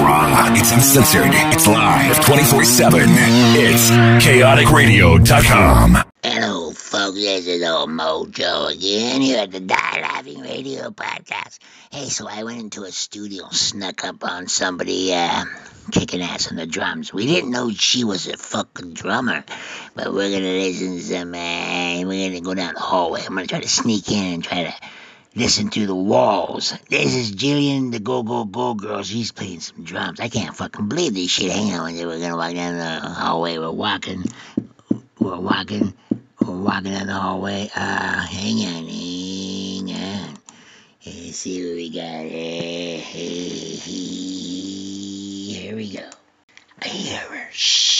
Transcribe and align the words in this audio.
raw. 0.00 0.48
It's 0.54 0.72
uncensored. 0.72 1.30
It's 1.52 1.66
live 1.66 2.24
24 2.24 2.64
7. 2.64 3.00
It's 3.08 3.90
chaoticradio.com. 4.24 5.98
Hello, 6.22 6.70
folks. 6.72 7.14
This 7.16 7.46
is 7.46 7.62
old 7.68 7.88
Mojo 7.90 8.74
again 8.74 9.20
here 9.20 9.40
at 9.40 9.50
the 9.50 9.60
Die 9.60 10.00
Laughing 10.00 10.40
Radio 10.40 10.90
Podcast. 10.90 11.58
Hey, 11.90 12.08
so 12.08 12.28
I 12.28 12.44
went 12.44 12.60
into 12.60 12.82
a 12.84 12.92
studio, 12.92 13.48
snuck 13.50 14.04
up 14.04 14.22
on 14.24 14.46
somebody 14.46 15.12
uh, 15.14 15.44
kicking 15.90 16.22
ass 16.22 16.50
on 16.50 16.56
the 16.56 16.66
drums. 16.66 17.12
We 17.12 17.26
didn't 17.26 17.50
know 17.50 17.70
she 17.70 18.04
was 18.04 18.26
a 18.28 18.36
fucking 18.36 18.92
drummer, 18.94 19.44
but 19.94 20.12
we're 20.12 20.30
gonna 20.30 20.52
listen 20.52 20.96
to 20.96 21.02
some. 21.02 21.34
Uh, 21.34 22.02
we're 22.06 22.28
gonna 22.28 22.40
go 22.40 22.54
down 22.54 22.74
the 22.74 22.80
hallway. 22.80 23.22
I'm 23.22 23.34
gonna 23.34 23.46
try 23.46 23.60
to 23.60 23.68
sneak 23.68 24.10
in 24.10 24.34
and 24.34 24.44
try 24.44 24.64
to 24.64 24.74
listen 25.34 25.70
to 25.70 25.86
the 25.86 25.94
walls. 25.94 26.74
This 26.88 27.14
is 27.14 27.32
Jillian, 27.32 27.92
the 27.92 27.98
Go 28.00 28.22
Go 28.22 28.44
Go 28.44 28.74
girl. 28.74 29.02
She's 29.02 29.32
playing 29.32 29.60
some 29.60 29.84
drums. 29.84 30.20
I 30.20 30.28
can't 30.28 30.56
fucking 30.56 30.88
believe 30.88 31.14
this 31.14 31.30
shit. 31.30 31.52
Hang 31.52 31.72
on, 31.72 31.92
we're 31.94 32.20
gonna 32.20 32.36
walk 32.36 32.54
down 32.54 32.76
the 32.76 33.08
hallway. 33.08 33.58
We're 33.58 33.70
walking. 33.70 34.24
We're 35.18 35.38
walking. 35.38 35.94
We're 36.40 36.56
walking 36.56 36.92
down 36.92 37.06
the 37.06 37.14
hallway. 37.14 37.70
Uh, 37.74 38.26
hang 38.26 38.66
on, 38.66 38.86
hang 38.88 39.92
on. 39.92 40.38
Let's 41.06 41.38
see 41.38 41.66
what 41.66 41.76
we 41.76 41.90
got. 41.90 42.24
here. 42.24 43.00
here 45.60 45.76
we 45.76 45.90
go. 45.90 46.10
I 46.82 46.88
hear 46.88 47.18
her. 47.18 47.48
Shh. 47.52 47.99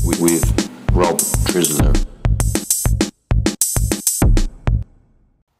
with, 0.04 0.20
with 0.20 0.70
Rob 0.92 1.18
Trisler. 1.46 2.06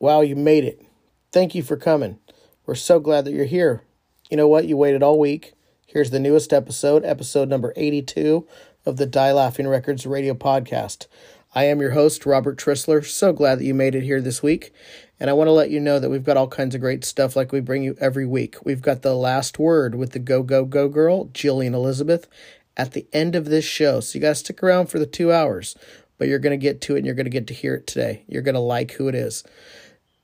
Wow, 0.01 0.23
you 0.23 0.35
made 0.35 0.65
it. 0.65 0.85
Thank 1.31 1.55
you 1.55 1.63
for 1.63 1.77
coming. 1.77 2.19
We're 2.67 2.75
so 2.75 2.99
glad 2.99 3.25
that 3.27 3.33
you're 3.33 3.45
here. 3.45 3.85
You 4.29 4.37
know 4.37 4.49
what? 4.49 4.67
You 4.67 4.77
waited 4.77 5.05
all 5.05 5.19
week. 5.21 5.53
Here's 5.87 6.11
the 6.11 6.21
newest 6.21 6.53
episode, 6.53 7.05
episode 7.05 7.49
number 7.49 7.73
82 7.77 8.45
of 8.87 8.97
the 8.97 9.07
Die 9.07 9.33
Laughing 9.33 9.69
Records 9.69 10.05
radio 10.05 10.35
podcast. 10.35 11.07
I 11.55 11.65
am 11.65 11.81
your 11.81 11.91
host, 11.91 12.27
Robert 12.27 12.59
Trisler. 12.59 13.05
So 13.05 13.33
glad 13.33 13.59
that 13.59 13.65
you 13.65 13.75
made 13.75 13.95
it 13.95 14.05
here 14.05 14.21
this 14.21 14.43
week. 14.43 14.73
And 15.21 15.29
I 15.29 15.35
want 15.35 15.49
to 15.49 15.53
let 15.53 15.71
you 15.71 15.79
know 15.81 15.99
that 15.99 16.09
we've 16.09 16.25
got 16.25 16.39
all 16.39 16.49
kinds 16.49 16.75
of 16.75 16.81
great 16.81 17.05
stuff 17.05 17.37
like 17.37 17.53
we 17.53 17.61
bring 17.61 17.83
you 17.83 17.95
every 18.01 18.25
week. 18.25 18.57
We've 18.65 18.81
got 18.81 19.03
the 19.03 19.15
last 19.15 19.59
word 19.59 19.95
with 19.95 20.13
the 20.13 20.19
Go 20.19 20.43
Go 20.43 20.65
Go 20.65 20.89
girl, 20.89 21.27
Jillian 21.27 21.75
Elizabeth, 21.75 22.27
at 22.75 22.93
the 22.93 23.07
end 23.13 23.37
of 23.37 23.45
this 23.45 23.65
show. 23.65 24.01
So 24.01 24.17
you 24.17 24.23
got 24.23 24.31
to 24.31 24.35
stick 24.37 24.63
around 24.63 24.87
for 24.87 24.99
the 24.99 25.05
two 25.05 25.31
hours, 25.31 25.77
but 26.17 26.27
you're 26.27 26.39
going 26.39 26.59
to 26.59 26.63
get 26.63 26.81
to 26.83 26.95
it 26.95 26.99
and 27.01 27.07
you're 27.07 27.15
going 27.15 27.27
to 27.27 27.31
get 27.31 27.47
to 27.49 27.55
hear 27.55 27.75
it 27.75 27.87
today. 27.87 28.25
You're 28.29 28.41
going 28.41 28.55
to 28.55 28.61
like 28.61 28.93
who 28.93 29.09
it 29.09 29.15
is. 29.15 29.45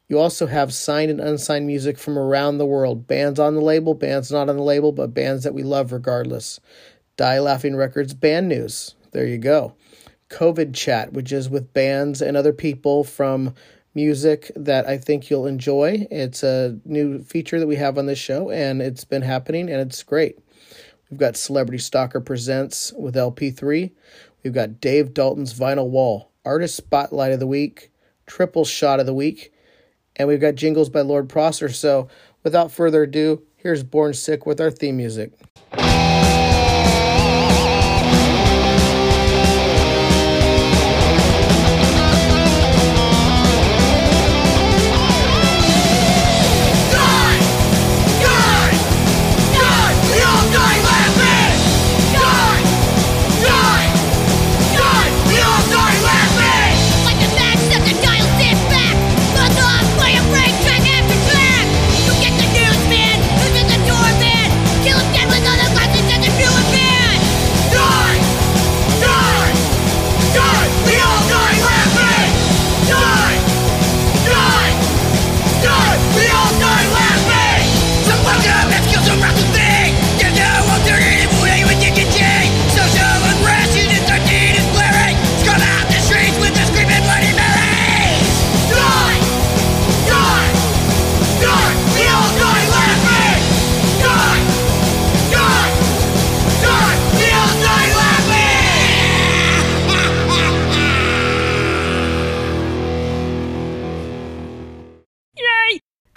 You 0.09 0.19
also 0.19 0.47
have 0.47 0.73
signed 0.73 1.11
and 1.11 1.21
unsigned 1.21 1.67
music 1.67 1.99
from 1.99 2.17
around 2.17 2.57
the 2.57 2.67
world. 2.67 3.07
Bands 3.07 3.39
on 3.39 3.55
the 3.55 3.61
label, 3.61 3.93
bands 3.93 4.33
not 4.33 4.49
on 4.49 4.57
the 4.57 4.63
label, 4.63 4.93
but 4.93 5.13
bands 5.13 5.45
that 5.45 5.55
we 5.55 5.63
love 5.63 5.93
regardless. 5.93 6.59
Die 7.17 7.41
Laughing 7.41 7.77
Records 7.77 8.15
band 8.15 8.49
news. 8.49 8.95
There 9.13 9.27
you 9.27 9.37
go. 9.37 9.75
COVID 10.31 10.75
chat, 10.75 11.13
which 11.13 11.33
is 11.33 11.51
with 11.51 11.73
bands 11.73 12.23
and 12.23 12.37
other 12.37 12.53
people 12.53 13.05
from 13.05 13.55
music 13.97 14.53
that 14.55 14.87
I 14.87 14.99
think 14.99 15.31
you'll 15.31 15.47
enjoy. 15.47 16.07
It's 16.11 16.43
a 16.43 16.79
new 16.85 17.23
feature 17.23 17.59
that 17.59 17.67
we 17.67 17.77
have 17.77 17.97
on 17.97 18.05
this 18.05 18.19
show, 18.19 18.51
and 18.51 18.83
it's 18.83 19.05
been 19.05 19.23
happening, 19.23 19.71
and 19.71 19.81
it's 19.81 20.03
great. 20.03 20.39
We've 21.11 21.19
got 21.19 21.37
Celebrity 21.37 21.79
Stalker 21.79 22.21
Presents 22.21 22.93
with 22.93 23.17
LP3. 23.17 23.91
We've 24.45 24.53
got 24.53 24.83
Dave 24.83 25.15
Dalton's 25.15 25.59
Vinyl 25.59 25.89
Wall, 25.89 26.31
Artist 26.45 26.77
Spotlight 26.77 27.33
of 27.33 27.41
the 27.41 27.47
Week, 27.47 27.91
Triple 28.27 28.67
Shot 28.67 29.01
of 29.01 29.07
the 29.07 29.15
Week, 29.15 29.51
and 30.17 30.29
we've 30.29 30.41
got 30.41 30.57
jingles 30.57 30.91
by 30.91 31.01
Lord 31.01 31.29
Prosser. 31.31 31.71
So, 31.71 32.09
without 32.45 32.71
further 32.71 33.05
ado, 33.05 33.43
here's 33.57 33.83
Born 33.83 34.13
Sick 34.13 34.45
with 34.45 34.61
our 34.61 34.71
theme 34.71 34.99
music. 34.99 35.33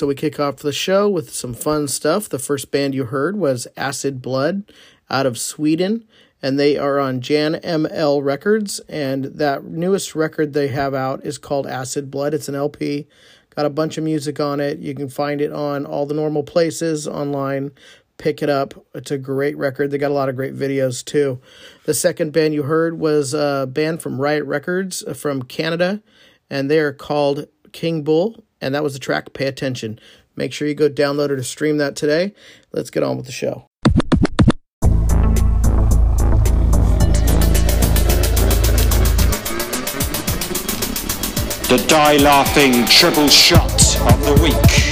So 0.00 0.06
we 0.06 0.14
kick 0.14 0.40
off 0.40 0.56
the 0.56 0.72
show 0.72 1.10
with 1.10 1.28
some 1.28 1.52
fun 1.52 1.86
stuff. 1.86 2.26
The 2.26 2.38
first 2.38 2.70
band 2.70 2.94
you 2.94 3.04
heard 3.04 3.36
was 3.36 3.68
Acid 3.76 4.22
Blood 4.22 4.72
out 5.10 5.26
of 5.26 5.36
Sweden, 5.36 6.08
and 6.40 6.58
they 6.58 6.78
are 6.78 6.98
on 6.98 7.20
Jan 7.20 7.56
ML 7.56 8.24
Records. 8.24 8.80
And 8.88 9.26
that 9.26 9.64
newest 9.64 10.14
record 10.14 10.54
they 10.54 10.68
have 10.68 10.94
out 10.94 11.22
is 11.26 11.36
called 11.36 11.66
Acid 11.66 12.10
Blood. 12.10 12.32
It's 12.32 12.48
an 12.48 12.54
LP, 12.54 13.08
got 13.54 13.66
a 13.66 13.68
bunch 13.68 13.98
of 13.98 14.04
music 14.04 14.40
on 14.40 14.58
it. 14.58 14.78
You 14.78 14.94
can 14.94 15.10
find 15.10 15.42
it 15.42 15.52
on 15.52 15.84
all 15.84 16.06
the 16.06 16.14
normal 16.14 16.44
places 16.44 17.06
online. 17.06 17.70
Pick 18.16 18.42
it 18.42 18.48
up. 18.48 18.72
It's 18.94 19.10
a 19.10 19.18
great 19.18 19.58
record. 19.58 19.90
They 19.90 19.98
got 19.98 20.12
a 20.12 20.14
lot 20.14 20.30
of 20.30 20.36
great 20.36 20.56
videos 20.56 21.04
too. 21.04 21.42
The 21.84 21.92
second 21.92 22.32
band 22.32 22.54
you 22.54 22.62
heard 22.62 22.98
was 22.98 23.34
a 23.34 23.68
band 23.70 24.00
from 24.00 24.18
Riot 24.18 24.46
Records 24.46 25.04
uh, 25.06 25.12
from 25.12 25.42
Canada, 25.42 26.02
and 26.48 26.70
they 26.70 26.78
are 26.78 26.94
called 26.94 27.48
King 27.72 28.02
Bull, 28.02 28.42
and 28.60 28.74
that 28.74 28.82
was 28.82 28.92
the 28.92 28.98
track 28.98 29.32
Pay 29.32 29.46
Attention. 29.46 29.98
Make 30.36 30.52
sure 30.52 30.68
you 30.68 30.74
go 30.74 30.88
download 30.88 31.26
it 31.26 31.32
or 31.32 31.42
stream 31.42 31.78
that 31.78 31.96
today. 31.96 32.34
Let's 32.72 32.90
get 32.90 33.02
on 33.02 33.16
with 33.16 33.26
the 33.26 33.32
show. 33.32 33.66
The 41.68 41.84
Die 41.86 42.16
Laughing 42.16 42.84
Triple 42.86 43.28
Shot 43.28 43.70
of 44.12 44.24
the 44.24 44.42
Week. 44.42 44.89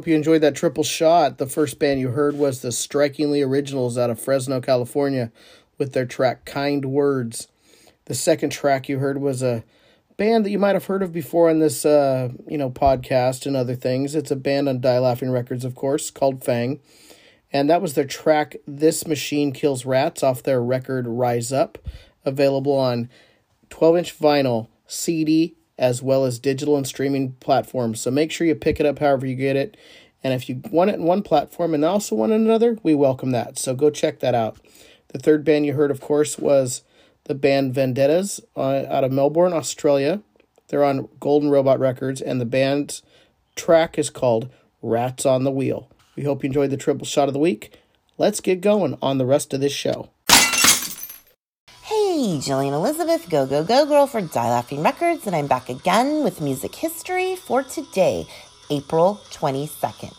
Hope 0.00 0.06
you 0.06 0.16
enjoyed 0.16 0.40
that 0.40 0.54
triple 0.54 0.82
shot. 0.82 1.36
The 1.36 1.46
first 1.46 1.78
band 1.78 2.00
you 2.00 2.12
heard 2.12 2.34
was 2.34 2.62
the 2.62 2.72
Strikingly 2.72 3.42
Originals 3.42 3.98
out 3.98 4.08
of 4.08 4.18
Fresno, 4.18 4.58
California, 4.58 5.30
with 5.76 5.92
their 5.92 6.06
track 6.06 6.46
Kind 6.46 6.86
Words. 6.86 7.48
The 8.06 8.14
second 8.14 8.48
track 8.48 8.88
you 8.88 8.98
heard 8.98 9.20
was 9.20 9.42
a 9.42 9.62
band 10.16 10.46
that 10.46 10.50
you 10.50 10.58
might 10.58 10.74
have 10.74 10.86
heard 10.86 11.02
of 11.02 11.12
before 11.12 11.50
on 11.50 11.58
this 11.58 11.84
uh, 11.84 12.30
you 12.48 12.56
know, 12.56 12.70
podcast 12.70 13.44
and 13.44 13.54
other 13.54 13.74
things. 13.74 14.14
It's 14.14 14.30
a 14.30 14.36
band 14.36 14.70
on 14.70 14.80
Die 14.80 14.98
Laughing 14.98 15.30
Records, 15.30 15.66
of 15.66 15.74
course, 15.74 16.10
called 16.10 16.42
Fang. 16.42 16.80
And 17.52 17.68
that 17.68 17.82
was 17.82 17.92
their 17.92 18.06
track 18.06 18.56
This 18.66 19.06
Machine 19.06 19.52
Kills 19.52 19.84
Rats 19.84 20.22
off 20.22 20.42
their 20.42 20.62
record 20.62 21.06
Rise 21.06 21.52
Up, 21.52 21.76
available 22.24 22.72
on 22.72 23.10
12 23.68 23.96
inch 23.98 24.18
vinyl, 24.18 24.68
CD, 24.86 25.56
as 25.80 26.02
well 26.02 26.26
as 26.26 26.38
digital 26.38 26.76
and 26.76 26.86
streaming 26.86 27.32
platforms. 27.40 28.02
So 28.02 28.10
make 28.10 28.30
sure 28.30 28.46
you 28.46 28.54
pick 28.54 28.78
it 28.78 28.86
up 28.86 28.98
however 28.98 29.26
you 29.26 29.34
get 29.34 29.56
it. 29.56 29.78
And 30.22 30.34
if 30.34 30.46
you 30.48 30.60
want 30.70 30.90
it 30.90 30.96
in 30.96 31.04
one 31.04 31.22
platform 31.22 31.72
and 31.72 31.82
also 31.82 32.14
want 32.14 32.32
another, 32.32 32.76
we 32.82 32.94
welcome 32.94 33.30
that. 33.30 33.58
So 33.58 33.74
go 33.74 33.88
check 33.88 34.20
that 34.20 34.34
out. 34.34 34.58
The 35.08 35.18
third 35.18 35.42
band 35.42 35.64
you 35.64 35.72
heard, 35.72 35.90
of 35.90 36.02
course, 36.02 36.38
was 36.38 36.82
the 37.24 37.34
band 37.34 37.74
Vendettas 37.74 38.40
uh, 38.54 38.84
out 38.88 39.04
of 39.04 39.10
Melbourne, 39.10 39.54
Australia. 39.54 40.20
They're 40.68 40.84
on 40.84 41.08
Golden 41.18 41.48
Robot 41.48 41.80
Records, 41.80 42.20
and 42.20 42.38
the 42.40 42.44
band's 42.46 43.02
track 43.56 43.98
is 43.98 44.10
called 44.10 44.50
Rats 44.82 45.24
on 45.24 45.44
the 45.44 45.50
Wheel. 45.50 45.90
We 46.14 46.24
hope 46.24 46.44
you 46.44 46.48
enjoyed 46.48 46.70
the 46.70 46.76
triple 46.76 47.06
shot 47.06 47.28
of 47.28 47.32
the 47.32 47.40
week. 47.40 47.78
Let's 48.18 48.40
get 48.40 48.60
going 48.60 48.98
on 49.00 49.16
the 49.16 49.26
rest 49.26 49.54
of 49.54 49.60
this 49.62 49.72
show. 49.72 50.10
Jillian 52.20 52.72
Elizabeth, 52.72 53.30
Go 53.30 53.46
Go 53.46 53.64
Go 53.64 53.86
Girl 53.86 54.06
for 54.06 54.20
Die 54.20 54.50
Laughing 54.50 54.82
Records, 54.82 55.26
and 55.26 55.34
I'm 55.34 55.46
back 55.46 55.70
again 55.70 56.22
with 56.22 56.42
music 56.42 56.74
history 56.74 57.34
for 57.34 57.62
today, 57.62 58.26
April 58.68 59.22
22nd. 59.30 60.12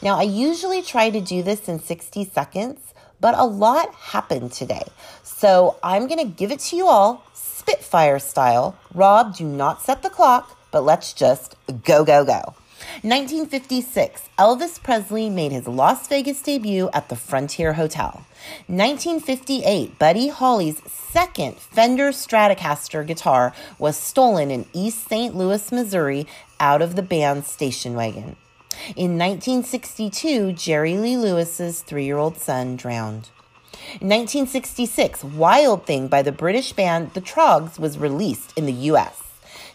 Now, 0.00 0.16
I 0.16 0.22
usually 0.22 0.80
try 0.80 1.10
to 1.10 1.20
do 1.20 1.42
this 1.42 1.68
in 1.68 1.80
60 1.80 2.26
seconds, 2.26 2.94
but 3.20 3.34
a 3.36 3.44
lot 3.44 3.92
happened 3.94 4.52
today. 4.52 4.84
So 5.24 5.76
I'm 5.82 6.06
going 6.06 6.20
to 6.20 6.32
give 6.32 6.52
it 6.52 6.60
to 6.70 6.76
you 6.76 6.86
all, 6.86 7.24
Spitfire 7.34 8.20
style. 8.20 8.78
Rob, 8.94 9.34
do 9.34 9.44
not 9.44 9.82
set 9.82 10.04
the 10.04 10.10
clock, 10.10 10.56
but 10.70 10.82
let's 10.82 11.12
just 11.12 11.56
go, 11.82 12.04
go, 12.04 12.24
go. 12.24 12.54
1956, 13.02 14.28
Elvis 14.38 14.82
Presley 14.82 15.30
made 15.30 15.52
his 15.52 15.66
Las 15.66 16.06
Vegas 16.08 16.42
debut 16.42 16.90
at 16.92 17.08
the 17.08 17.16
Frontier 17.16 17.74
Hotel. 17.74 18.26
1958, 18.66 19.98
Buddy 19.98 20.28
Holly's 20.28 20.82
second 20.86 21.56
Fender 21.56 22.10
Stratocaster 22.10 23.06
guitar 23.06 23.54
was 23.78 23.96
stolen 23.96 24.50
in 24.50 24.66
East 24.72 25.08
St. 25.08 25.34
Louis, 25.34 25.72
Missouri, 25.72 26.26
out 26.58 26.82
of 26.82 26.94
the 26.94 27.02
band's 27.02 27.46
station 27.46 27.94
wagon. 27.94 28.36
In 28.96 29.16
1962, 29.16 30.52
Jerry 30.52 30.96
Lee 30.96 31.16
Lewis's 31.16 31.80
three 31.82 32.04
year 32.04 32.18
old 32.18 32.38
son 32.38 32.76
drowned. 32.76 33.30
In 34.00 34.08
1966, 34.08 35.24
Wild 35.24 35.86
Thing 35.86 36.08
by 36.08 36.22
the 36.22 36.32
British 36.32 36.72
band 36.72 37.14
The 37.14 37.20
Troggs 37.20 37.78
was 37.78 37.98
released 37.98 38.52
in 38.56 38.66
the 38.66 38.72
US. 38.72 39.22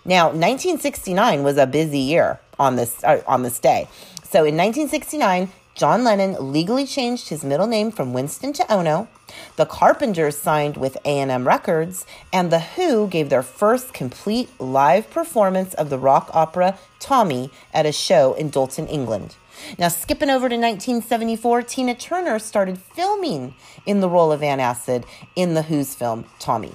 Now, 0.08 0.26
1969 0.26 1.42
was 1.42 1.58
a 1.58 1.66
busy 1.66 1.98
year 1.98 2.40
on 2.60 2.76
this 2.76 3.04
uh, 3.04 3.22
on 3.28 3.44
this 3.44 3.60
day. 3.60 3.88
So 4.24 4.40
in 4.40 4.58
1969, 4.58 5.50
John 5.76 6.06
Lennon 6.06 6.54
legally 6.54 6.86
changed 6.86 7.28
his 7.28 7.44
middle 7.44 7.68
name 7.68 7.92
from 7.92 8.14
Winston 8.14 8.54
to 8.54 8.74
Ono. 8.74 9.10
The 9.58 9.66
Carpenters 9.66 10.38
signed 10.38 10.78
with 10.78 10.98
A&M 11.04 11.46
Records, 11.46 12.06
and 12.32 12.50
The 12.50 12.62
Who 12.62 13.08
gave 13.08 13.30
their 13.30 13.44
first 13.44 13.94
complete 13.94 14.50
live 14.58 15.10
performance 15.10 15.74
of 15.74 15.90
the 15.90 16.00
rock 16.00 16.30
opera 16.34 16.78
Tommy 17.00 17.52
at 17.74 17.86
a 17.86 17.92
show 17.92 18.34
in 18.36 18.50
Dalton, 18.50 18.88
England. 18.88 19.36
Now, 19.78 19.90
skipping 19.90 20.30
over 20.30 20.48
to 20.48 20.56
1974, 20.56 21.64
Tina 21.64 21.96
Turner 21.96 22.40
started 22.40 22.78
filming 22.78 23.54
in 23.86 24.00
the 24.00 24.10
role 24.10 24.32
of 24.32 24.40
Van 24.40 24.62
Acid 24.62 25.06
in 25.36 25.56
The 25.56 25.64
Who's 25.64 25.94
film 25.94 26.26
Tommy. 26.40 26.72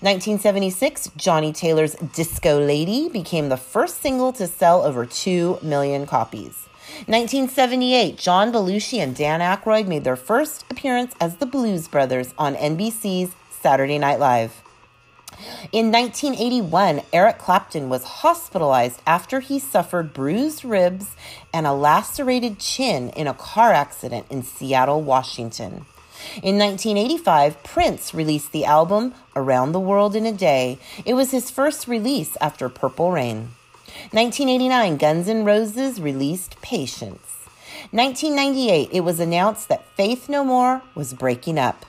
1976, 0.00 1.10
Johnnie 1.16 1.52
Taylor's 1.52 1.94
Disco 1.94 2.58
Lady 2.58 3.08
became 3.08 3.48
the 3.48 3.56
first 3.56 4.00
single 4.00 4.32
to 4.34 4.46
sell 4.46 4.82
over 4.82 5.06
2 5.06 5.58
million 5.62 6.06
copies. 6.06 6.66
1978, 7.06 8.16
John 8.16 8.52
Belushi 8.52 8.98
and 8.98 9.14
Dan 9.14 9.40
Aykroyd 9.40 9.86
made 9.86 10.04
their 10.04 10.16
first 10.16 10.64
appearance 10.70 11.14
as 11.20 11.36
the 11.36 11.46
Blues 11.46 11.88
Brothers 11.88 12.32
on 12.38 12.54
NBC's 12.54 13.34
Saturday 13.50 13.98
Night 13.98 14.18
Live. 14.18 14.62
In 15.72 15.92
1981, 15.92 17.02
Eric 17.12 17.38
Clapton 17.38 17.88
was 17.88 18.04
hospitalized 18.04 19.02
after 19.06 19.40
he 19.40 19.58
suffered 19.58 20.14
bruised 20.14 20.64
ribs 20.64 21.14
and 21.52 21.66
a 21.66 21.72
lacerated 21.72 22.58
chin 22.58 23.10
in 23.10 23.26
a 23.26 23.34
car 23.34 23.72
accident 23.72 24.26
in 24.30 24.42
Seattle, 24.42 25.02
Washington. 25.02 25.84
In 26.42 26.58
1985, 26.58 27.62
Prince 27.62 28.14
released 28.14 28.52
the 28.52 28.64
album 28.64 29.14
Around 29.34 29.72
the 29.72 29.80
World 29.80 30.14
in 30.14 30.26
a 30.26 30.32
Day. 30.32 30.78
It 31.04 31.14
was 31.14 31.30
his 31.30 31.50
first 31.50 31.88
release 31.88 32.36
after 32.40 32.68
Purple 32.68 33.12
Rain. 33.12 33.50
1989, 34.12 34.96
Guns 34.96 35.28
N' 35.28 35.44
Roses 35.44 36.00
released 36.00 36.60
Patience. 36.60 37.46
1998, 37.90 38.90
it 38.92 39.00
was 39.00 39.20
announced 39.20 39.68
that 39.68 39.86
Faith 39.96 40.28
No 40.28 40.44
More 40.44 40.82
was 40.94 41.14
breaking 41.14 41.58
up. 41.58 41.86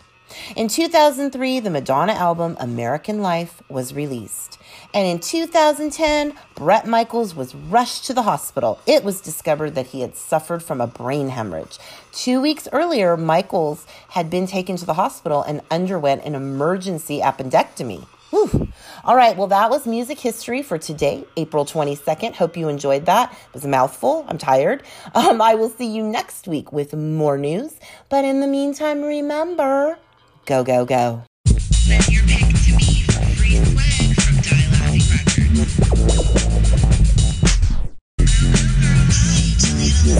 In 0.55 0.67
2003, 0.67 1.59
the 1.59 1.69
Madonna 1.69 2.13
album 2.13 2.57
American 2.59 3.21
Life 3.21 3.61
was 3.69 3.93
released. 3.93 4.56
And 4.93 5.07
in 5.07 5.19
2010, 5.19 6.33
Bret 6.55 6.87
Michaels 6.87 7.35
was 7.35 7.53
rushed 7.53 8.05
to 8.05 8.13
the 8.13 8.23
hospital. 8.23 8.79
It 8.87 9.03
was 9.03 9.21
discovered 9.21 9.75
that 9.75 9.87
he 9.87 10.01
had 10.01 10.15
suffered 10.15 10.63
from 10.63 10.81
a 10.81 10.87
brain 10.87 11.29
hemorrhage. 11.29 11.77
Two 12.11 12.41
weeks 12.41 12.67
earlier, 12.71 13.17
Michaels 13.17 13.85
had 14.09 14.29
been 14.29 14.47
taken 14.47 14.75
to 14.77 14.85
the 14.85 14.95
hospital 14.95 15.43
and 15.43 15.61
underwent 15.69 16.23
an 16.23 16.35
emergency 16.35 17.19
appendectomy. 17.19 18.05
Whew. 18.29 18.67
All 19.05 19.15
right, 19.15 19.37
well, 19.37 19.47
that 19.47 19.69
was 19.69 19.87
music 19.87 20.19
history 20.19 20.61
for 20.61 20.77
today, 20.77 21.23
April 21.37 21.63
22nd. 21.63 22.35
Hope 22.35 22.57
you 22.57 22.67
enjoyed 22.67 23.05
that. 23.05 23.31
It 23.31 23.53
was 23.53 23.63
a 23.63 23.69
mouthful. 23.69 24.25
I'm 24.27 24.37
tired. 24.37 24.83
Um, 25.15 25.41
I 25.41 25.55
will 25.55 25.69
see 25.69 25.87
you 25.87 26.03
next 26.03 26.47
week 26.47 26.71
with 26.71 26.93
more 26.93 27.37
news. 27.37 27.79
But 28.09 28.23
in 28.23 28.39
the 28.39 28.47
meantime, 28.47 29.01
remember 29.01 29.97
go, 30.45 30.63
go, 30.63 30.85
go. 30.85 31.23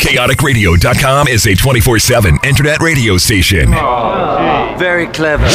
ChaoticRadio.com 0.00 1.28
is 1.28 1.46
a 1.46 1.54
24 1.54 1.98
7 1.98 2.38
internet 2.44 2.80
radio 2.82 3.16
station. 3.16 3.72
Oh, 3.74 4.74
Very 4.78 5.06
clever. 5.08 5.48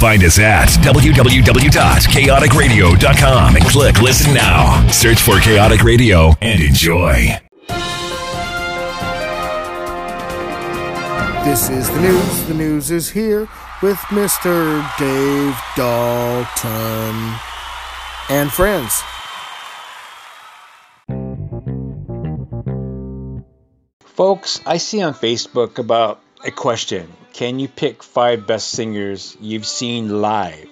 Find 0.00 0.22
us 0.22 0.38
at 0.38 0.68
www.chaoticradio.com 0.84 3.56
and 3.56 3.64
click 3.64 4.00
listen 4.02 4.34
now. 4.34 4.86
Search 4.90 5.18
for 5.20 5.40
Chaotic 5.40 5.82
Radio 5.82 6.32
and 6.42 6.62
enjoy. 6.62 7.38
This 11.44 11.70
is 11.70 11.88
the 11.90 12.00
news. 12.00 12.44
The 12.48 12.54
news 12.54 12.90
is 12.90 13.08
here 13.10 13.48
with 13.82 13.96
Mr. 14.10 14.82
Dave 14.98 15.56
Dalton 15.76 17.34
and 18.28 18.50
friends. 18.52 19.00
Folks, 24.16 24.62
I 24.64 24.78
see 24.78 25.02
on 25.02 25.12
Facebook 25.12 25.76
about 25.76 26.22
a 26.42 26.50
question. 26.50 27.12
Can 27.34 27.58
you 27.58 27.68
pick 27.68 28.02
five 28.02 28.46
best 28.46 28.70
singers 28.70 29.36
you've 29.42 29.66
seen 29.66 30.22
live? 30.22 30.70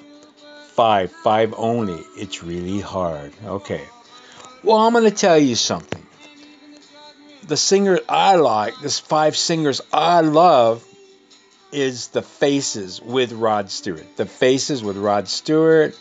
Five, 0.69 1.13
five 1.13 1.53
only. 1.55 2.03
It's 2.17 2.43
really 2.43 2.81
hard. 2.81 3.35
Okay. 3.45 3.85
Well, 4.63 4.79
I'm 4.79 4.95
going 4.95 5.05
to 5.05 5.11
tell 5.11 5.39
you 5.39 5.57
something. 5.57 6.07
The 7.47 7.59
singer 7.59 8.01
I 8.09 8.37
like, 8.37 8.81
this 8.81 8.99
five 8.99 9.37
singers 9.37 9.83
I 9.93 10.23
love, 10.23 10.83
is 11.71 12.09
The 12.09 12.23
Faces 12.23 13.03
with 13.03 13.33
Rod 13.33 13.71
Stewart. 13.71 14.17
The 14.17 14.25
Faces 14.25 14.83
with 14.83 14.97
Rod 14.97 15.29
Stewart, 15.29 15.95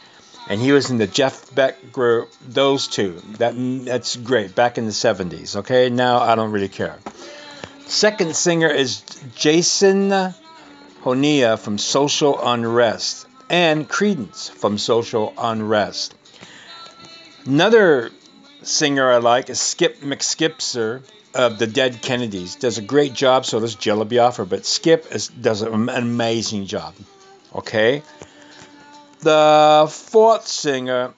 and 0.49 0.59
he 0.59 0.71
was 0.71 0.89
in 0.89 0.97
the 0.97 1.07
Jeff 1.07 1.53
Beck 1.53 1.91
group. 1.91 2.29
Those 2.47 2.87
two. 2.87 3.21
That 3.37 3.53
that's 3.85 4.15
great. 4.15 4.55
Back 4.55 4.77
in 4.77 4.85
the 4.85 4.91
70s. 4.91 5.55
Okay. 5.57 5.89
Now 5.89 6.19
I 6.19 6.35
don't 6.35 6.51
really 6.51 6.69
care. 6.69 6.97
Second 7.85 8.35
singer 8.35 8.69
is 8.69 9.03
Jason 9.35 10.09
Honea 11.03 11.59
from 11.59 11.77
Social 11.77 12.39
Unrest 12.41 13.27
and 13.49 13.87
Credence 13.87 14.49
from 14.49 14.77
Social 14.77 15.33
Unrest. 15.37 16.15
Another 17.45 18.09
singer 18.61 19.11
I 19.11 19.17
like 19.17 19.49
is 19.49 19.59
Skip 19.59 19.99
McSkipperson 19.99 21.03
of 21.33 21.59
the 21.59 21.67
Dead 21.67 22.01
Kennedys. 22.01 22.55
Does 22.55 22.77
a 22.77 22.81
great 22.81 23.13
job, 23.13 23.45
so 23.45 23.59
does 23.59 23.75
Jello 23.75 24.05
Biafra, 24.05 24.45
but 24.45 24.65
Skip 24.65 25.13
is, 25.13 25.27
does 25.27 25.61
an 25.61 25.89
amazing 25.89 26.67
job. 26.67 26.95
Okay? 27.53 28.01
The 29.23 29.87
fourth 29.89 30.47
singer, 30.47 31.13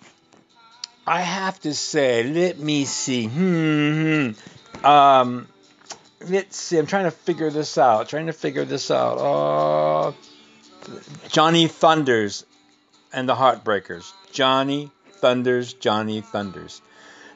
I 1.08 1.22
have 1.22 1.60
to 1.62 1.74
say, 1.74 2.24
let 2.24 2.60
me 2.60 2.86
see. 2.86 3.26
Hmm, 3.26 4.32
hmm. 4.32 4.86
Um, 4.86 5.48
let's 6.22 6.56
see. 6.56 6.78
I'm 6.78 6.86
trying 6.86 7.06
to 7.06 7.12
figure 7.12 7.50
this 7.50 7.80
out. 7.80 8.08
Trying 8.10 8.28
to 8.28 8.34
figure 8.34 8.63
this 8.63 8.91
out. 8.91 9.18
Uh, 9.18 10.12
Johnny 11.30 11.68
Thunders 11.68 12.46
and 13.12 13.28
the 13.28 13.34
Heartbreakers. 13.34 14.12
Johnny 14.32 14.91
Thunders, 15.13 15.74
Johnny 15.74 16.22
Thunders. 16.22 16.82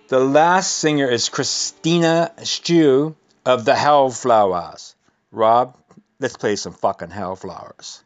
The 0.10 0.20
last 0.20 0.76
singer 0.76 1.08
is 1.08 1.30
Christina 1.30 2.32
Stew 2.44 3.16
of 3.44 3.66
the 3.66 3.74
Hellflowers. 3.74 4.94
Rob, 5.32 5.78
let's 6.20 6.38
play 6.38 6.56
some 6.56 6.74
fucking 6.74 7.10
Hellflowers. 7.10 8.02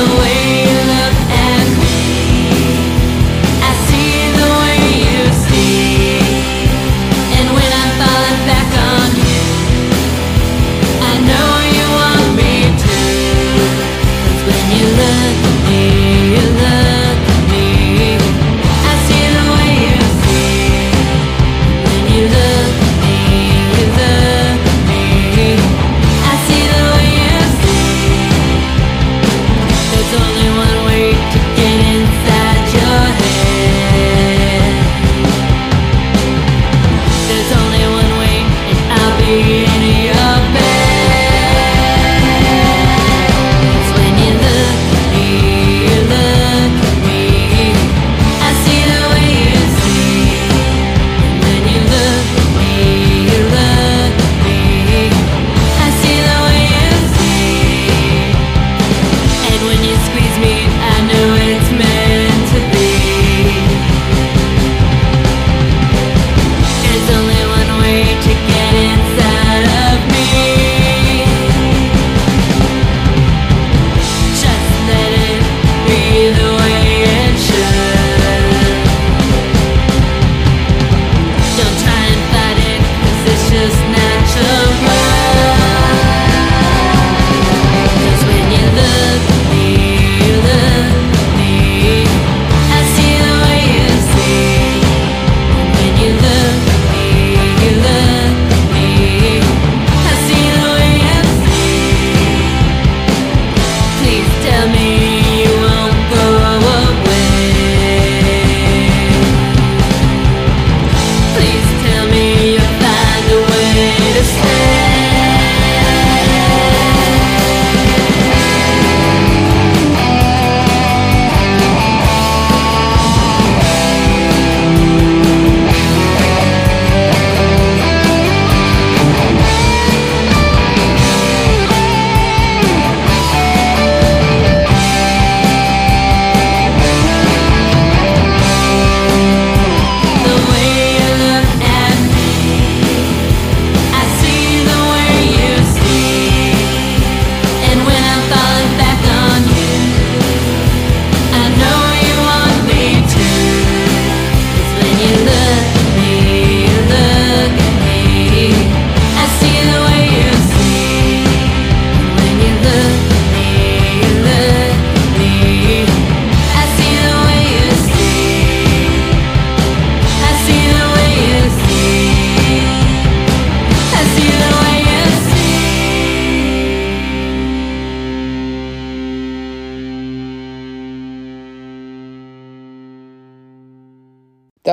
The 0.00 0.29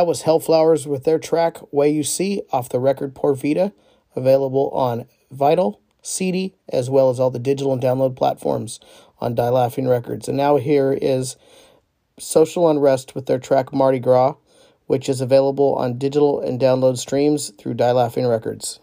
Was 0.08 0.24
Hellflowers 0.24 0.88
with 0.88 1.04
their 1.04 1.20
track 1.20 1.58
Way 1.74 1.89
You 1.89 2.02
See 2.02 2.41
off 2.54 2.70
the 2.70 2.80
record 2.80 3.13
Por 3.13 3.36
Vita, 3.36 3.74
available 4.15 4.70
on 4.70 5.06
Vital, 5.32 5.82
CD, 6.02 6.56
as 6.70 6.89
well 6.89 7.10
as 7.10 7.20
all 7.20 7.30
the 7.30 7.39
digital 7.39 7.74
and 7.74 7.84
download 7.84 8.15
platforms 8.15 8.80
on 9.20 9.36
Die 9.36 9.50
Laughing 9.50 9.86
Records. 9.86 10.30
And 10.30 10.38
now 10.38 10.56
here 10.56 10.93
is 10.93 11.36
Social 12.17 12.70
Unrest 12.70 13.15
with 13.15 13.26
their 13.26 13.38
track 13.38 13.74
Mardi 13.74 14.00
Gras, 14.00 14.36
which 14.86 15.10
is 15.10 15.20
available 15.20 15.76
on 15.76 15.98
digital 15.98 16.39
and 16.39 16.58
download 16.58 16.98
streams 16.98 17.52
through 17.58 17.74
Die 17.74 17.91
Laughing 17.91 18.26
Records. 18.26 18.80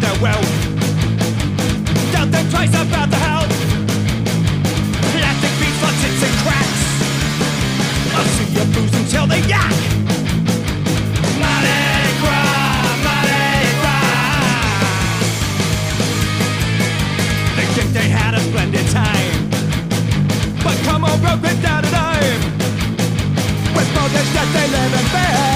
Their 0.00 0.18
wealth. 0.20 0.50
Don't 2.12 2.30
think 2.32 2.50
twice 2.50 2.70
about 2.70 3.10
the 3.10 3.16
health. 3.16 3.52
Plastic 5.12 5.52
beats 5.60 5.78
for 5.82 5.92
tits 6.00 6.22
and 6.24 6.34
booze 8.74 8.94
until 8.94 9.26
they 9.26 9.40
yak. 9.48 9.72
Gras. 12.20 12.80
They 17.56 17.66
think 17.74 17.92
they 17.92 18.08
had 18.08 18.34
a 18.34 18.40
splendid 18.40 18.86
time, 18.88 19.50
but 20.64 20.76
come 20.84 21.04
on, 21.04 21.20
broke 21.20 21.42
without 21.42 21.84
a 21.84 21.90
dime. 21.90 22.40
With 23.76 23.88
motives 23.94 24.32
that 24.34 24.48
they 24.54 24.66
live 24.76 24.94
and 25.00 25.12
bear. 25.12 25.49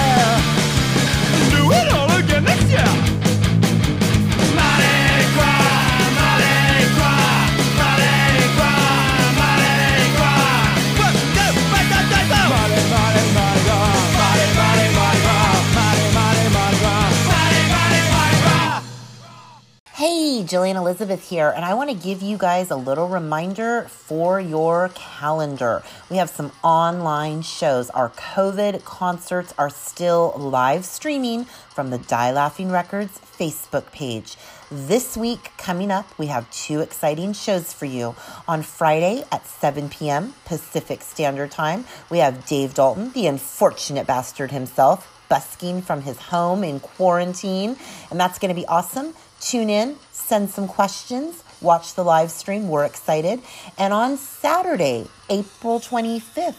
Jillian 20.45 20.75
Elizabeth 20.75 21.29
here, 21.29 21.49
and 21.49 21.65
I 21.65 21.73
want 21.73 21.89
to 21.89 21.95
give 21.95 22.21
you 22.21 22.37
guys 22.37 22.69
a 22.69 22.75
little 22.75 23.07
reminder 23.07 23.83
for 23.89 24.39
your 24.39 24.89
calendar. 24.93 25.83
We 26.09 26.17
have 26.17 26.29
some 26.29 26.51
online 26.63 27.41
shows. 27.41 27.89
Our 27.89 28.09
COVID 28.09 28.83
concerts 28.83 29.53
are 29.57 29.69
still 29.69 30.33
live 30.37 30.85
streaming 30.85 31.45
from 31.45 31.89
the 31.89 31.97
Die 31.97 32.31
Laughing 32.31 32.71
Records 32.71 33.19
Facebook 33.19 33.91
page. 33.91 34.37
This 34.71 35.17
week, 35.17 35.51
coming 35.57 35.91
up, 35.91 36.07
we 36.17 36.27
have 36.27 36.49
two 36.51 36.81
exciting 36.81 37.33
shows 37.33 37.73
for 37.73 37.85
you. 37.85 38.15
On 38.47 38.61
Friday 38.61 39.23
at 39.31 39.45
7 39.47 39.89
p.m. 39.89 40.33
Pacific 40.45 41.01
Standard 41.01 41.51
Time, 41.51 41.85
we 42.09 42.19
have 42.19 42.45
Dave 42.45 42.73
Dalton, 42.73 43.11
the 43.11 43.27
unfortunate 43.27 44.07
bastard 44.07 44.51
himself, 44.51 45.11
busking 45.29 45.81
from 45.81 46.01
his 46.01 46.17
home 46.17 46.63
in 46.63 46.79
quarantine, 46.79 47.75
and 48.11 48.19
that's 48.19 48.39
going 48.39 48.53
to 48.53 48.59
be 48.59 48.65
awesome. 48.67 49.13
Tune 49.39 49.69
in, 49.69 49.97
send 50.25 50.49
some 50.49 50.67
questions, 50.67 51.43
watch 51.61 51.93
the 51.93 52.03
live 52.03 52.31
stream. 52.31 52.67
We're 52.67 52.85
excited. 52.85 53.41
And 53.77 53.93
on 53.93 54.17
Saturday, 54.17 55.07
April 55.29 55.79
25th 55.79 56.55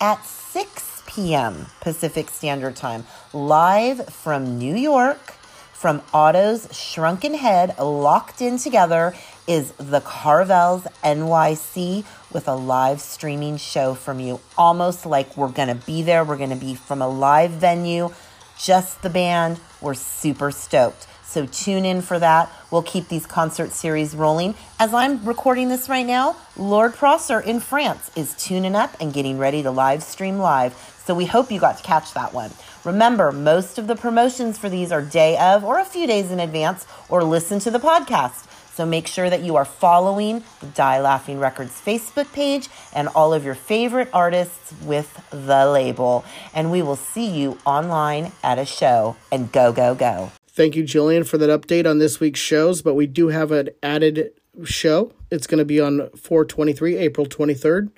at 0.00 0.24
6 0.24 1.02
p.m. 1.06 1.66
Pacific 1.80 2.28
Standard 2.28 2.76
Time, 2.76 3.06
live 3.32 4.06
from 4.08 4.58
New 4.58 4.76
York, 4.76 5.32
from 5.72 6.02
Otto's 6.12 6.68
Shrunken 6.76 7.34
Head, 7.34 7.78
locked 7.78 8.42
in 8.42 8.58
together, 8.58 9.14
is 9.46 9.72
the 9.72 10.00
Carvels 10.00 10.86
NYC 11.02 12.04
with 12.32 12.48
a 12.48 12.54
live 12.54 13.00
streaming 13.00 13.56
show 13.56 13.94
from 13.94 14.20
you. 14.20 14.40
Almost 14.58 15.06
like 15.06 15.36
we're 15.36 15.48
going 15.48 15.68
to 15.68 15.86
be 15.86 16.02
there. 16.02 16.24
We're 16.24 16.36
going 16.36 16.50
to 16.50 16.56
be 16.56 16.74
from 16.74 17.00
a 17.00 17.08
live 17.08 17.52
venue, 17.52 18.10
just 18.58 19.02
the 19.02 19.10
band. 19.10 19.60
We're 19.80 19.94
super 19.94 20.50
stoked. 20.50 21.06
So 21.26 21.44
tune 21.44 21.84
in 21.84 22.00
for 22.00 22.18
that. 22.18 22.50
We'll 22.70 22.82
keep 22.82 23.08
these 23.08 23.26
concert 23.26 23.72
series 23.72 24.14
rolling. 24.14 24.54
As 24.78 24.94
I'm 24.94 25.24
recording 25.24 25.68
this 25.68 25.88
right 25.88 26.06
now, 26.06 26.36
Lord 26.56 26.94
Prosser 26.94 27.40
in 27.40 27.60
France 27.60 28.10
is 28.16 28.34
tuning 28.36 28.74
up 28.74 28.96
and 29.00 29.12
getting 29.12 29.36
ready 29.36 29.62
to 29.62 29.70
live 29.70 30.02
stream 30.02 30.38
live. 30.38 30.72
So 31.04 31.14
we 31.14 31.26
hope 31.26 31.50
you 31.50 31.60
got 31.60 31.78
to 31.78 31.82
catch 31.82 32.14
that 32.14 32.32
one. 32.32 32.52
Remember, 32.84 33.32
most 33.32 33.78
of 33.78 33.86
the 33.86 33.96
promotions 33.96 34.56
for 34.56 34.68
these 34.68 34.92
are 34.92 35.02
day 35.02 35.36
of 35.36 35.64
or 35.64 35.78
a 35.78 35.84
few 35.84 36.06
days 36.06 36.30
in 36.30 36.40
advance, 36.40 36.86
or 37.08 37.22
listen 37.22 37.58
to 37.60 37.70
the 37.70 37.80
podcast. 37.80 38.46
So 38.72 38.86
make 38.86 39.06
sure 39.06 39.28
that 39.28 39.42
you 39.42 39.56
are 39.56 39.64
following 39.64 40.44
the 40.60 40.66
Die 40.66 41.00
Laughing 41.00 41.38
Records 41.38 41.80
Facebook 41.80 42.32
page 42.32 42.68
and 42.94 43.08
all 43.08 43.34
of 43.34 43.44
your 43.44 43.54
favorite 43.54 44.08
artists 44.12 44.74
with 44.82 45.22
the 45.30 45.66
label. 45.66 46.24
And 46.54 46.70
we 46.70 46.82
will 46.82 46.96
see 46.96 47.26
you 47.26 47.58
online 47.64 48.32
at 48.42 48.58
a 48.58 48.66
show. 48.66 49.16
And 49.32 49.50
go, 49.50 49.72
go, 49.72 49.94
go. 49.94 50.30
Thank 50.56 50.74
you, 50.74 50.84
Jillian, 50.84 51.26
for 51.26 51.36
that 51.36 51.50
update 51.50 51.88
on 51.88 51.98
this 51.98 52.18
week's 52.18 52.40
shows. 52.40 52.80
But 52.80 52.94
we 52.94 53.06
do 53.06 53.28
have 53.28 53.52
an 53.52 53.68
added 53.82 54.30
show. 54.64 55.12
It's 55.30 55.46
going 55.46 55.58
to 55.58 55.66
be 55.66 55.78
on 55.82 56.08
423, 56.16 56.96
April 56.96 57.26
23rd. 57.26 57.90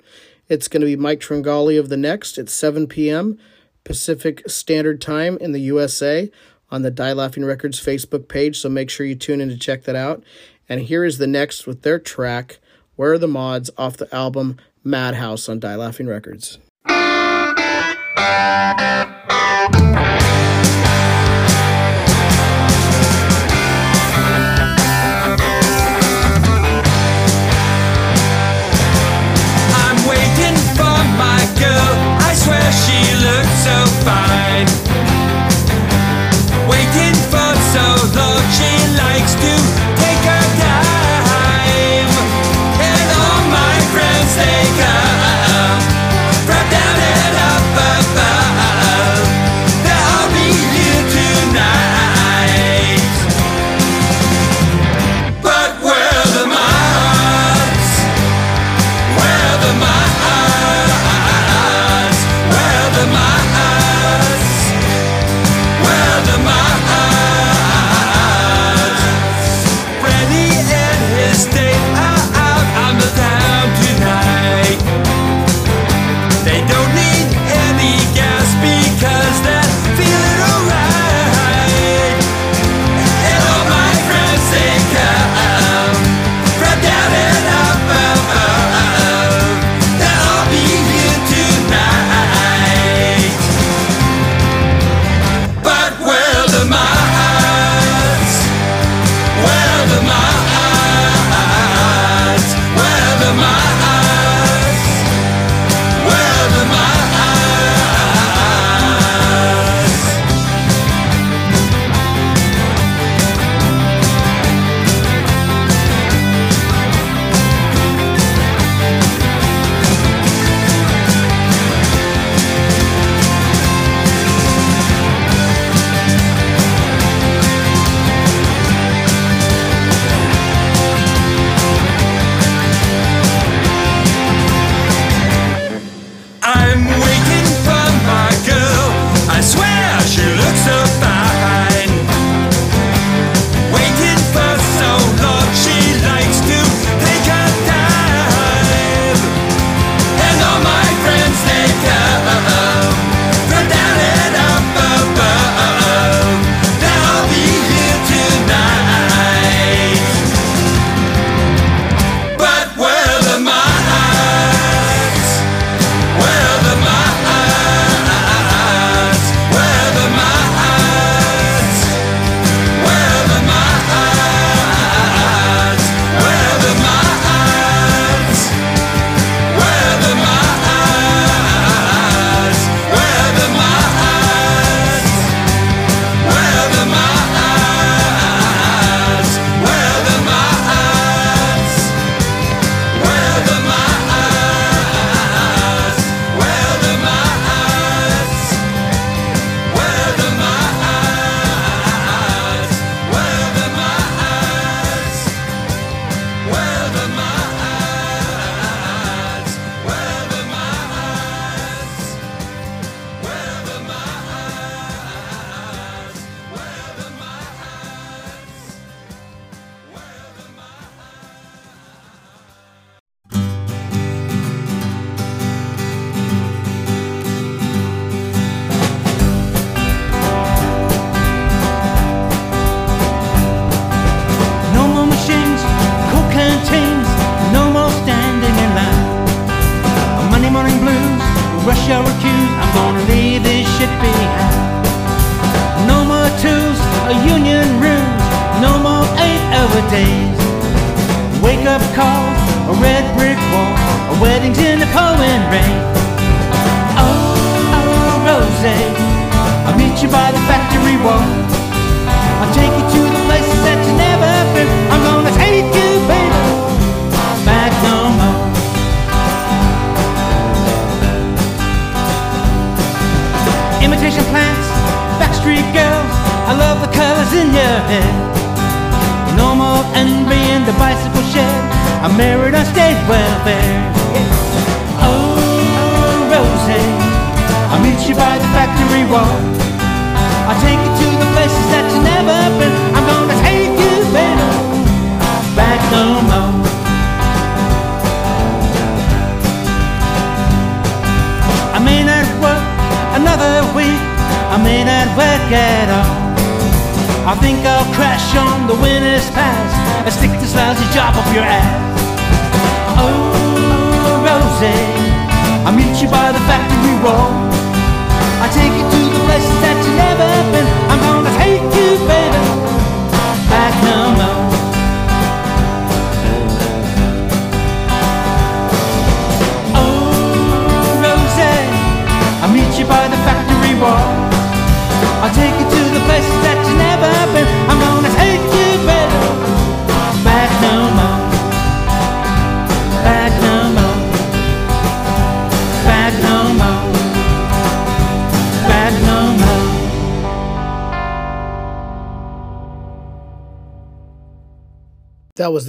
It's 0.49 0.67
going 0.67 0.81
to 0.81 0.85
be 0.85 0.97
Mike 0.97 1.21
Tringali 1.21 1.79
of 1.79 1.87
the 1.87 1.95
Next 1.95 2.37
at 2.37 2.49
7 2.49 2.85
p.m. 2.87 3.39
Pacific 3.85 4.43
Standard 4.49 4.99
Time 4.99 5.37
in 5.37 5.53
the 5.53 5.61
USA 5.61 6.29
on 6.69 6.81
the 6.81 6.91
Die 6.91 7.13
Laughing 7.13 7.45
Records 7.45 7.79
Facebook 7.79 8.27
page. 8.27 8.59
So 8.59 8.67
make 8.67 8.89
sure 8.89 9.05
you 9.05 9.15
tune 9.15 9.39
in 9.39 9.47
to 9.47 9.57
check 9.57 9.83
that 9.83 9.95
out. 9.95 10.21
And 10.67 10.81
here 10.81 11.05
is 11.05 11.17
the 11.17 11.27
Next 11.27 11.65
with 11.65 11.83
their 11.83 11.97
track, 11.97 12.59
Where 12.97 13.13
Are 13.13 13.17
the 13.17 13.29
Mods, 13.29 13.69
off 13.77 13.95
the 13.95 14.13
album 14.13 14.57
Madhouse 14.83 15.47
on 15.47 15.61
Die 15.61 15.75
Laughing 15.77 16.07
Records. 16.07 16.57
So 33.43 33.85
fine. 34.05 34.67
Waiting 36.67 37.15
for 37.31 37.51
so 37.73 37.85
long, 38.15 38.41
she 38.51 38.71
likes 38.97 39.33
to 39.35 39.78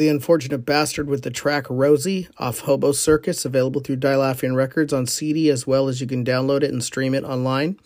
the 0.01 0.09
unfortunate 0.09 0.65
bastard 0.65 1.09
with 1.09 1.23
the 1.23 1.31
track 1.31 1.67
Rosie 1.69 2.27
off 2.39 2.61
Hobo 2.61 2.93
Circus, 2.93 3.45
available 3.45 3.83
through 3.83 3.97
Die 3.97 4.17
Laughing 4.17 4.55
Records 4.55 4.95
on 4.95 5.07
CD 5.07 5.51
as 5.51 5.67
well 5.67 5.89
as 5.89 6.01
you 6.01 6.07
can 6.07 6.25
download 6.25 6.63
it 6.63 6.73
and 6.73 6.83
stream 6.83 7.15
it 7.15 7.23
online. 7.23 7.79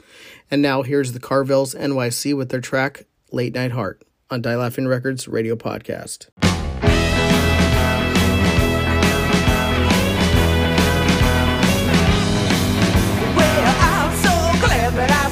And 0.48 0.62
now 0.62 0.82
here's 0.82 1.12
the 1.12 1.18
Carvels 1.18 1.74
NYC 1.74 2.36
with 2.36 2.50
their 2.50 2.60
track 2.60 3.06
Late 3.32 3.52
Night 3.52 3.72
Heart 3.72 4.04
on 4.30 4.42
Die 4.42 4.54
Laughing 4.54 4.86
Records 4.86 5.26
Radio 5.26 5.56
Podcast. 5.56 6.28
Well, 13.36 15.23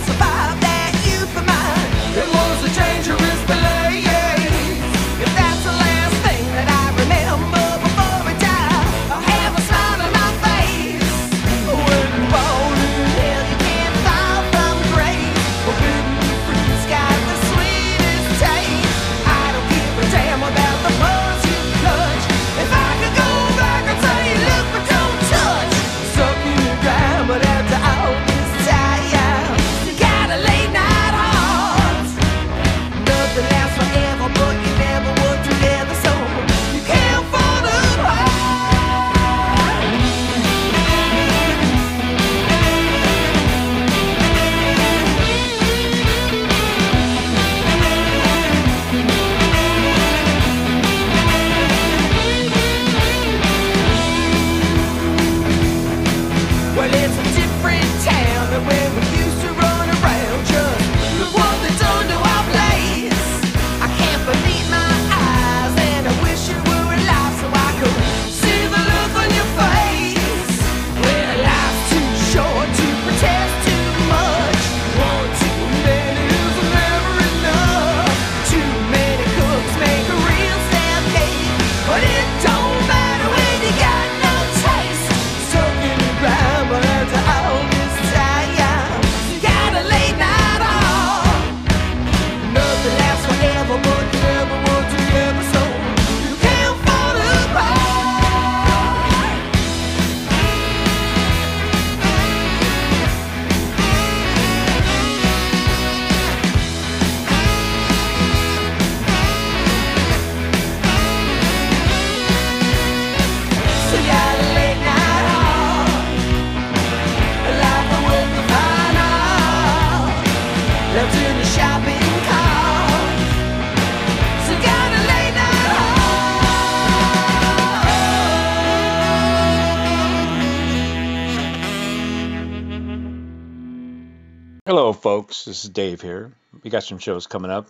folks. 135.32 135.44
This 135.46 135.64
is 135.64 135.70
Dave 135.70 136.02
here. 136.02 136.30
We 136.62 136.70
got 136.70 136.82
some 136.82 136.98
shows 136.98 137.26
coming 137.26 137.50
up. 137.50 137.66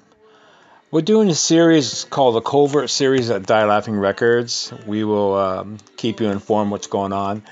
We're 0.90 1.02
doing 1.02 1.28
a 1.28 1.34
series 1.34 2.04
called 2.04 2.34
the 2.34 2.40
Covert 2.40 2.90
Series 2.90 3.30
at 3.30 3.46
Die 3.46 3.64
Laughing 3.64 3.96
Records. 3.96 4.72
We 4.84 5.04
will 5.04 5.34
um, 5.36 5.78
keep 5.96 6.20
you 6.20 6.28
informed 6.28 6.72
what's 6.72 6.88
going 6.88 7.12
on. 7.12 7.44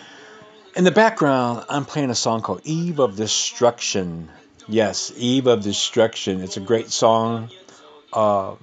In 0.74 0.82
the 0.82 0.90
background, 0.90 1.64
I'm 1.68 1.84
playing 1.84 2.10
a 2.10 2.16
song 2.16 2.42
called 2.42 2.62
Eve 2.64 2.98
of 2.98 3.14
Destruction. 3.14 4.28
Yes, 4.66 5.12
Eve 5.16 5.46
of 5.46 5.62
Destruction. 5.62 6.40
It's 6.40 6.56
a 6.56 6.60
great 6.60 6.90
song. 6.90 7.48
Uh, 8.12 8.56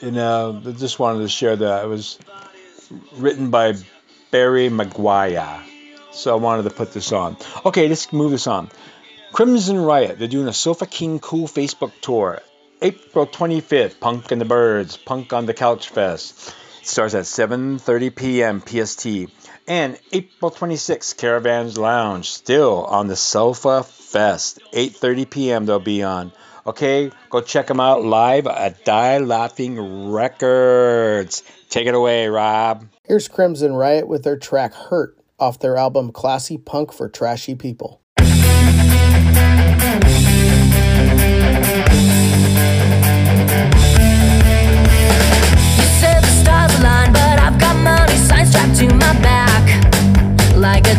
and 0.00 0.16
uh, 0.16 0.58
I 0.66 0.72
just 0.72 0.98
wanted 0.98 1.20
to 1.20 1.28
share 1.28 1.56
that. 1.56 1.84
It 1.84 1.88
was 1.88 2.18
written 3.12 3.50
by 3.50 3.74
Barry 4.30 4.70
McGuire. 4.70 5.62
So 6.12 6.32
I 6.32 6.40
wanted 6.40 6.62
to 6.62 6.70
put 6.70 6.94
this 6.94 7.12
on. 7.12 7.36
Okay, 7.66 7.88
let's 7.88 8.10
move 8.10 8.30
this 8.30 8.46
on. 8.46 8.70
Crimson 9.34 9.80
Riot, 9.80 10.20
they're 10.20 10.28
doing 10.28 10.46
a 10.46 10.52
Sofa 10.52 10.86
King 10.86 11.18
Cool 11.18 11.48
Facebook 11.48 11.90
tour. 12.00 12.40
April 12.80 13.26
25th, 13.26 13.98
Punk 13.98 14.30
and 14.30 14.40
the 14.40 14.44
Birds, 14.44 14.96
Punk 14.96 15.32
on 15.32 15.46
the 15.46 15.52
Couch 15.52 15.88
Fest. 15.88 16.54
It 16.80 16.86
starts 16.86 17.14
at 17.14 17.24
7.30 17.24 18.14
p.m. 18.14 18.60
PST. 18.60 19.34
And 19.66 19.98
April 20.12 20.52
26th, 20.52 21.16
Caravans 21.16 21.76
Lounge, 21.76 22.30
still 22.30 22.84
on 22.84 23.08
the 23.08 23.16
Sofa 23.16 23.82
Fest. 23.82 24.60
8.30 24.72 25.28
p.m. 25.28 25.66
they'll 25.66 25.80
be 25.80 26.04
on. 26.04 26.30
Okay, 26.64 27.10
go 27.28 27.40
check 27.40 27.66
them 27.66 27.80
out 27.80 28.04
live 28.04 28.46
at 28.46 28.84
Die 28.84 29.18
Laughing 29.18 30.12
Records. 30.12 31.42
Take 31.70 31.88
it 31.88 31.94
away, 31.96 32.28
Rob. 32.28 32.86
Here's 33.02 33.26
Crimson 33.26 33.72
Riot 33.72 34.06
with 34.06 34.22
their 34.22 34.38
track 34.38 34.74
Hurt 34.74 35.18
off 35.40 35.58
their 35.58 35.76
album 35.76 36.12
Classy 36.12 36.56
Punk 36.56 36.92
for 36.92 37.08
Trashy 37.08 37.56
People 37.56 38.00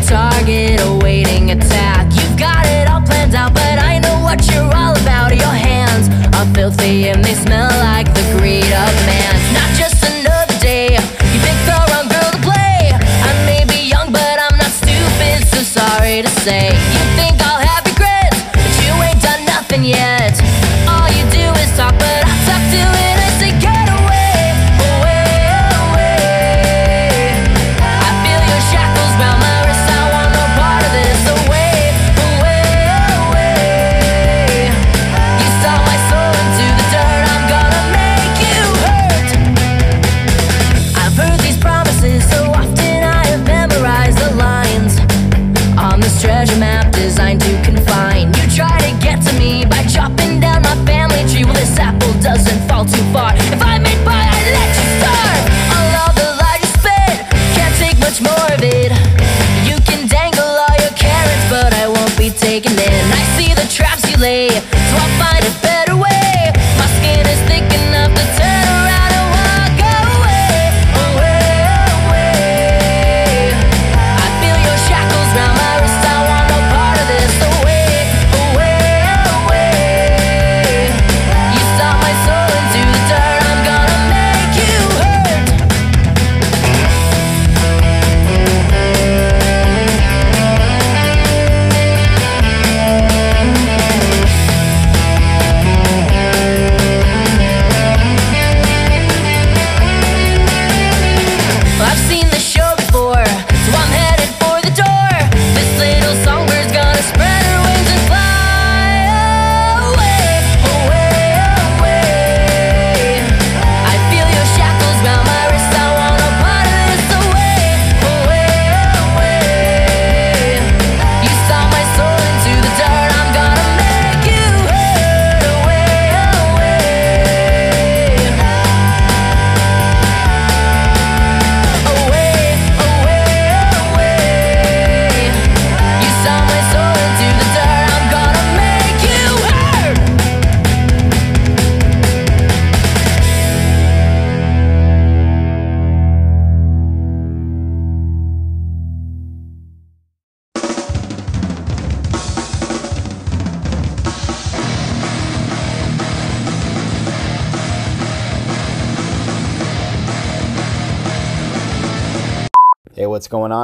target 0.05 0.79
awaiting 0.81 1.51
attack. 1.51 2.05
You've 2.13 2.37
got 2.37 2.65
it 2.67 2.87
all 2.87 3.01
planned 3.01 3.33
out, 3.33 3.53
but 3.53 3.79
I 3.79 3.99
know 3.99 4.19
what 4.21 4.45
you're 4.51 4.73
all 4.75 4.95
about. 5.01 5.35
Your 5.35 5.55
hands 5.69 6.07
are 6.35 6.45
filthy 6.53 7.09
and 7.09 7.23
they 7.23 7.33
smell 7.33 7.71
like 7.79 8.07
the 8.13 8.21
greed 8.37 8.63
of 8.65 8.93
man. 9.09 9.33
Not 9.53 9.71
just 9.79 10.04
taken 62.61 62.71
in. 62.71 63.05
I 63.11 63.23
see 63.35 63.53
the 63.53 63.67
traps 63.67 64.09
you 64.09 64.15
lay, 64.15 64.47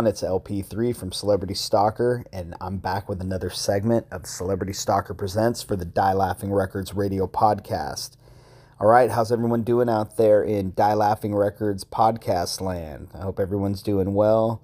on? 0.01 0.07
It's 0.07 0.23
LP3 0.23 0.95
from 0.95 1.11
Celebrity 1.11 1.53
Stalker, 1.53 2.25
and 2.33 2.55
I'm 2.59 2.77
back 2.77 3.07
with 3.07 3.21
another 3.21 3.51
segment 3.51 4.07
of 4.09 4.25
Celebrity 4.25 4.73
Stalker 4.73 5.13
Presents 5.13 5.61
for 5.61 5.75
the 5.75 5.85
Die 5.85 6.13
Laughing 6.13 6.51
Records 6.51 6.95
radio 6.95 7.27
podcast. 7.27 8.17
All 8.79 8.87
right, 8.87 9.11
how's 9.11 9.31
everyone 9.31 9.61
doing 9.61 9.89
out 9.89 10.17
there 10.17 10.41
in 10.41 10.73
Die 10.75 10.93
Laughing 10.95 11.35
Records 11.35 11.83
podcast 11.83 12.61
land? 12.61 13.09
I 13.13 13.19
hope 13.19 13.39
everyone's 13.39 13.83
doing 13.83 14.15
well 14.15 14.63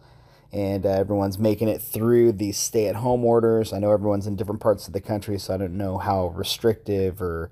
and 0.51 0.87
uh, 0.87 0.89
everyone's 0.89 1.37
making 1.37 1.67
it 1.67 1.83
through 1.83 2.31
these 2.31 2.57
stay 2.57 2.87
at 2.87 2.95
home 2.95 3.23
orders. 3.23 3.71
I 3.73 3.77
know 3.77 3.91
everyone's 3.91 4.25
in 4.25 4.37
different 4.37 4.61
parts 4.61 4.87
of 4.87 4.93
the 4.93 5.01
country, 5.01 5.37
so 5.37 5.53
I 5.53 5.57
don't 5.57 5.77
know 5.77 5.99
how 5.99 6.29
restrictive 6.29 7.21
or 7.21 7.51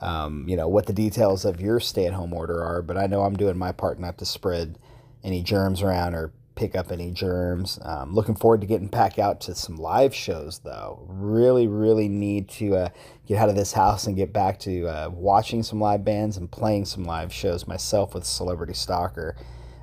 um, 0.00 0.48
you 0.48 0.56
know 0.56 0.68
what 0.68 0.86
the 0.86 0.92
details 0.92 1.44
of 1.44 1.60
your 1.60 1.80
stay 1.80 2.06
at 2.06 2.12
home 2.12 2.32
order 2.32 2.62
are, 2.62 2.80
but 2.80 2.96
I 2.96 3.08
know 3.08 3.22
I'm 3.22 3.36
doing 3.36 3.58
my 3.58 3.72
part 3.72 3.98
not 3.98 4.18
to 4.18 4.24
spread 4.24 4.78
any 5.24 5.42
germs 5.42 5.82
around 5.82 6.14
or 6.14 6.32
pick 6.54 6.76
up 6.76 6.92
any 6.92 7.10
germs. 7.10 7.78
Um, 7.82 8.14
looking 8.14 8.36
forward 8.36 8.60
to 8.60 8.66
getting 8.66 8.88
back 8.88 9.18
out 9.18 9.40
to 9.42 9.54
some 9.54 9.76
live 9.76 10.14
shows, 10.14 10.60
though. 10.60 11.04
Really, 11.08 11.66
really 11.66 12.08
need 12.08 12.48
to 12.50 12.76
uh, 12.76 12.88
get 13.26 13.38
out 13.38 13.48
of 13.48 13.56
this 13.56 13.72
house 13.72 14.06
and 14.06 14.16
get 14.16 14.32
back 14.32 14.58
to 14.60 14.86
uh, 14.86 15.10
watching 15.10 15.62
some 15.62 15.80
live 15.80 16.04
bands 16.04 16.36
and 16.36 16.50
playing 16.50 16.84
some 16.84 17.04
live 17.04 17.32
shows 17.32 17.66
myself 17.66 18.14
with 18.14 18.24
Celebrity 18.24 18.74
Stalker, 18.74 19.36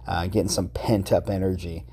uh, 0.07 0.27
getting 0.27 0.49
some 0.49 0.69
pent 0.69 1.11
up 1.11 1.29
energy. 1.29 1.85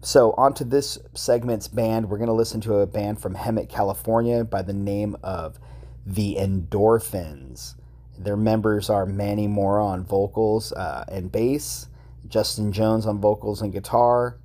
So, 0.00 0.32
on 0.38 0.54
to 0.54 0.64
this 0.64 0.98
segment's 1.14 1.66
band. 1.66 2.08
We're 2.08 2.18
going 2.18 2.28
to 2.28 2.32
listen 2.32 2.60
to 2.62 2.76
a 2.76 2.86
band 2.86 3.20
from 3.20 3.34
Hemet, 3.34 3.68
California 3.68 4.44
by 4.44 4.62
the 4.62 4.72
name 4.72 5.16
of 5.24 5.58
The 6.06 6.36
Endorphins. 6.38 7.74
Their 8.16 8.36
members 8.36 8.90
are 8.90 9.06
Manny 9.06 9.48
Mora 9.48 9.84
on 9.84 10.04
vocals 10.04 10.72
uh, 10.72 11.04
and 11.08 11.32
bass, 11.32 11.88
Justin 12.28 12.72
Jones 12.72 13.06
on 13.06 13.20
vocals 13.20 13.62
and 13.62 13.72
guitar, 13.72 14.38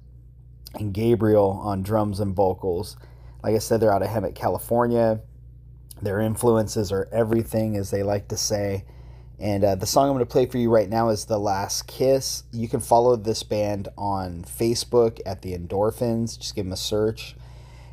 and 0.76 0.94
Gabriel 0.94 1.60
on 1.64 1.84
drums 1.84 2.20
and 2.20 2.36
vocals. 2.36 2.98
Like 3.44 3.56
I 3.56 3.60
said, 3.60 3.80
they're 3.80 3.94
out 3.94 4.02
of 4.02 4.10
Hemet, 4.10 4.36
California. 4.36 5.20
Their 6.02 6.20
influences 6.20 6.92
are 6.92 7.08
everything, 7.12 7.76
as 7.78 7.92
they 7.92 8.04
like 8.04 8.30
to 8.30 8.38
say. 8.38 8.86
And 9.40 9.64
uh, 9.64 9.76
the 9.76 9.86
song 9.86 10.10
I'm 10.10 10.16
going 10.16 10.26
to 10.26 10.32
play 10.32 10.46
for 10.46 10.58
you 10.58 10.70
right 10.70 10.90
now 10.90 11.10
is 11.10 11.26
The 11.26 11.38
Last 11.38 11.88
Kiss. 11.88 12.44
You 12.52 12.68
can 12.68 12.80
follow 12.80 13.16
this 13.16 13.44
band 13.44 13.90
on 13.98 14.44
Facebook 14.44 15.20
at 15.26 15.42
The 15.42 15.58
Endorphins. 15.58 16.38
Just 16.40 16.56
give 16.56 16.66
them 16.66 16.72
a 16.72 16.78
search. 16.78 17.36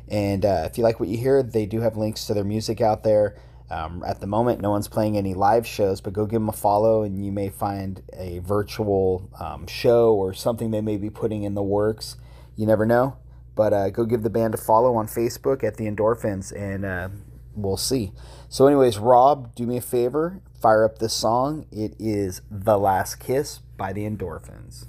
And 0.07 0.45
uh, 0.45 0.63
if 0.65 0.77
you 0.77 0.83
like 0.83 0.99
what 0.99 1.09
you 1.09 1.17
hear, 1.17 1.41
they 1.43 1.65
do 1.65 1.81
have 1.81 1.97
links 1.97 2.25
to 2.25 2.33
their 2.33 2.43
music 2.43 2.81
out 2.81 3.03
there. 3.03 3.35
Um, 3.71 4.03
at 4.05 4.19
the 4.19 4.27
moment, 4.27 4.59
no 4.59 4.69
one's 4.69 4.89
playing 4.89 5.15
any 5.17 5.33
live 5.33 5.65
shows, 5.65 6.01
but 6.01 6.11
go 6.11 6.25
give 6.25 6.41
them 6.41 6.49
a 6.49 6.53
follow 6.53 7.03
and 7.03 7.25
you 7.25 7.31
may 7.31 7.47
find 7.47 8.03
a 8.11 8.39
virtual 8.39 9.29
um, 9.39 9.65
show 9.65 10.13
or 10.13 10.33
something 10.33 10.71
they 10.71 10.81
may 10.81 10.97
be 10.97 11.09
putting 11.09 11.43
in 11.43 11.55
the 11.55 11.63
works. 11.63 12.17
You 12.57 12.67
never 12.67 12.85
know. 12.85 13.15
But 13.55 13.73
uh, 13.73 13.89
go 13.89 14.03
give 14.03 14.23
the 14.23 14.29
band 14.29 14.53
a 14.53 14.57
follow 14.57 14.95
on 14.95 15.07
Facebook 15.07 15.63
at 15.63 15.77
The 15.77 15.85
Endorphins 15.85 16.51
and 16.51 16.83
uh, 16.83 17.09
we'll 17.55 17.77
see. 17.77 18.11
So, 18.49 18.67
anyways, 18.67 18.97
Rob, 18.97 19.55
do 19.55 19.65
me 19.65 19.77
a 19.77 19.81
favor, 19.81 20.41
fire 20.59 20.83
up 20.83 20.99
this 20.99 21.13
song. 21.13 21.65
It 21.71 21.95
is 21.97 22.41
"The 22.49 22.77
Last 22.77 23.19
Kiss" 23.19 23.59
by 23.77 23.93
the 23.93 24.01
Endorphins. 24.01 24.87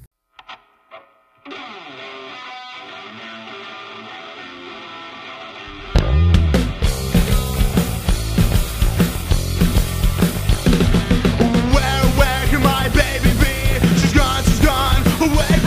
Away 15.22 15.61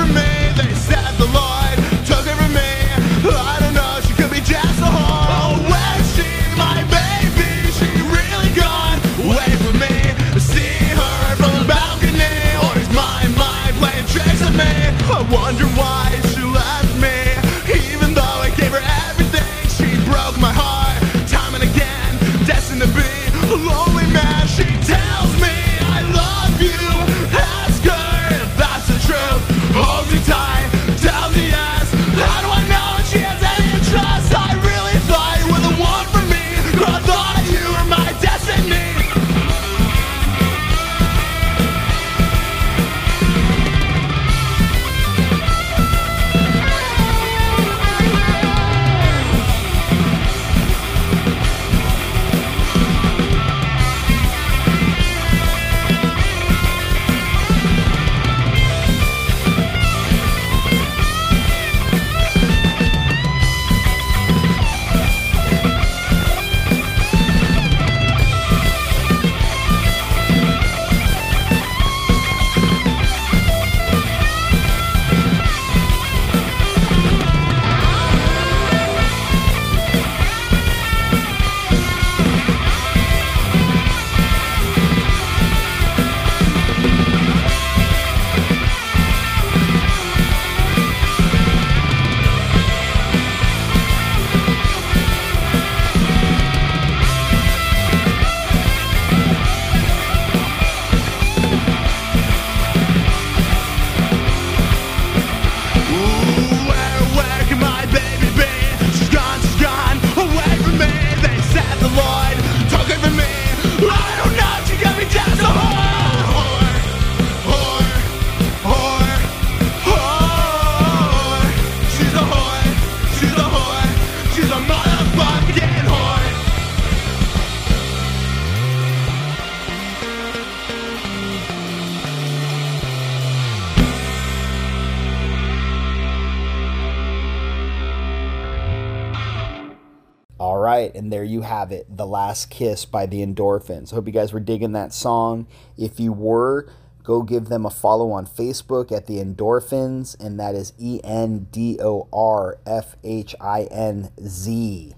The 142.05 142.11
Last 142.11 142.51
Kiss 142.51 142.85
by 142.85 143.07
the 143.07 143.25
Endorphins. 143.25 143.91
Hope 143.91 144.05
you 144.05 144.13
guys 144.13 144.31
were 144.31 144.39
digging 144.39 144.73
that 144.73 144.93
song. 144.93 145.47
If 145.75 145.99
you 145.99 146.13
were, 146.13 146.69
go 147.01 147.23
give 147.23 147.45
them 147.45 147.65
a 147.65 147.71
follow 147.71 148.11
on 148.11 148.27
Facebook 148.27 148.91
at 148.91 149.07
the 149.07 149.15
Endorphins, 149.15 150.15
and 150.23 150.39
that 150.39 150.53
is 150.53 150.73
E 150.77 151.01
N 151.03 151.47
D 151.49 151.79
O 151.81 152.07
R 152.13 152.59
F 152.63 152.95
H 153.03 153.33
I 153.41 153.63
N 153.71 154.11
Z. 154.23 154.93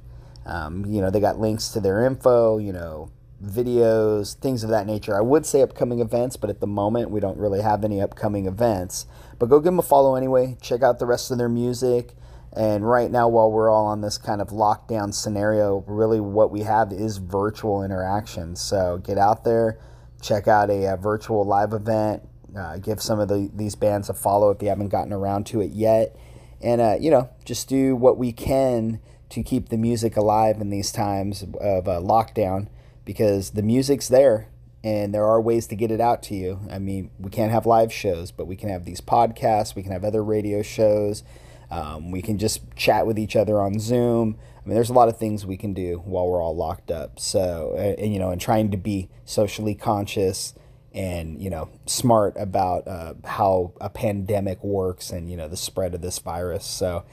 Um, 0.45 0.85
you 0.85 0.99
know, 0.99 1.09
they 1.09 1.21
got 1.21 1.39
links 1.39 1.69
to 1.69 1.79
their 1.79 2.05
info, 2.05 2.57
you 2.57 2.73
know, 2.73 3.09
videos, 3.41 4.35
things 4.35 4.65
of 4.65 4.69
that 4.71 4.85
nature. 4.85 5.15
I 5.15 5.21
would 5.21 5.45
say 5.45 5.61
upcoming 5.61 6.01
events, 6.01 6.35
but 6.35 6.49
at 6.49 6.59
the 6.59 6.67
moment 6.67 7.09
we 7.09 7.21
don't 7.21 7.37
really 7.37 7.61
have 7.61 7.85
any 7.85 8.01
upcoming 8.01 8.47
events. 8.47 9.07
But 9.39 9.45
go 9.45 9.59
give 9.59 9.67
them 9.67 9.79
a 9.79 9.81
follow 9.81 10.15
anyway. 10.15 10.57
Check 10.59 10.83
out 10.83 10.99
the 10.99 11.05
rest 11.05 11.31
of 11.31 11.37
their 11.37 11.47
music. 11.47 12.15
And 12.53 12.87
right 12.87 13.11
now, 13.11 13.27
while 13.27 13.51
we're 13.51 13.69
all 13.69 13.85
on 13.87 14.01
this 14.01 14.17
kind 14.17 14.41
of 14.41 14.49
lockdown 14.49 15.13
scenario, 15.13 15.83
really 15.87 16.19
what 16.19 16.49
we 16.51 16.61
have 16.61 16.91
is 16.91 17.17
virtual 17.17 17.83
interaction. 17.83 18.55
So 18.55 18.99
get 19.03 19.17
out 19.17 19.43
there, 19.43 19.79
check 20.21 20.47
out 20.47 20.69
a, 20.69 20.87
uh 20.87 20.95
virtual 20.95 21.43
live 21.43 21.73
event, 21.73 22.23
uh, 22.57 22.77
give 22.77 23.01
some 23.01 23.19
of 23.19 23.27
the, 23.27 23.51
these 23.53 23.75
bands 23.75 24.09
a 24.09 24.13
follow 24.13 24.49
if 24.49 24.61
you 24.61 24.69
haven't 24.69 24.89
gotten 24.89 25.13
around 25.13 25.45
to 25.47 25.61
it 25.61 25.71
yet. 25.71 26.15
And, 26.61 26.81
uh, 26.81 26.95
you 26.99 27.11
know, 27.11 27.29
just 27.45 27.67
do 27.67 27.95
what 27.95 28.17
we 28.17 28.31
can 28.31 28.99
to 29.29 29.43
keep 29.43 29.69
the 29.69 29.77
music 29.77 30.17
alive 30.17 30.59
in 30.61 30.69
these 30.69 30.91
times 30.91 31.43
of 31.43 31.87
uh, 31.87 31.99
lockdown 32.01 32.67
because 33.05 33.51
the 33.51 33.61
music's 33.61 34.07
there 34.07 34.47
and 34.83 35.13
there 35.13 35.25
are 35.25 35.41
ways 35.41 35.67
to 35.67 35.75
get 35.75 35.91
it 35.91 35.99
out 35.99 36.23
to 36.23 36.35
you. 36.35 36.61
I 36.71 36.79
mean, 36.79 37.11
we 37.19 37.29
can't 37.29 37.51
have 37.51 37.65
live 37.65 37.91
shows, 37.91 38.31
but 38.31 38.47
we 38.47 38.55
can 38.55 38.69
have 38.69 38.85
these 38.85 39.01
podcasts, 39.01 39.75
we 39.75 39.83
can 39.83 39.91
have 39.91 40.03
other 40.03 40.23
radio 40.23 40.61
shows. 40.61 41.23
Um, 41.69 42.11
we 42.11 42.21
can 42.21 42.37
just 42.37 42.61
chat 42.75 43.05
with 43.05 43.19
each 43.19 43.35
other 43.35 43.61
on 43.61 43.79
Zoom. 43.79 44.37
I 44.57 44.67
mean, 44.67 44.75
there's 44.75 44.89
a 44.89 44.93
lot 44.93 45.09
of 45.09 45.17
things 45.17 45.45
we 45.45 45.57
can 45.57 45.73
do 45.73 46.01
while 46.05 46.27
we're 46.27 46.41
all 46.41 46.55
locked 46.55 46.91
up. 46.91 47.19
So, 47.19 47.75
and, 47.77 48.13
you 48.13 48.19
know, 48.19 48.31
and 48.31 48.39
trying 48.39 48.71
to 48.71 48.77
be 48.77 49.09
socially 49.25 49.75
conscious 49.75 50.53
and, 50.93 51.41
you 51.41 51.49
know, 51.49 51.69
smart 51.85 52.35
about 52.37 52.87
uh, 52.87 53.13
how 53.25 53.73
a 53.79 53.89
pandemic 53.89 54.63
works 54.63 55.11
and, 55.11 55.29
you 55.29 55.37
know, 55.37 55.47
the 55.47 55.57
spread 55.57 55.93
of 55.93 56.01
this 56.01 56.19
virus. 56.19 56.65
So 56.65 57.03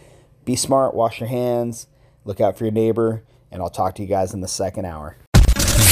be 0.44 0.56
smart, 0.56 0.94
wash 0.94 1.20
your 1.20 1.28
hands, 1.28 1.86
look 2.24 2.40
out 2.40 2.56
for 2.56 2.64
your 2.64 2.72
neighbor, 2.72 3.22
and 3.50 3.62
I'll 3.62 3.70
talk 3.70 3.94
to 3.96 4.02
you 4.02 4.08
guys 4.08 4.34
in 4.34 4.40
the 4.40 4.48
second 4.48 4.84
hour. 4.84 5.16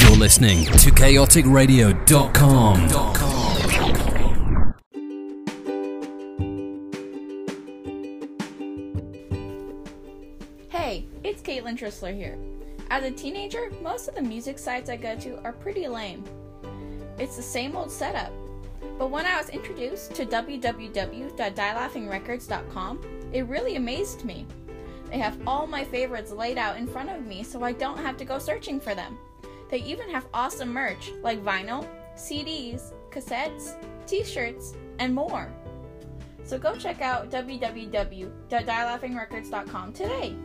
You're 0.01 0.17
listening 0.17 0.65
to 0.65 0.91
chaoticradio.com. 0.91 2.87
Caitlin 11.73 11.79
Trissler 11.79 12.15
here. 12.15 12.37
As 12.89 13.03
a 13.03 13.11
teenager, 13.11 13.69
most 13.81 14.07
of 14.07 14.15
the 14.15 14.21
music 14.21 14.57
sites 14.59 14.89
I 14.89 14.95
go 14.97 15.15
to 15.17 15.41
are 15.43 15.53
pretty 15.53 15.87
lame. 15.87 16.23
It's 17.17 17.35
the 17.35 17.43
same 17.43 17.75
old 17.75 17.91
setup. 17.91 18.31
But 18.97 19.09
when 19.09 19.25
I 19.25 19.37
was 19.37 19.49
introduced 19.49 20.13
to 20.15 20.25
www.dielaughingrecords.com, 20.25 23.01
it 23.31 23.47
really 23.47 23.75
amazed 23.75 24.25
me. 24.25 24.45
They 25.09 25.19
have 25.19 25.37
all 25.47 25.67
my 25.67 25.85
favorites 25.85 26.31
laid 26.31 26.57
out 26.57 26.77
in 26.77 26.87
front 26.87 27.09
of 27.09 27.25
me 27.25 27.43
so 27.43 27.63
I 27.63 27.73
don't 27.73 27.99
have 27.99 28.17
to 28.17 28.25
go 28.25 28.39
searching 28.39 28.79
for 28.79 28.95
them. 28.95 29.19
They 29.69 29.79
even 29.79 30.09
have 30.09 30.25
awesome 30.33 30.73
merch 30.73 31.11
like 31.21 31.43
vinyl, 31.43 31.85
CDs, 32.15 32.93
cassettes, 33.09 33.75
t 34.05 34.23
shirts, 34.23 34.73
and 34.99 35.13
more. 35.13 35.51
So 36.43 36.57
go 36.59 36.75
check 36.75 37.01
out 37.01 37.31
www.dielaughingrecords.com 37.31 39.93
today. 39.93 40.35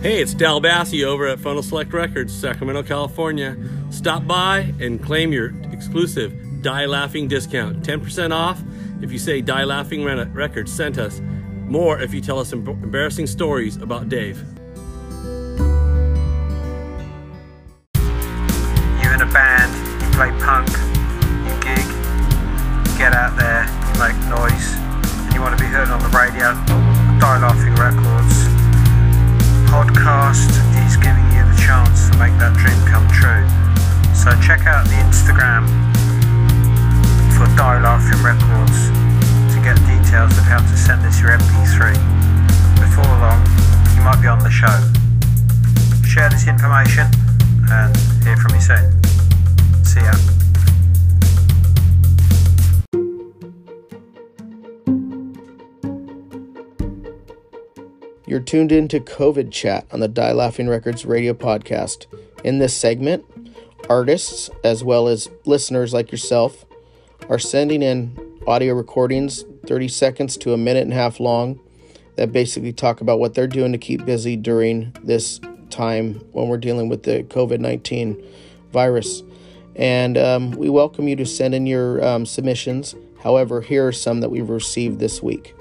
Hey, 0.00 0.22
it's 0.22 0.32
Dal 0.32 0.60
Bassi 0.60 1.02
over 1.02 1.26
at 1.26 1.40
Funnel 1.40 1.60
Select 1.60 1.92
Records, 1.92 2.32
Sacramento, 2.32 2.84
California. 2.84 3.56
Stop 3.90 4.28
by 4.28 4.72
and 4.78 5.02
claim 5.02 5.32
your 5.32 5.52
exclusive 5.72 6.62
Die 6.62 6.86
Laughing 6.86 7.26
discount. 7.26 7.82
10% 7.82 8.30
off 8.30 8.62
if 9.02 9.10
you 9.10 9.18
say 9.18 9.40
Die 9.40 9.64
Laughing 9.64 10.04
Records 10.04 10.72
sent 10.72 10.98
us. 10.98 11.20
More 11.66 12.00
if 12.00 12.14
you 12.14 12.20
tell 12.20 12.38
us 12.38 12.52
embarrassing 12.52 13.26
stories 13.26 13.76
about 13.78 14.08
Dave. 14.08 14.40
Tuned 58.48 58.72
in 58.72 58.88
to 58.88 58.98
COVID 58.98 59.52
Chat 59.52 59.86
on 59.92 60.00
the 60.00 60.08
Die 60.08 60.32
Laughing 60.32 60.70
Records 60.70 61.04
radio 61.04 61.34
podcast. 61.34 62.06
In 62.44 62.60
this 62.60 62.74
segment, 62.74 63.26
artists, 63.90 64.48
as 64.64 64.82
well 64.82 65.06
as 65.06 65.28
listeners 65.44 65.92
like 65.92 66.10
yourself, 66.10 66.64
are 67.28 67.38
sending 67.38 67.82
in 67.82 68.18
audio 68.46 68.72
recordings 68.72 69.44
30 69.66 69.88
seconds 69.88 70.38
to 70.38 70.54
a 70.54 70.56
minute 70.56 70.84
and 70.84 70.94
a 70.94 70.96
half 70.96 71.20
long 71.20 71.60
that 72.16 72.32
basically 72.32 72.72
talk 72.72 73.02
about 73.02 73.18
what 73.18 73.34
they're 73.34 73.46
doing 73.46 73.72
to 73.72 73.76
keep 73.76 74.06
busy 74.06 74.34
during 74.34 74.96
this 75.04 75.42
time 75.68 76.14
when 76.32 76.48
we're 76.48 76.56
dealing 76.56 76.88
with 76.88 77.02
the 77.02 77.24
COVID 77.24 77.60
19 77.60 78.16
virus. 78.72 79.22
And 79.76 80.16
um, 80.16 80.52
we 80.52 80.70
welcome 80.70 81.06
you 81.06 81.16
to 81.16 81.26
send 81.26 81.54
in 81.54 81.66
your 81.66 82.02
um, 82.02 82.24
submissions. 82.24 82.94
However, 83.22 83.60
here 83.60 83.86
are 83.86 83.92
some 83.92 84.22
that 84.22 84.30
we've 84.30 84.48
received 84.48 85.00
this 85.00 85.22
week. 85.22 85.54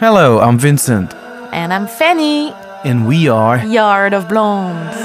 Hello, 0.00 0.40
I'm 0.40 0.58
Vincent, 0.58 1.12
And 1.52 1.74
I'm 1.74 1.86
Fanny, 1.86 2.54
and 2.84 3.06
we 3.06 3.28
are. 3.28 3.58
Yard 3.62 4.14
of 4.14 4.30
Blondes. 4.30 4.96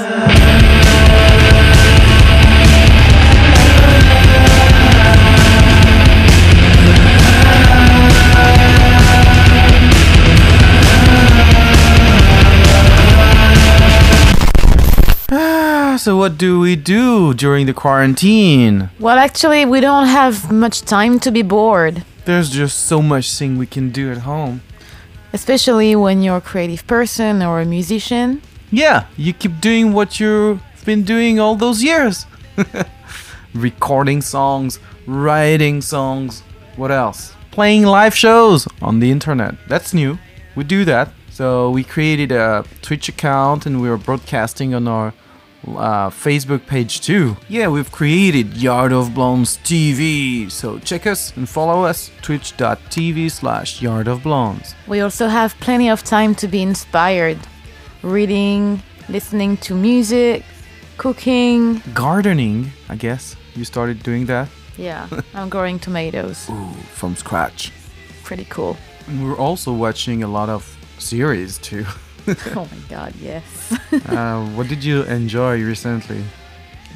Ah, 15.30 15.96
so 16.00 16.16
what 16.16 16.38
do 16.38 16.60
we 16.60 16.76
do 16.76 17.34
during 17.34 17.66
the 17.66 17.74
quarantine? 17.74 18.90
Well, 18.98 19.18
actually, 19.18 19.64
we 19.64 19.80
don't 19.80 20.06
have 20.06 20.52
much 20.52 20.82
time 20.82 21.18
to 21.20 21.30
be 21.30 21.42
bored, 21.42 22.04
There's 22.24 22.50
just 22.50 22.86
so 22.86 23.02
much 23.02 23.32
thing 23.36 23.56
we 23.58 23.66
can 23.66 23.90
do 23.90 24.10
at 24.10 24.18
home. 24.18 24.62
Especially 25.36 25.94
when 25.94 26.22
you're 26.22 26.38
a 26.38 26.48
creative 26.52 26.86
person 26.86 27.42
or 27.42 27.60
a 27.60 27.66
musician. 27.66 28.40
Yeah, 28.70 29.06
you 29.18 29.34
keep 29.34 29.60
doing 29.60 29.92
what 29.92 30.18
you've 30.18 30.62
been 30.86 31.02
doing 31.04 31.38
all 31.38 31.56
those 31.56 31.82
years. 31.82 32.24
Recording 33.54 34.22
songs, 34.22 34.78
writing 35.06 35.82
songs, 35.82 36.42
what 36.76 36.90
else? 36.90 37.34
Playing 37.50 37.82
live 37.84 38.14
shows 38.14 38.66
on 38.80 39.00
the 39.00 39.10
internet. 39.10 39.54
That's 39.68 39.92
new. 39.92 40.18
We 40.56 40.64
do 40.64 40.86
that. 40.86 41.10
So 41.28 41.68
we 41.68 41.84
created 41.84 42.32
a 42.32 42.64
Twitch 42.80 43.06
account 43.10 43.66
and 43.66 43.82
we 43.82 43.90
are 43.90 43.98
broadcasting 43.98 44.74
on 44.74 44.88
our 44.88 45.12
uh, 45.68 46.10
Facebook 46.10 46.66
page 46.66 47.00
too. 47.00 47.36
Yeah, 47.48 47.68
we've 47.68 47.90
created 47.90 48.56
Yard 48.56 48.92
of 48.92 49.14
Blondes 49.14 49.58
TV. 49.58 50.50
So 50.50 50.78
check 50.78 51.06
us 51.06 51.36
and 51.36 51.48
follow 51.48 51.84
us 51.84 52.10
twitch.tv 52.22 53.30
slash 53.30 53.82
Yard 53.82 54.08
of 54.08 54.22
Blondes. 54.22 54.74
We 54.86 55.00
also 55.00 55.28
have 55.28 55.54
plenty 55.60 55.88
of 55.88 56.02
time 56.04 56.34
to 56.36 56.48
be 56.48 56.62
inspired. 56.62 57.38
Reading, 58.02 58.82
listening 59.08 59.56
to 59.58 59.74
music, 59.74 60.44
cooking. 60.96 61.82
Gardening, 61.94 62.70
I 62.88 62.96
guess. 62.96 63.36
You 63.54 63.64
started 63.64 64.02
doing 64.02 64.26
that? 64.26 64.48
Yeah, 64.76 65.08
I'm 65.34 65.48
growing 65.48 65.78
tomatoes. 65.78 66.48
Ooh, 66.50 66.70
from 66.94 67.16
scratch. 67.16 67.72
Pretty 68.22 68.44
cool. 68.44 68.76
And 69.06 69.24
we're 69.24 69.36
also 69.38 69.72
watching 69.72 70.22
a 70.22 70.28
lot 70.28 70.48
of 70.48 70.76
series 70.98 71.58
too. 71.58 71.84
oh 72.56 72.68
my 72.70 72.78
god, 72.88 73.14
yes. 73.20 73.44
uh, 74.08 74.44
what 74.56 74.68
did 74.68 74.82
you 74.82 75.02
enjoy 75.04 75.62
recently? 75.62 76.22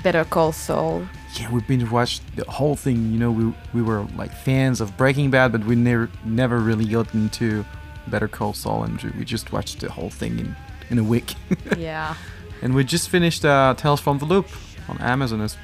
Better 0.03 0.25
Call 0.25 0.53
Saul. 0.53 1.07
Yeah, 1.39 1.51
we've 1.53 1.67
been 1.67 1.89
watched 1.91 2.23
the 2.37 2.45
whole 2.51 2.75
thing. 2.75 3.13
You 3.13 3.19
know, 3.19 3.31
we 3.31 3.55
we 3.73 3.83
were 3.83 4.03
like 4.17 4.33
fans 4.33 4.81
of 4.81 4.97
Breaking 4.97 5.31
Bad, 5.31 5.53
but 5.53 5.65
we 5.65 5.77
never 5.77 6.11
never 6.25 6.59
really 6.59 6.87
got 6.87 7.15
into 7.15 7.65
Better 8.09 8.29
Call 8.29 8.53
Saul, 8.55 8.85
and 8.85 9.01
we 9.19 9.25
just 9.25 9.53
watched 9.53 9.81
the 9.81 9.91
whole 9.91 10.11
thing 10.11 10.39
in 10.39 10.57
in 10.91 10.99
a 10.99 11.05
week. 11.05 11.35
Yeah. 11.79 12.15
and 12.63 12.75
we 12.75 12.85
just 12.85 13.09
finished 13.09 13.45
uh, 13.45 13.75
Tales 13.77 14.01
from 14.01 14.19
the 14.19 14.25
Loop 14.27 14.49
on 14.89 14.99
Amazon. 14.99 15.41
It's 15.41 15.57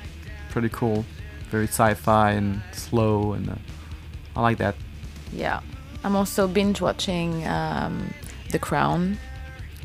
pretty 0.50 0.68
cool, 0.68 1.04
very 1.50 1.66
sci-fi 1.66 2.30
and 2.32 2.62
slow, 2.72 3.32
and 3.32 3.50
uh, 3.50 3.54
I 4.36 4.40
like 4.42 4.58
that. 4.58 4.74
Yeah. 5.32 5.60
I'm 6.04 6.14
also 6.14 6.46
binge 6.46 6.80
watching 6.80 7.44
um, 7.48 8.14
The 8.52 8.58
Crown, 8.60 9.18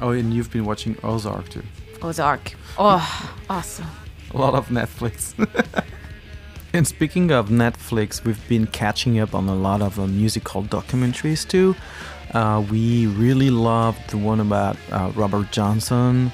Oh, 0.01 0.11
and 0.11 0.33
you've 0.33 0.51
been 0.51 0.65
watching 0.65 0.97
Ozark 1.03 1.47
too. 1.49 1.63
Ozark. 2.01 2.53
Oh, 2.79 3.35
awesome. 3.49 3.85
A 4.33 4.37
lot 4.37 4.55
of 4.55 4.69
Netflix. 4.69 5.35
and 6.73 6.87
speaking 6.87 7.31
of 7.31 7.49
Netflix, 7.49 8.23
we've 8.23 8.47
been 8.49 8.65
catching 8.65 9.19
up 9.19 9.35
on 9.35 9.47
a 9.47 9.53
lot 9.53 9.81
of 9.81 9.99
uh, 9.99 10.07
musical 10.07 10.63
documentaries 10.63 11.47
too. 11.47 11.75
Uh, 12.33 12.65
we 12.71 13.05
really 13.07 13.51
loved 13.51 14.09
the 14.09 14.17
one 14.17 14.39
about 14.39 14.75
uh, 14.91 15.11
Robert 15.15 15.51
Johnson. 15.51 16.31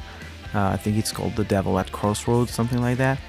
Uh, 0.53 0.69
I 0.69 0.77
think 0.77 0.97
it's 0.97 1.11
called 1.11 1.35
The 1.35 1.43
Devil 1.43 1.77
at 1.77 1.91
Crossroads, 1.91 2.51
something 2.51 2.79
like 2.79 2.97
that. 2.99 3.19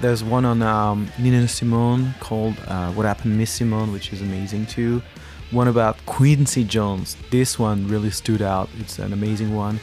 There's 0.00 0.22
one 0.22 0.44
on 0.44 0.62
um, 0.62 1.08
Nina 1.18 1.48
Simone 1.48 2.14
called 2.20 2.54
uh, 2.68 2.92
What 2.92 3.04
Happened 3.04 3.36
Miss 3.36 3.50
Simone, 3.50 3.92
which 3.92 4.12
is 4.12 4.22
amazing 4.22 4.66
too. 4.66 5.02
One 5.50 5.68
about 5.68 5.96
Quincy 6.06 6.64
Jones. 6.64 7.16
This 7.30 7.58
one 7.58 7.88
really 7.88 8.10
stood 8.10 8.42
out. 8.42 8.68
It's 8.78 8.98
an 8.98 9.12
amazing 9.12 9.54
one 9.54 9.80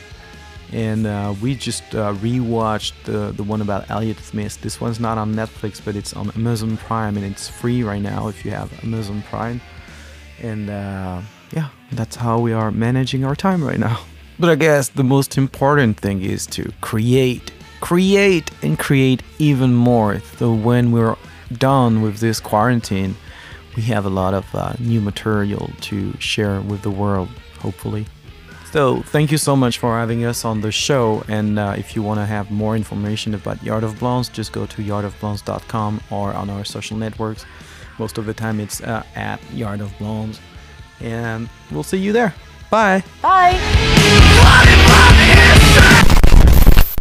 and 0.72 1.06
uh, 1.06 1.34
we 1.42 1.56
just 1.56 1.84
uh, 1.96 2.14
rewatched 2.16 2.94
the 3.04 3.32
the 3.32 3.44
one 3.44 3.62
about 3.62 3.90
Elliott 3.90 4.20
Smith. 4.20 4.60
This 4.62 4.82
one's 4.82 5.00
not 5.00 5.18
on 5.18 5.34
Netflix, 5.34 5.82
but 5.84 5.96
it's 5.96 6.14
on 6.14 6.32
Amazon 6.32 6.78
Prime, 6.78 7.18
and 7.18 7.26
it's 7.26 7.48
free 7.48 7.84
right 7.84 8.02
now 8.02 8.28
if 8.28 8.44
you 8.44 8.52
have 8.52 8.72
Amazon 8.84 9.24
Prime. 9.30 9.62
And 10.42 10.70
uh, 10.70 11.22
yeah, 11.52 11.70
that's 11.92 12.16
how 12.16 12.40
we 12.40 12.52
are 12.54 12.72
managing 12.72 13.24
our 13.24 13.36
time 13.36 13.64
right 13.64 13.80
now. 13.80 14.00
But 14.38 14.50
I 14.50 14.56
guess 14.56 14.90
the 14.90 15.04
most 15.04 15.38
important 15.38 15.98
thing 15.98 16.22
is 16.22 16.46
to 16.48 16.70
create, 16.82 17.54
create, 17.80 18.52
and 18.62 18.78
create 18.78 19.24
even 19.40 19.74
more. 19.74 20.20
So 20.38 20.54
when 20.54 20.92
we're 20.92 21.16
done 21.58 22.02
with 22.02 22.18
this 22.18 22.42
quarantine, 22.42 23.16
we 23.76 23.84
have 23.84 24.06
a 24.06 24.10
lot 24.10 24.34
of 24.34 24.46
uh, 24.56 24.74
new 24.80 25.02
material 25.02 25.70
to 25.82 26.14
share 26.20 26.62
with 26.62 26.82
the 26.82 26.90
world, 26.90 27.30
hopefully. 27.60 28.06
So, 28.72 29.02
thank 29.04 29.32
you 29.32 29.38
so 29.38 29.56
much 29.56 29.78
for 29.78 29.98
having 29.98 30.26
us 30.26 30.44
on 30.44 30.60
the 30.60 30.72
show. 30.72 31.24
And 31.30 31.58
uh, 31.58 31.76
if 31.78 31.96
you 31.96 32.02
want 32.02 32.20
to 32.20 32.26
have 32.26 32.52
more 32.52 32.76
information 32.76 33.34
about 33.34 33.64
Yard 33.64 33.84
of 33.84 34.00
Blondes, 34.00 34.28
just 34.30 34.52
go 34.52 34.66
to 34.66 34.82
yardofblondes.com 34.82 36.02
or 36.12 36.34
on 36.34 36.50
our 36.50 36.66
social 36.66 36.98
networks. 36.98 37.46
Most 37.98 38.18
of 38.18 38.26
the 38.26 38.34
time, 38.34 38.60
it's 38.60 38.82
uh, 38.82 39.04
at 39.16 39.40
Yard 39.54 39.80
of 39.80 39.98
Blondes. 39.98 40.42
And 41.00 41.48
we'll 41.72 41.84
see 41.84 41.98
you 41.98 42.12
there. 42.12 42.34
Bye. 42.70 43.04
Bye. 43.22 43.54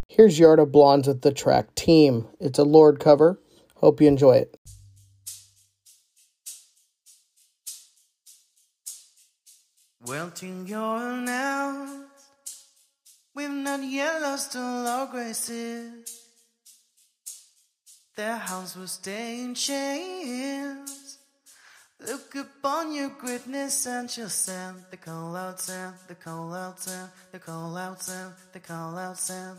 Here's 0.08 0.38
Yard 0.38 0.60
of 0.60 0.70
Blondes 0.70 1.08
with 1.08 1.22
the 1.22 1.32
track 1.32 1.74
Team. 1.74 2.28
It's 2.38 2.60
a 2.60 2.64
Lorde 2.64 3.00
cover. 3.00 3.40
Hope 3.76 4.00
you 4.00 4.06
enjoy 4.06 4.36
it. 4.36 4.56
Till 10.06 10.66
you're 10.66 11.10
announced, 11.10 12.28
we've 13.34 13.48
not 13.48 13.82
yet 13.82 14.20
lost 14.20 14.54
all 14.54 14.86
our 14.86 15.06
graces. 15.06 16.20
Their 18.14 18.36
house 18.36 18.76
will 18.76 18.86
stay 18.86 19.40
in 19.40 19.54
chains. 19.54 21.18
Look 22.06 22.34
upon 22.34 22.92
your 22.92 23.10
greatness 23.10 23.86
and 23.86 24.10
shall 24.10 24.28
send 24.28 24.84
the 24.90 24.98
call 24.98 25.34
out 25.36 25.58
sound, 25.60 25.96
the 26.06 26.16
call 26.16 26.52
out 26.52 26.80
sound, 26.80 27.10
the 27.32 27.38
call 27.38 27.74
out 27.76 28.02
sound, 28.02 28.34
the 28.52 28.60
call 28.60 28.98
out 28.98 29.18
sound. 29.18 29.58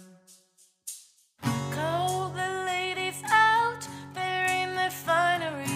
Call 1.72 2.30
the 2.30 2.66
ladies 2.68 3.22
out, 3.32 3.88
they're 4.14 4.46
down, 5.40 5.75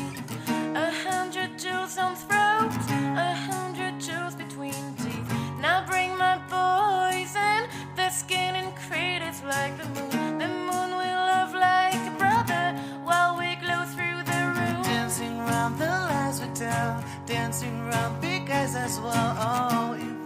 dancing 17.30 17.80
around 17.82 18.20
big 18.20 18.48
guys 18.48 18.76
as 18.76 19.00
well. 19.00 19.36
Oh, 19.38 20.19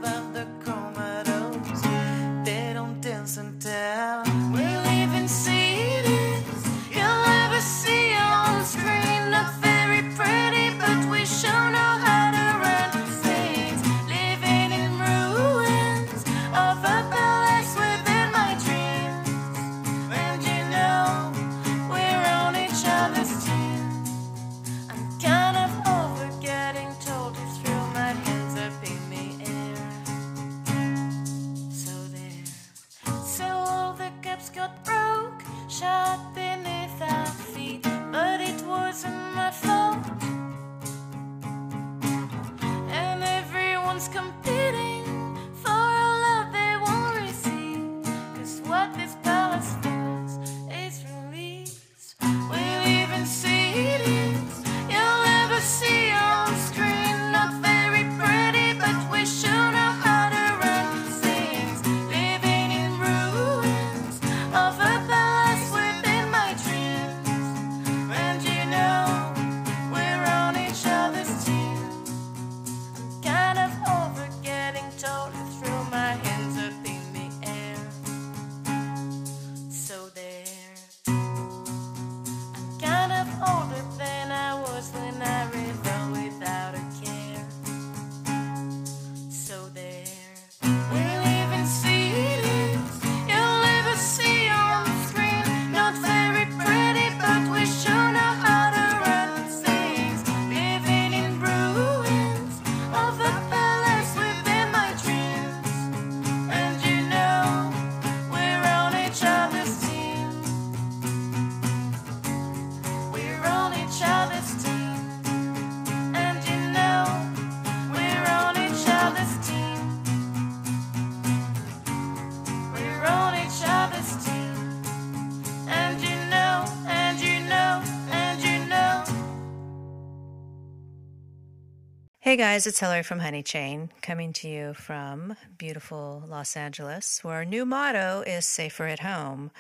Hey 132.34 132.38
guys, 132.38 132.66
it's 132.66 132.80
Hillary 132.80 133.04
from 133.04 133.20
Honeychain 133.20 133.90
coming 134.02 134.34
to 134.34 134.50
you 134.50 134.74
from 134.74 135.36
beautiful 135.60 136.24
Los 136.28 136.58
Angeles, 136.58 137.24
where 137.24 137.36
our 137.36 137.46
new 137.46 137.64
motto 137.64 138.24
is 138.26 138.44
safer 138.44 138.88
at 138.88 139.02
home. 139.02 139.52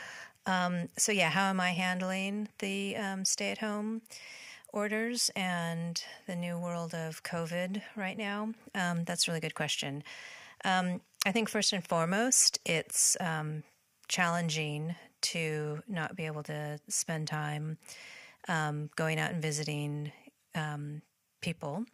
Um, 0.47 0.89
so, 0.97 1.11
yeah, 1.11 1.29
how 1.29 1.51
am 1.51 1.59
I 1.59 1.69
handling 1.69 2.49
the 2.57 2.95
um, 2.95 3.25
stay 3.25 3.51
at 3.51 3.59
home 3.59 4.01
orders 4.71 5.29
and 5.35 6.03
the 6.25 6.35
new 6.35 6.57
world 6.57 6.95
of 6.95 7.21
COVID 7.21 7.83
right 7.95 8.17
now? 8.17 8.53
Um, 8.73 9.03
that's 9.03 9.27
a 9.27 9.31
really 9.31 9.41
good 9.41 9.53
question. 9.53 10.03
Um, 10.65 10.99
I 11.27 11.31
think 11.31 11.49
first 11.49 11.73
and 11.73 11.87
foremost, 11.87 12.57
it's 12.65 13.15
um, 13.19 13.61
challenging 14.07 14.95
to 15.21 15.83
not 15.87 16.15
be 16.15 16.25
able 16.25 16.41
to 16.41 16.79
spend 16.89 17.27
time 17.27 17.77
um, 18.47 18.89
going 18.95 19.19
out 19.19 19.29
and 19.29 19.43
visiting 19.43 20.11
people, 21.39 21.85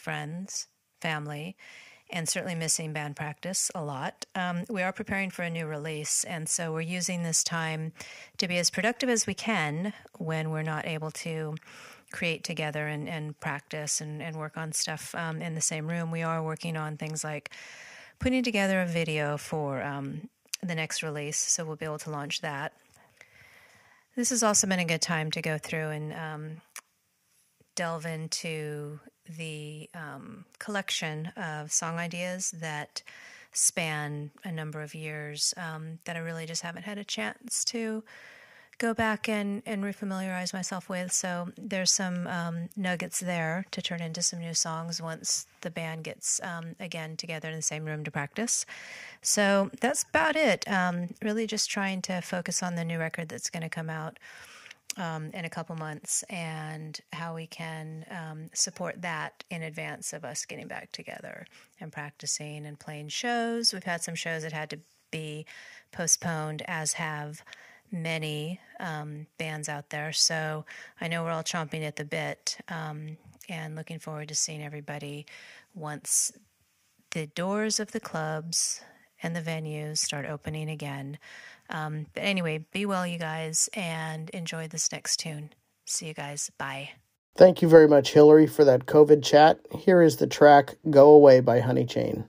friends, 0.00 0.66
family, 1.00 1.56
and 2.12 2.28
certainly 2.28 2.54
missing 2.54 2.92
band 2.92 3.16
practice 3.16 3.70
a 3.74 3.84
lot. 3.84 4.26
Um, 4.34 4.64
we 4.68 4.82
are 4.82 4.92
preparing 4.92 5.30
for 5.30 5.42
a 5.42 5.50
new 5.50 5.66
release, 5.66 6.24
and 6.24 6.48
so 6.48 6.72
we're 6.72 6.80
using 6.80 7.22
this 7.22 7.44
time 7.44 7.92
to 8.38 8.48
be 8.48 8.58
as 8.58 8.70
productive 8.70 9.08
as 9.08 9.26
we 9.26 9.34
can 9.34 9.92
when 10.18 10.50
we're 10.50 10.62
not 10.62 10.86
able 10.86 11.10
to 11.12 11.56
create 12.10 12.42
together 12.42 12.88
and, 12.88 13.08
and 13.08 13.38
practice 13.38 14.00
and, 14.00 14.20
and 14.20 14.36
work 14.36 14.56
on 14.56 14.72
stuff 14.72 15.14
um, 15.14 15.40
in 15.40 15.54
the 15.54 15.60
same 15.60 15.86
room. 15.86 16.10
We 16.10 16.22
are 16.22 16.42
working 16.42 16.76
on 16.76 16.96
things 16.96 17.22
like 17.22 17.50
putting 18.18 18.42
together 18.42 18.80
a 18.80 18.86
video 18.86 19.36
for 19.36 19.82
um, 19.82 20.28
the 20.62 20.74
next 20.74 21.02
release, 21.02 21.38
so 21.38 21.64
we'll 21.64 21.76
be 21.76 21.84
able 21.86 21.98
to 21.98 22.10
launch 22.10 22.40
that. 22.40 22.72
This 24.16 24.30
has 24.30 24.42
also 24.42 24.66
been 24.66 24.80
a 24.80 24.84
good 24.84 25.00
time 25.00 25.30
to 25.30 25.40
go 25.40 25.56
through 25.56 25.90
and 25.90 26.12
um, 26.12 26.56
delve 27.76 28.06
into 28.06 28.98
the 29.36 29.88
um, 29.94 30.44
collection 30.58 31.26
of 31.36 31.72
song 31.72 31.98
ideas 31.98 32.52
that 32.52 33.02
span 33.52 34.30
a 34.44 34.52
number 34.52 34.80
of 34.80 34.94
years 34.94 35.54
um, 35.56 35.98
that 36.04 36.16
I 36.16 36.20
really 36.20 36.46
just 36.46 36.62
haven't 36.62 36.84
had 36.84 36.98
a 36.98 37.04
chance 37.04 37.64
to 37.66 38.02
go 38.80 38.94
back 38.94 39.28
and, 39.28 39.62
and 39.66 39.84
refamiliarize 39.84 40.54
myself 40.54 40.88
with. 40.88 41.12
So 41.12 41.50
there's 41.58 41.92
some 41.92 42.26
um, 42.26 42.70
nuggets 42.76 43.20
there 43.20 43.66
to 43.72 43.82
turn 43.82 44.00
into 44.00 44.22
some 44.22 44.40
new 44.40 44.54
songs 44.54 45.02
once 45.02 45.46
the 45.60 45.70
band 45.70 46.04
gets 46.04 46.40
um, 46.42 46.74
again 46.80 47.16
together 47.16 47.50
in 47.50 47.56
the 47.56 47.62
same 47.62 47.84
room 47.84 48.04
to 48.04 48.10
practice. 48.10 48.64
So 49.20 49.70
that's 49.80 50.04
about 50.04 50.34
it. 50.34 50.66
Um, 50.66 51.08
really 51.22 51.46
just 51.46 51.70
trying 51.70 52.00
to 52.02 52.22
focus 52.22 52.62
on 52.62 52.74
the 52.74 52.84
new 52.84 52.98
record 52.98 53.28
that's 53.28 53.50
going 53.50 53.62
to 53.62 53.68
come 53.68 53.90
out 53.90 54.18
um, 54.96 55.30
in 55.32 55.44
a 55.44 55.50
couple 55.50 55.76
months 55.76 56.24
and 56.30 57.00
how 57.12 57.34
we 57.34 57.46
can 57.46 58.04
um, 58.10 58.50
support 58.52 59.00
that 59.02 59.44
in 59.50 59.62
advance 59.62 60.12
of 60.12 60.24
us 60.24 60.44
getting 60.44 60.66
back 60.66 60.90
together 60.92 61.46
and 61.80 61.92
practicing 61.92 62.66
and 62.66 62.78
playing 62.78 63.08
shows. 63.08 63.72
We've 63.72 63.84
had 63.84 64.02
some 64.02 64.14
shows 64.14 64.42
that 64.42 64.52
had 64.52 64.70
to 64.70 64.80
be 65.10 65.46
postponed, 65.92 66.62
as 66.66 66.94
have 66.94 67.42
many 67.92 68.60
um, 68.78 69.26
bands 69.38 69.68
out 69.68 69.90
there. 69.90 70.12
So 70.12 70.64
I 71.00 71.08
know 71.08 71.24
we're 71.24 71.32
all 71.32 71.42
chomping 71.42 71.82
at 71.82 71.96
the 71.96 72.04
bit 72.04 72.58
um, 72.68 73.16
and 73.48 73.74
looking 73.74 73.98
forward 73.98 74.28
to 74.28 74.34
seeing 74.34 74.62
everybody 74.62 75.26
once 75.74 76.32
the 77.10 77.26
doors 77.26 77.80
of 77.80 77.90
the 77.90 78.00
clubs 78.00 78.82
and 79.22 79.34
the 79.34 79.42
venues 79.42 79.98
start 79.98 80.26
opening 80.26 80.70
again. 80.70 81.18
Um, 81.70 82.06
but 82.14 82.22
anyway, 82.22 82.64
be 82.72 82.84
well, 82.86 83.06
you 83.06 83.18
guys, 83.18 83.68
and 83.74 84.28
enjoy 84.30 84.68
this 84.68 84.90
next 84.92 85.18
tune. 85.18 85.50
See 85.86 86.06
you 86.06 86.14
guys. 86.14 86.50
Bye. 86.58 86.90
Thank 87.36 87.62
you 87.62 87.68
very 87.68 87.88
much, 87.88 88.12
Hillary, 88.12 88.46
for 88.46 88.64
that 88.64 88.86
COVID 88.86 89.22
chat. 89.24 89.60
Here 89.78 90.02
is 90.02 90.16
the 90.16 90.26
track 90.26 90.76
Go 90.90 91.10
Away 91.10 91.40
by 91.40 91.60
Honeychain. 91.60 92.26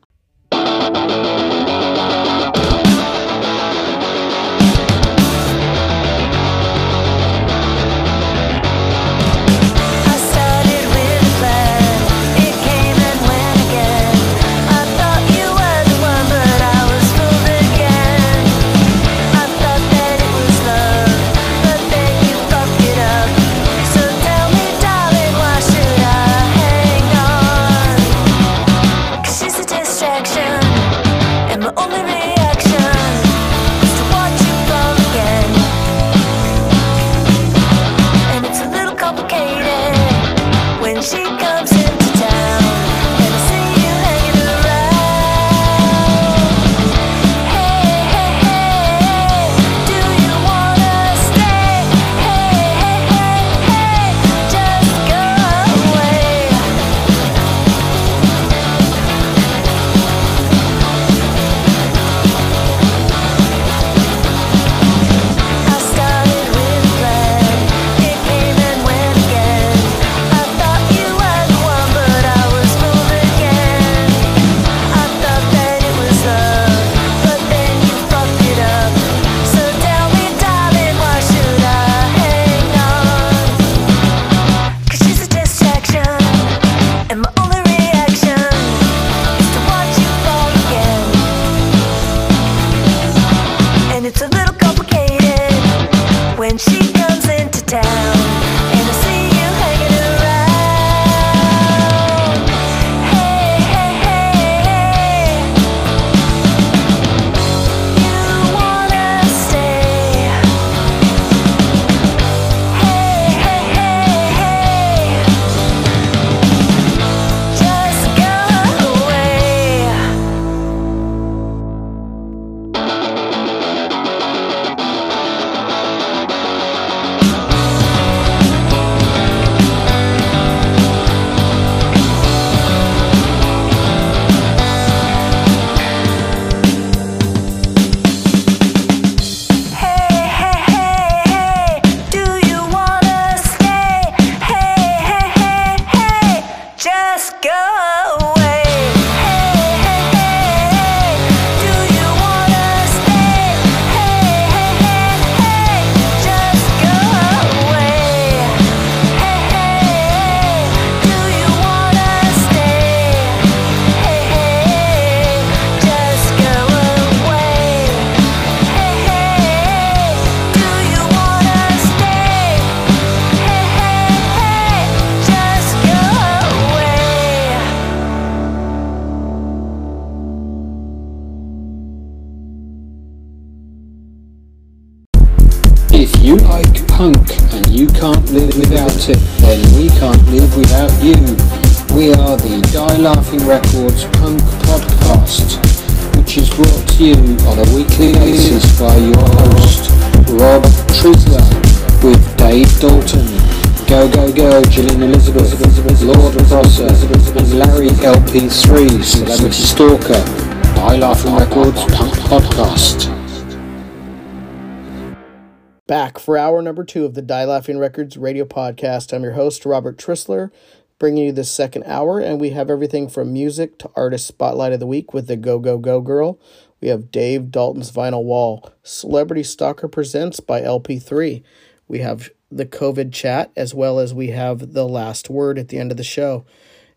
Number 216.72 216.86
two 216.86 217.04
of 217.04 217.16
the 217.16 217.22
Die 217.22 217.44
Laughing 217.44 217.78
Records 217.78 218.16
radio 218.16 218.46
podcast. 218.46 219.12
I'm 219.12 219.24
your 219.24 219.34
host, 219.34 219.66
Robert 219.66 219.98
Trisler, 219.98 220.52
bringing 221.00 221.26
you 221.26 221.32
this 221.34 221.52
second 221.52 221.84
hour, 221.84 222.22
and 222.22 222.40
we 222.40 222.52
have 222.52 222.70
everything 222.70 223.10
from 223.10 223.34
music 223.34 223.78
to 223.80 223.92
artist 223.94 224.26
spotlight 224.26 224.72
of 224.72 224.80
the 224.80 224.88
week 224.88 225.14
with 225.14 225.28
the 225.28 225.36
Go 225.36 225.60
Go 225.60 225.78
Go 225.78 226.00
Girl. 226.00 226.40
We 226.80 226.88
have 226.88 227.12
Dave 227.12 227.52
Dalton's 227.52 227.92
Vinyl 227.92 228.24
Wall, 228.24 228.72
Celebrity 228.84 229.44
Stalker 229.44 229.90
Presents 229.90 230.40
by 230.40 230.62
LP3. 230.62 231.44
We 231.90 232.00
have 232.00 232.30
the 232.50 232.66
COVID 232.66 233.12
chat, 233.12 233.52
as 233.58 233.76
well 233.76 234.00
as 234.00 234.14
we 234.14 234.28
have 234.28 234.72
the 234.72 234.88
last 234.88 235.30
word 235.30 235.60
at 235.60 235.68
the 235.68 235.78
end 235.78 235.92
of 235.92 235.98
the 235.98 236.06
show. 236.06 236.46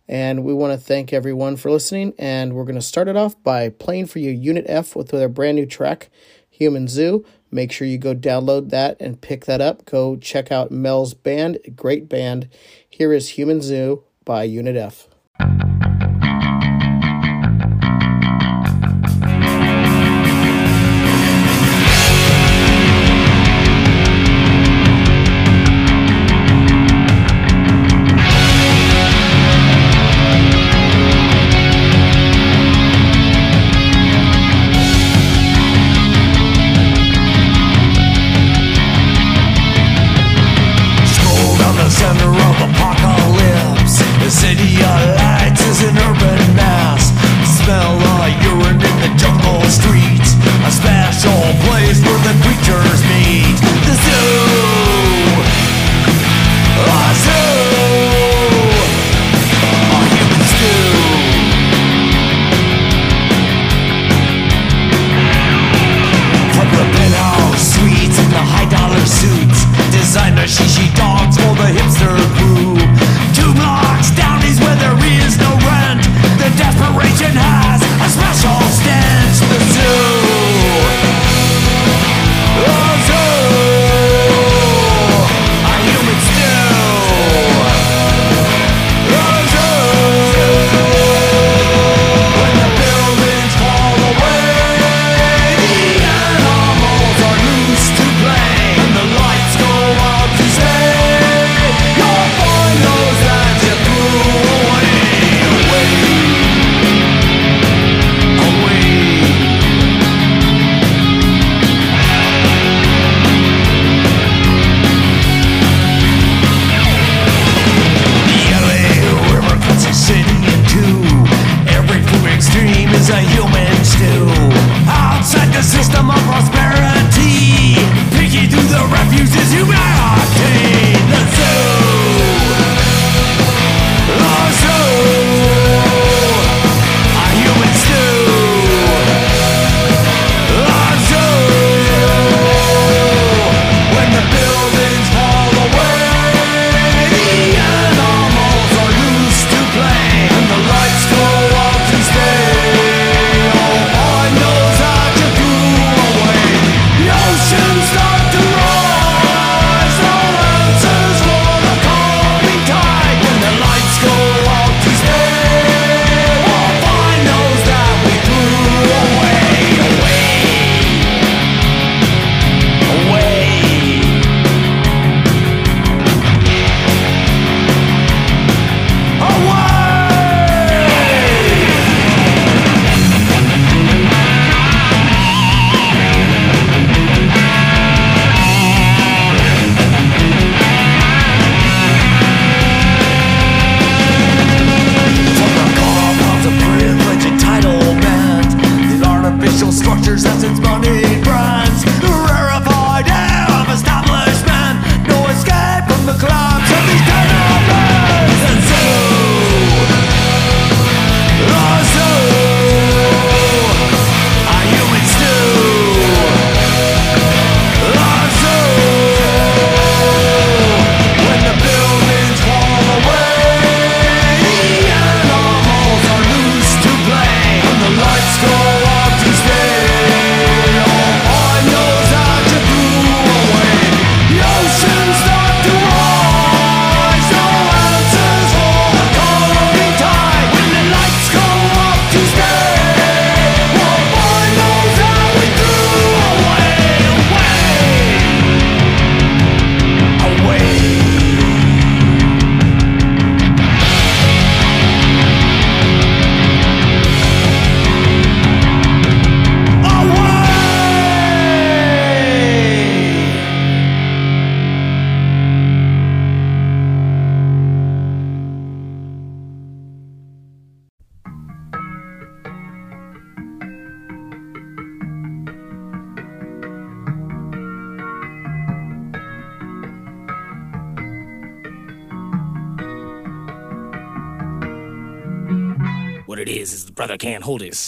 And 0.07 0.45
we 0.45 0.55
want 0.55 0.72
to 0.72 0.87
thank 0.87 1.12
everyone 1.12 1.57
for 1.57 1.72
listening, 1.72 2.14
and 2.16 2.53
we're 2.53 2.62
going 2.62 2.77
to 2.77 2.81
start 2.81 3.09
it 3.09 3.16
off 3.16 3.43
by 3.43 3.70
playing 3.70 4.07
for 4.07 4.20
you 4.20 4.31
Unit 4.31 4.66
F 4.68 4.95
with 4.95 5.09
their 5.09 5.29
brand 5.29 5.57
new 5.57 5.66
track, 5.66 6.11
Human 6.49 6.87
Zoo. 6.87 7.25
Make 7.55 7.70
sure 7.70 7.86
you 7.86 7.98
go 7.98 8.16
download 8.16 8.70
that 8.70 8.96
and 8.98 9.20
pick 9.20 9.44
that 9.44 9.61
up. 9.61 9.84
Go 9.84 10.16
check 10.16 10.50
out 10.50 10.72
Mel's 10.72 11.14
band, 11.14 11.61
great 11.76 12.09
band. 12.09 12.48
Here 12.90 13.12
is 13.12 13.28
Human 13.28 13.62
Zoo 13.62 14.02
by 14.24 14.42
Unit 14.42 14.74
F. 14.74 15.07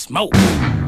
smoke. 0.06 0.85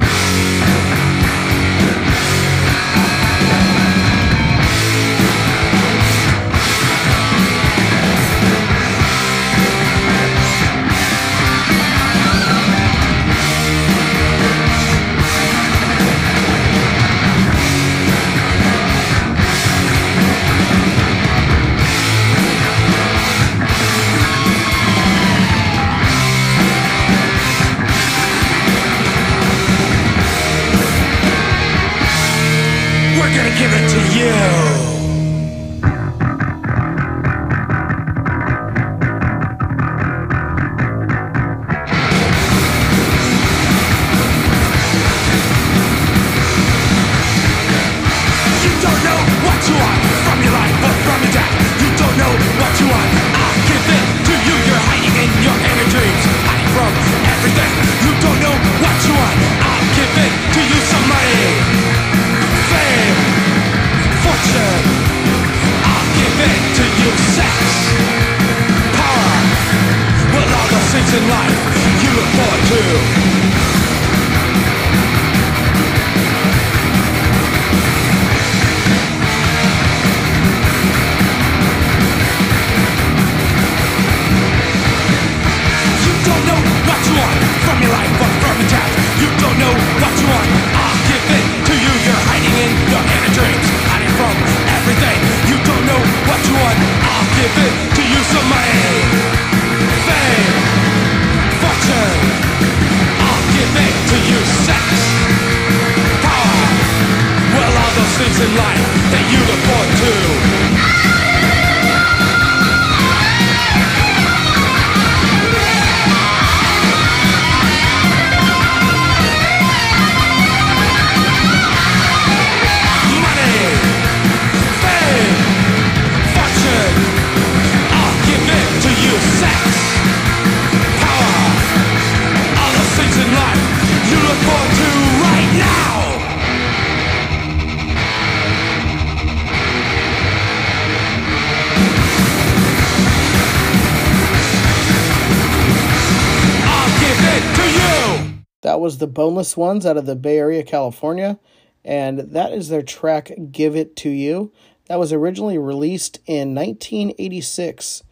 Boneless 149.19 149.57
Ones 149.57 149.85
out 149.85 149.97
of 149.97 150.07
the 150.07 150.15
Bay 150.15 150.39
Area, 150.39 150.63
California, 150.63 151.41
and 151.85 152.21
that 152.21 152.53
is 152.53 152.69
their 152.69 152.83
track 152.83 153.33
Give 153.51 153.75
It 153.75 153.97
To 153.97 154.11
You. 154.11 154.53
That 154.87 155.01
was 155.01 155.13
originally 155.13 155.59
released 155.59 156.21
in 156.25 156.55
1986 156.55 158.05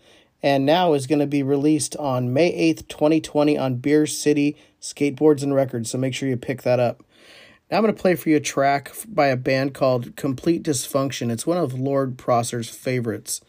and 0.42 0.66
now 0.66 0.94
is 0.94 1.06
going 1.06 1.20
to 1.20 1.26
be 1.28 1.44
released 1.44 1.94
on 1.94 2.32
May 2.32 2.50
8th, 2.74 2.88
2020 2.88 3.56
on 3.56 3.76
Beer 3.76 4.04
City 4.08 4.56
Skateboards 4.80 5.44
and 5.44 5.54
Records, 5.54 5.92
so 5.92 5.98
make 5.98 6.12
sure 6.12 6.28
you 6.28 6.36
pick 6.36 6.62
that 6.62 6.80
up. 6.80 7.04
Now 7.70 7.76
I'm 7.76 7.84
going 7.84 7.94
to 7.94 8.02
play 8.02 8.16
for 8.16 8.28
you 8.28 8.38
a 8.38 8.40
track 8.40 8.92
by 9.06 9.28
a 9.28 9.36
band 9.36 9.74
called 9.74 10.16
Complete 10.16 10.64
Dysfunction. 10.64 11.30
It's 11.30 11.46
one 11.46 11.56
of 11.56 11.78
Lord 11.78 12.18
Prosser's 12.18 12.68
favorites. 12.68 13.40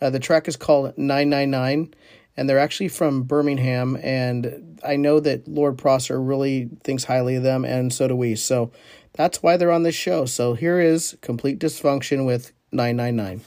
Uh, 0.00 0.10
the 0.10 0.18
track 0.18 0.48
is 0.48 0.56
called 0.56 0.98
999, 0.98 1.94
and 2.38 2.48
they're 2.48 2.60
actually 2.60 2.86
from 2.86 3.24
Birmingham. 3.24 3.98
And 4.00 4.80
I 4.86 4.94
know 4.94 5.18
that 5.18 5.48
Lord 5.48 5.76
Prosser 5.76 6.22
really 6.22 6.70
thinks 6.84 7.02
highly 7.02 7.34
of 7.34 7.42
them, 7.42 7.64
and 7.64 7.92
so 7.92 8.06
do 8.06 8.14
we. 8.14 8.36
So 8.36 8.70
that's 9.14 9.42
why 9.42 9.56
they're 9.56 9.72
on 9.72 9.82
this 9.82 9.96
show. 9.96 10.24
So 10.24 10.54
here 10.54 10.78
is 10.78 11.18
Complete 11.20 11.58
Dysfunction 11.58 12.24
with 12.24 12.52
999. 12.70 13.42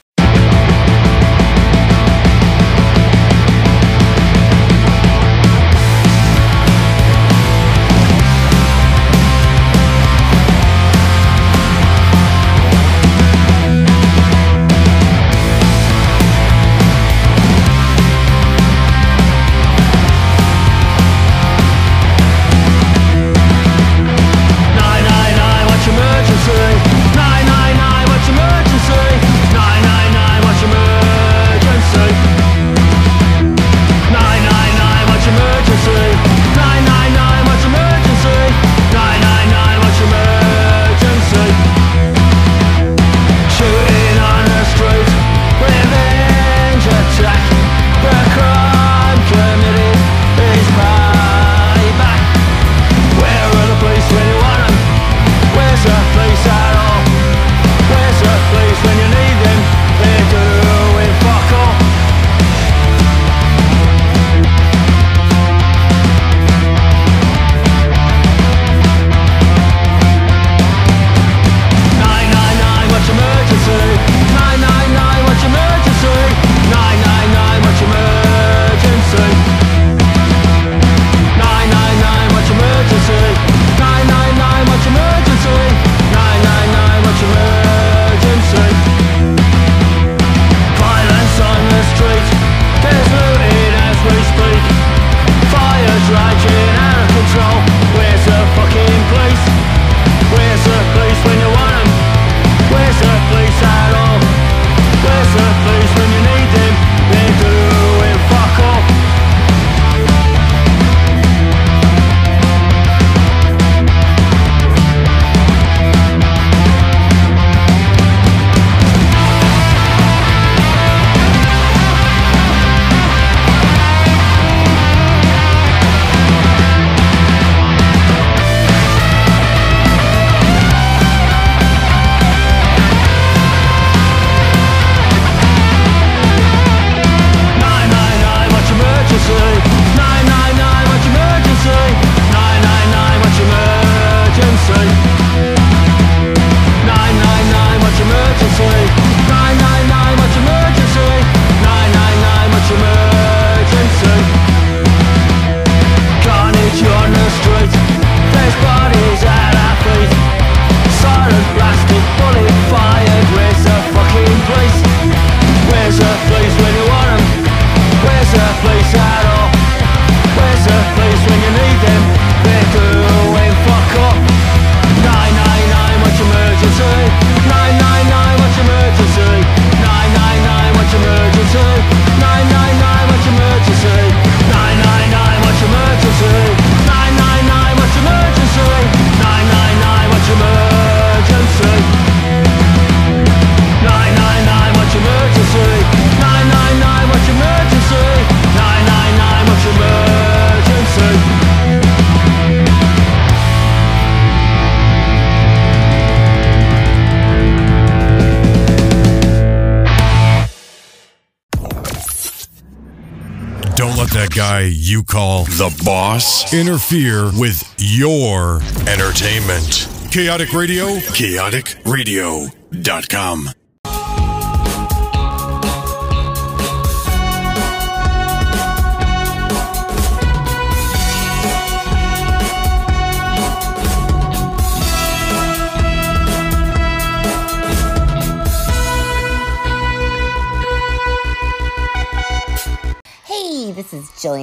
You 214.92 215.02
call 215.02 215.44
the 215.44 215.74
boss 215.86 216.52
interfere 216.52 217.30
with 217.38 217.64
your 217.78 218.60
entertainment. 218.86 219.88
Chaotic 220.10 220.52
Radio, 220.52 220.96
chaoticradio.com. 220.96 223.61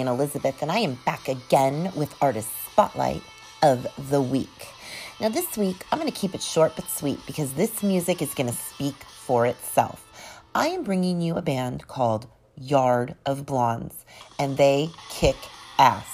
Elizabeth, 0.10 0.61
and 0.61 0.72
I 0.72 0.80
am 0.80 0.95
back 1.06 1.27
again 1.27 1.91
with 1.95 2.14
Artist 2.22 2.49
Spotlight 2.72 3.22
of 3.64 3.88
the 4.10 4.22
Week. 4.22 4.68
Now, 5.19 5.30
this 5.30 5.57
week, 5.57 5.86
I'm 5.91 5.99
going 5.99 6.11
to 6.11 6.18
keep 6.18 6.34
it 6.34 6.41
short 6.41 6.76
but 6.76 6.90
sweet 6.90 7.19
because 7.26 7.53
this 7.53 7.84
music 7.84 8.22
is 8.22 8.34
going 8.34 8.49
to 8.49 8.56
speak 8.56 8.95
for 9.03 9.45
itself. 9.45 10.06
I 10.56 10.68
am 10.68 10.84
bringing 10.84 11.22
you 11.22 11.36
a 11.36 11.41
band 11.41 11.88
called 11.88 12.27
Yard 12.57 13.15
of 13.26 13.45
Blondes, 13.45 14.06
and 14.38 14.57
they 14.57 14.90
kick 15.10 15.38
ass. 15.77 16.07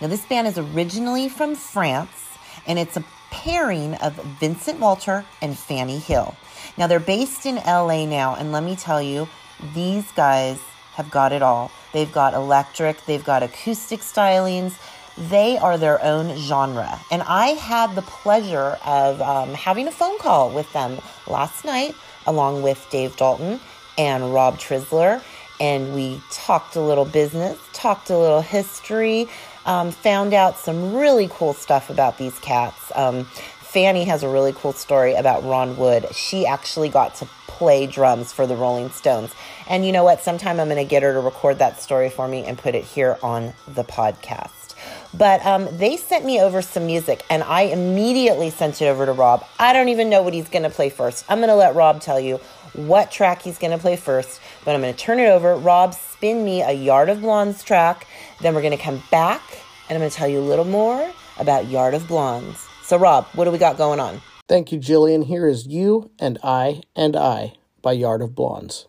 Now, 0.00 0.06
this 0.06 0.24
band 0.26 0.46
is 0.46 0.56
originally 0.56 1.28
from 1.28 1.54
France, 1.54 2.36
and 2.66 2.78
it's 2.78 2.96
a 2.96 3.04
pairing 3.30 3.94
of 3.96 4.14
Vincent 4.38 4.80
Walter 4.80 5.24
and 5.42 5.58
Fanny 5.58 5.98
Hill. 5.98 6.36
Now, 6.78 6.86
they're 6.86 7.00
based 7.00 7.46
in 7.46 7.56
LA 7.56 8.06
now, 8.06 8.36
and 8.36 8.52
let 8.52 8.62
me 8.62 8.76
tell 8.76 9.02
you, 9.02 9.28
these 9.74 10.10
guys 10.12 10.58
have 10.94 11.10
got 11.10 11.32
it 11.32 11.42
all. 11.42 11.70
They've 11.92 12.10
got 12.10 12.34
electric, 12.34 13.04
they've 13.06 13.24
got 13.24 13.42
acoustic 13.42 14.00
stylings. 14.00 14.74
They 15.18 15.58
are 15.58 15.76
their 15.76 16.02
own 16.02 16.36
genre. 16.36 16.98
And 17.10 17.22
I 17.22 17.48
had 17.48 17.94
the 17.94 18.02
pleasure 18.02 18.78
of 18.86 19.20
um, 19.20 19.52
having 19.54 19.86
a 19.86 19.90
phone 19.90 20.18
call 20.18 20.50
with 20.50 20.72
them 20.72 20.98
last 21.26 21.64
night, 21.64 21.94
along 22.26 22.62
with 22.62 22.86
Dave 22.90 23.16
Dalton 23.16 23.60
and 23.98 24.32
Rob 24.32 24.58
Trisler. 24.58 25.20
And 25.60 25.94
we 25.94 26.22
talked 26.30 26.76
a 26.76 26.80
little 26.80 27.04
business, 27.04 27.58
talked 27.74 28.08
a 28.08 28.16
little 28.16 28.40
history, 28.40 29.28
um, 29.66 29.90
found 29.90 30.32
out 30.32 30.58
some 30.58 30.94
really 30.94 31.28
cool 31.30 31.52
stuff 31.52 31.90
about 31.90 32.16
these 32.16 32.38
cats. 32.38 32.90
Um, 32.94 33.26
Fanny 33.70 34.02
has 34.02 34.24
a 34.24 34.28
really 34.28 34.52
cool 34.52 34.72
story 34.72 35.14
about 35.14 35.44
Ron 35.44 35.76
Wood. 35.76 36.04
She 36.12 36.44
actually 36.44 36.88
got 36.88 37.14
to 37.16 37.26
play 37.46 37.86
drums 37.86 38.32
for 38.32 38.44
the 38.44 38.56
Rolling 38.56 38.90
Stones. 38.90 39.32
And 39.68 39.86
you 39.86 39.92
know 39.92 40.02
what? 40.02 40.22
Sometime 40.22 40.58
I'm 40.58 40.66
going 40.66 40.84
to 40.84 40.84
get 40.84 41.04
her 41.04 41.12
to 41.12 41.20
record 41.20 41.60
that 41.60 41.80
story 41.80 42.10
for 42.10 42.26
me 42.26 42.44
and 42.44 42.58
put 42.58 42.74
it 42.74 42.82
here 42.82 43.16
on 43.22 43.52
the 43.68 43.84
podcast. 43.84 44.74
But 45.14 45.46
um, 45.46 45.68
they 45.70 45.96
sent 45.96 46.24
me 46.24 46.40
over 46.40 46.62
some 46.62 46.84
music 46.84 47.24
and 47.30 47.44
I 47.44 47.62
immediately 47.62 48.50
sent 48.50 48.82
it 48.82 48.86
over 48.86 49.06
to 49.06 49.12
Rob. 49.12 49.46
I 49.60 49.72
don't 49.72 49.88
even 49.88 50.10
know 50.10 50.22
what 50.22 50.34
he's 50.34 50.48
going 50.48 50.64
to 50.64 50.70
play 50.70 50.90
first. 50.90 51.24
I'm 51.28 51.38
going 51.38 51.48
to 51.48 51.54
let 51.54 51.76
Rob 51.76 52.00
tell 52.00 52.18
you 52.18 52.38
what 52.72 53.12
track 53.12 53.42
he's 53.42 53.58
going 53.58 53.70
to 53.70 53.78
play 53.78 53.94
first, 53.94 54.40
but 54.64 54.74
I'm 54.74 54.80
going 54.80 54.92
to 54.92 54.98
turn 54.98 55.20
it 55.20 55.28
over. 55.28 55.54
Rob, 55.54 55.94
spin 55.94 56.44
me 56.44 56.62
a 56.62 56.72
Yard 56.72 57.08
of 57.08 57.20
Blondes 57.20 57.62
track. 57.62 58.08
Then 58.40 58.52
we're 58.52 58.62
going 58.62 58.76
to 58.76 58.82
come 58.82 59.00
back 59.12 59.42
and 59.88 59.94
I'm 59.96 60.00
going 60.00 60.10
to 60.10 60.16
tell 60.16 60.28
you 60.28 60.40
a 60.40 60.42
little 60.42 60.64
more 60.64 61.08
about 61.38 61.68
Yard 61.68 61.94
of 61.94 62.08
Blondes. 62.08 62.66
So, 62.90 62.96
Rob, 62.96 63.26
what 63.34 63.44
do 63.44 63.52
we 63.52 63.58
got 63.58 63.78
going 63.78 64.00
on? 64.00 64.20
Thank 64.48 64.72
you, 64.72 64.80
Jillian. 64.80 65.26
Here 65.26 65.46
is 65.46 65.64
You 65.64 66.10
and 66.18 66.40
I 66.42 66.82
and 66.96 67.14
I 67.14 67.52
by 67.82 67.92
Yard 67.92 68.20
of 68.20 68.34
Blondes. 68.34 68.86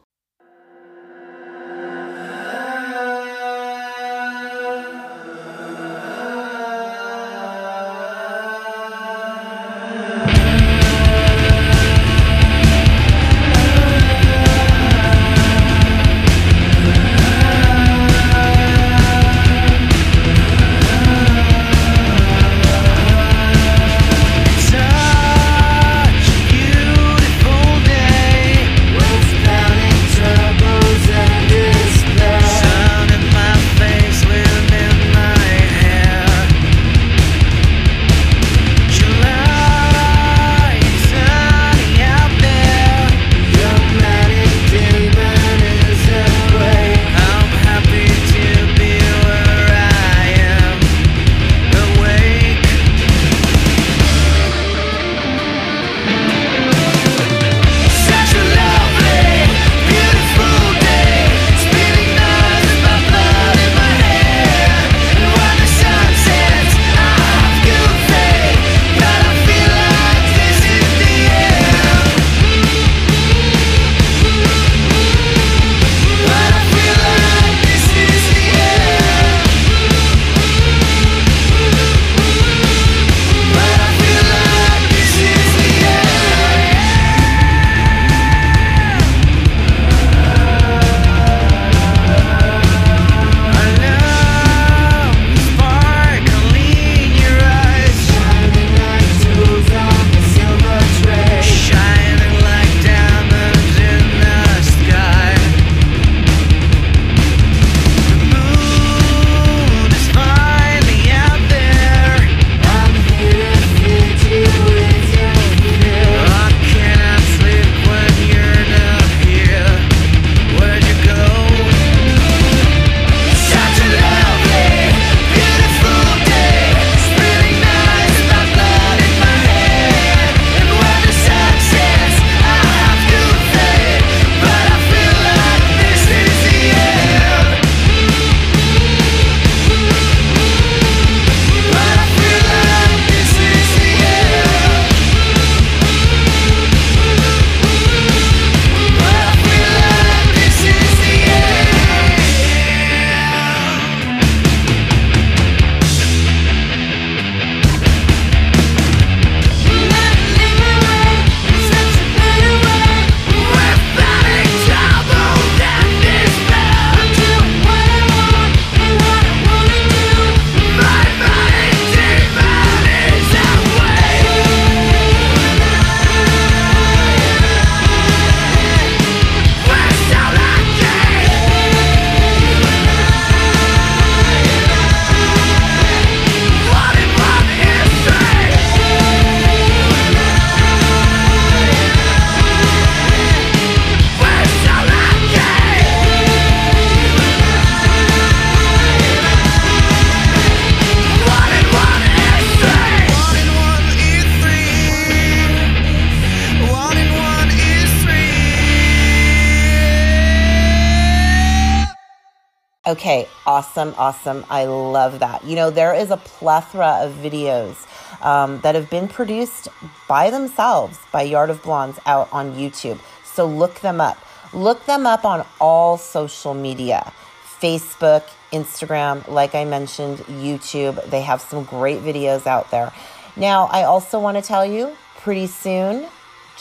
Okay, 212.91 213.29
awesome, 213.45 213.95
awesome. 213.97 214.45
I 214.49 214.65
love 214.65 215.19
that. 215.19 215.45
You 215.45 215.55
know, 215.55 215.69
there 215.69 215.93
is 215.93 216.11
a 216.11 216.17
plethora 216.17 216.97
of 216.99 217.13
videos 217.13 217.77
um, 218.21 218.59
that 218.63 218.75
have 218.75 218.89
been 218.89 219.07
produced 219.07 219.69
by 220.09 220.29
themselves 220.29 220.99
by 221.09 221.21
Yard 221.21 221.49
of 221.49 221.63
Blondes 221.63 221.99
out 222.05 222.27
on 222.33 222.53
YouTube. 222.53 222.99
So 223.23 223.45
look 223.45 223.79
them 223.79 224.01
up. 224.01 224.17
Look 224.51 224.85
them 224.87 225.07
up 225.07 225.23
on 225.23 225.45
all 225.61 225.97
social 225.97 226.53
media 226.53 227.13
Facebook, 227.61 228.23
Instagram, 228.51 229.25
like 229.29 229.55
I 229.55 229.63
mentioned, 229.63 230.17
YouTube. 230.27 231.01
They 231.09 231.21
have 231.21 231.39
some 231.39 231.63
great 231.63 231.99
videos 231.99 232.45
out 232.45 232.71
there. 232.71 232.91
Now, 233.37 233.67
I 233.71 233.83
also 233.83 234.19
want 234.19 234.35
to 234.35 234.43
tell 234.43 234.65
you 234.65 234.97
pretty 235.19 235.47
soon, 235.47 236.09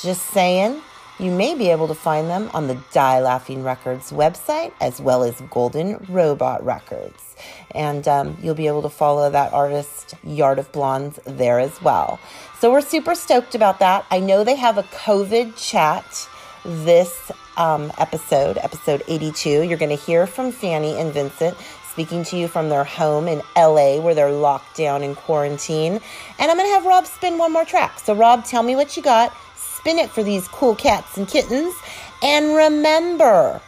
just 0.00 0.26
saying, 0.26 0.80
you 1.20 1.30
may 1.30 1.54
be 1.54 1.70
able 1.70 1.86
to 1.88 1.94
find 1.94 2.28
them 2.28 2.50
on 2.54 2.66
the 2.66 2.78
Die 2.92 3.20
Laughing 3.20 3.62
Records 3.62 4.10
website 4.10 4.72
as 4.80 5.00
well 5.00 5.22
as 5.22 5.40
Golden 5.50 6.04
Robot 6.08 6.64
Records. 6.64 7.36
And 7.72 8.06
um, 8.08 8.36
you'll 8.42 8.54
be 8.54 8.66
able 8.66 8.82
to 8.82 8.88
follow 8.88 9.30
that 9.30 9.52
artist, 9.52 10.14
Yard 10.24 10.58
of 10.58 10.72
Blondes, 10.72 11.20
there 11.24 11.60
as 11.60 11.80
well. 11.82 12.18
So 12.58 12.70
we're 12.70 12.80
super 12.80 13.14
stoked 13.14 13.54
about 13.54 13.78
that. 13.80 14.06
I 14.10 14.20
know 14.20 14.44
they 14.44 14.56
have 14.56 14.78
a 14.78 14.82
COVID 14.84 15.56
chat 15.56 16.28
this 16.64 17.30
um, 17.56 17.92
episode, 17.98 18.58
episode 18.58 19.02
82. 19.06 19.62
You're 19.62 19.78
going 19.78 19.96
to 19.96 20.02
hear 20.02 20.26
from 20.26 20.52
Fanny 20.52 20.98
and 20.98 21.12
Vincent 21.12 21.56
speaking 21.90 22.22
to 22.24 22.36
you 22.36 22.48
from 22.48 22.68
their 22.68 22.84
home 22.84 23.26
in 23.28 23.42
LA 23.56 24.00
where 24.00 24.14
they're 24.14 24.30
locked 24.30 24.76
down 24.76 25.02
in 25.02 25.14
quarantine. 25.14 26.00
And 26.38 26.50
I'm 26.50 26.56
going 26.56 26.68
to 26.68 26.74
have 26.74 26.86
Rob 26.86 27.06
spin 27.06 27.36
one 27.36 27.52
more 27.52 27.64
track. 27.64 27.98
So, 27.98 28.14
Rob, 28.14 28.44
tell 28.44 28.62
me 28.62 28.76
what 28.76 28.96
you 28.96 29.02
got. 29.02 29.36
Spin 29.80 29.98
it 29.98 30.10
for 30.10 30.22
these 30.22 30.46
cool 30.48 30.74
cats 30.74 31.16
and 31.16 31.26
kittens. 31.26 31.74
And 32.22 32.54
remember, 32.54 33.62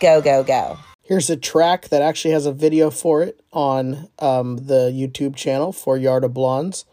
go, 0.00 0.20
go, 0.20 0.44
go. 0.44 0.78
Here's 1.02 1.30
a 1.30 1.36
track 1.36 1.88
that 1.88 2.02
actually 2.02 2.32
has 2.32 2.44
a 2.44 2.52
video 2.52 2.90
for 2.90 3.22
it 3.22 3.40
on 3.54 4.10
um, 4.18 4.58
the 4.66 4.90
YouTube 4.92 5.34
channel 5.34 5.72
for 5.72 5.96
Yard 5.96 6.24
of 6.24 6.34
Blondes. 6.34 6.84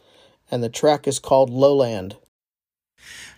And 0.49 0.64
the 0.64 0.69
track 0.69 1.10
is 1.10 1.19
called 1.19 1.49
Lowland. 1.49 2.15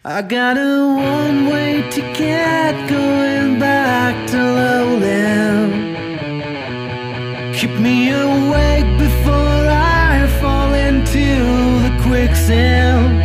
I 0.04 0.22
got 0.22 0.58
a 0.58 0.94
one 0.94 1.48
way 1.48 1.82
ticket 1.90 2.88
going 2.88 3.58
back 3.58 4.30
to 4.30 4.38
Lowland. 4.38 5.96
Keep 7.56 7.80
me 7.80 8.12
awake 8.12 9.00
before 9.00 9.34
I 9.34 10.28
fall 10.40 10.72
into 10.76 11.80
the 11.82 12.04
quicksand. 12.04 13.25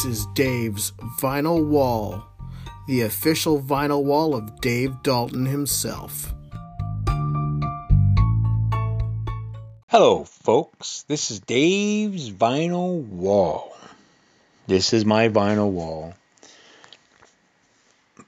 This 0.00 0.20
is 0.20 0.26
Dave's 0.32 0.92
Vinyl 1.20 1.62
Wall, 1.62 2.24
the 2.88 3.02
official 3.02 3.60
vinyl 3.60 4.02
wall 4.02 4.34
of 4.34 4.58
Dave 4.62 5.02
Dalton 5.02 5.44
himself. 5.44 6.32
Hello, 9.88 10.24
folks. 10.24 11.02
This 11.02 11.30
is 11.30 11.40
Dave's 11.40 12.30
Vinyl 12.30 13.04
Wall. 13.08 13.76
This 14.66 14.94
is 14.94 15.04
my 15.04 15.28
vinyl 15.28 15.70
wall. 15.70 16.14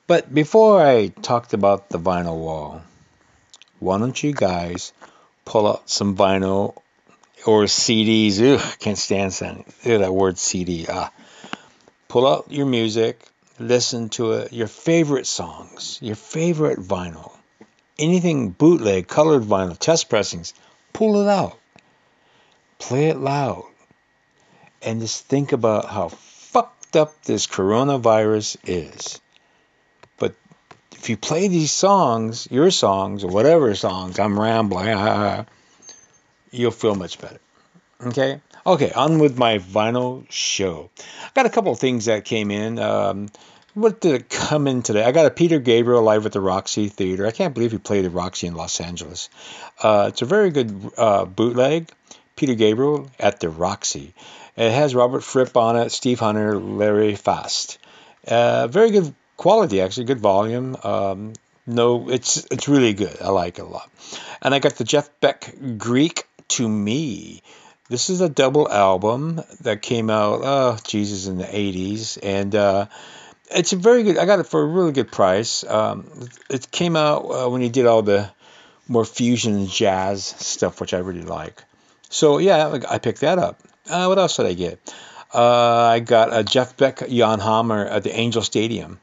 But 0.07 0.35
before 0.35 0.87
I 0.87 1.07
talked 1.07 1.55
about 1.55 1.89
the 1.89 1.99
vinyl 1.99 2.37
wall, 2.37 2.83
why 3.81 3.97
don't 3.97 4.23
you 4.23 4.35
guys 4.35 4.93
pull 5.47 5.67
out 5.67 5.89
some 5.89 6.19
vinyl 6.19 6.77
or 7.47 7.65
CDs? 7.65 8.43
Ugh, 8.43 8.79
can't 8.79 8.99
stand 8.99 9.33
that, 9.33 9.65
that 9.85 10.13
word 10.13 10.37
CD. 10.37 10.85
Ah. 10.87 11.11
Pull 12.13 12.27
out 12.27 12.53
your 12.53 12.67
music, 12.67 13.27
listen 13.59 14.11
to 14.11 14.33
it, 14.33 14.53
your 14.53 14.67
favorite 14.67 15.27
songs, 15.27 15.99
your 16.03 16.15
favorite 16.15 16.79
vinyl, 16.79 17.33
anything 17.99 18.51
bootleg, 18.51 19.09
colored 19.09 19.45
vinyl, 19.45 19.79
test 19.79 20.11
pressings, 20.11 20.53
pull 20.93 21.23
it 21.23 21.27
out, 21.27 21.59
play 22.79 23.07
it 23.07 23.17
loud, 23.17 23.65
and 24.83 25.01
just 25.01 25.25
think 25.25 25.53
about 25.53 25.87
how 25.87 26.09
fucked 26.09 26.97
up 26.97 27.15
this 27.23 27.47
coronavirus 27.47 28.59
is. 28.67 29.19
But 30.19 30.35
if 30.91 31.09
you 31.09 31.17
play 31.17 31.49
these 31.49 31.73
songs, 31.73 32.47
your 32.51 32.71
songs, 32.71 33.25
or 33.25 33.29
whatever 33.29 33.75
songs, 33.75 34.19
I'm 34.19 34.39
rambling, 34.39 35.47
you'll 36.51 36.73
feel 36.73 36.95
much 36.95 37.19
better. 37.19 37.41
Okay? 38.05 38.43
Okay, 38.65 38.93
on 38.93 39.19
with 39.19 39.37
my 39.37 39.59
vinyl 39.59 40.25
show. 40.31 40.91
I 41.25 41.31
got 41.35 41.47
a 41.47 41.51
couple 41.51 41.73
of 41.73 41.81
things 41.81 42.05
that 42.05 42.25
came 42.25 42.53
in. 42.53 42.79
Um, 42.79 43.29
what 43.75 44.01
did 44.01 44.15
it 44.15 44.29
come 44.29 44.69
in 44.69 44.83
today? 44.83 45.03
I 45.03 45.11
got 45.11 45.27
a 45.27 45.31
Peter 45.31 45.59
Gabriel 45.59 46.03
live 46.03 46.27
at 46.27 46.33
the 46.33 46.41
Roxy 46.41 46.89
Theater. 46.89 47.27
I 47.27 47.33
can't 47.33 47.55
believe 47.55 47.73
he 47.73 47.79
played 47.79 48.05
the 48.05 48.11
Roxy 48.11 48.47
in 48.47 48.55
Los 48.55 48.81
Angeles. 48.81 49.31
Uh, 49.83 50.07
it's 50.11 50.23
a 50.23 50.27
very 50.27 50.51
good 50.51 50.93
uh, 50.97 51.25
bootleg. 51.25 51.91
Peter 52.37 52.55
Gabriel 52.55 53.11
at 53.19 53.41
the 53.41 53.49
Roxy. 53.49 54.15
It 54.57 54.71
has 54.71 54.95
Robert 54.95 55.25
Fripp 55.25 55.57
on 55.57 55.77
it, 55.77 55.91
Steve 55.91 56.21
Hunter, 56.21 56.57
Larry 56.57 57.17
Fast. 57.17 57.79
Uh, 58.29 58.69
very 58.69 58.91
good 58.91 59.13
quality, 59.37 59.81
actually, 59.81 60.05
good 60.05 60.21
volume. 60.21 60.77
Um, 60.85 61.33
no, 61.67 62.09
it's 62.11 62.47
it's 62.51 62.69
really 62.69 62.93
good. 62.93 63.21
I 63.21 63.31
like 63.31 63.59
it 63.59 63.63
a 63.63 63.65
lot. 63.65 63.91
And 64.41 64.55
I 64.55 64.61
got 64.61 64.75
the 64.75 64.85
Jeff 64.85 65.11
Beck 65.21 65.53
Greek 65.79 66.29
to 66.49 66.69
Me. 66.69 67.43
This 67.93 68.09
is 68.09 68.23
a 68.23 68.29
double 68.31 68.71
album 68.71 69.43
that 69.61 69.83
came 69.83 70.09
out, 70.09 70.41
oh, 70.43 70.79
Jesus, 70.83 71.27
in 71.27 71.37
the 71.37 71.45
80s. 71.45 72.19
And 72.23 72.55
uh, 72.55 72.87
it's 73.51 73.75
a 73.75 73.77
very 73.77 74.03
good, 74.03 74.17
I 74.17 74.25
got 74.25 74.39
it 74.39 74.47
for 74.47 74.63
a 74.63 74.65
really 74.65 74.93
good 74.93 75.13
price. 75.13 75.63
Um, 75.63 76.11
it 76.49 76.71
came 76.71 76.97
out 76.97 77.27
uh, 77.27 77.51
when 77.51 77.61
he 77.61 77.69
did 77.69 77.85
all 77.85 78.01
the 78.01 78.31
more 78.89 79.05
fusion 79.05 79.67
jazz 79.67 80.25
stuff, 80.25 80.81
which 80.81 80.95
I 80.95 81.01
really 81.01 81.21
like. 81.21 81.65
So, 82.09 82.39
yeah, 82.39 82.81
I 82.89 82.97
picked 82.97 83.21
that 83.21 83.39
up. 83.39 83.61
Uh, 83.87 84.07
what 84.07 84.19
else 84.19 84.39
did 84.39 84.47
I 84.47 84.55
get? 84.55 84.95
Uh, 85.35 85.89
I 85.93 86.01
got 86.01 86.35
a 86.35 86.43
Jeff 86.43 86.79
Beck 86.79 87.07
Jan 87.07 87.41
Hammer 87.41 87.85
at 87.85 88.05
the 88.05 88.19
Angel 88.19 88.41
Stadium. 88.41 89.01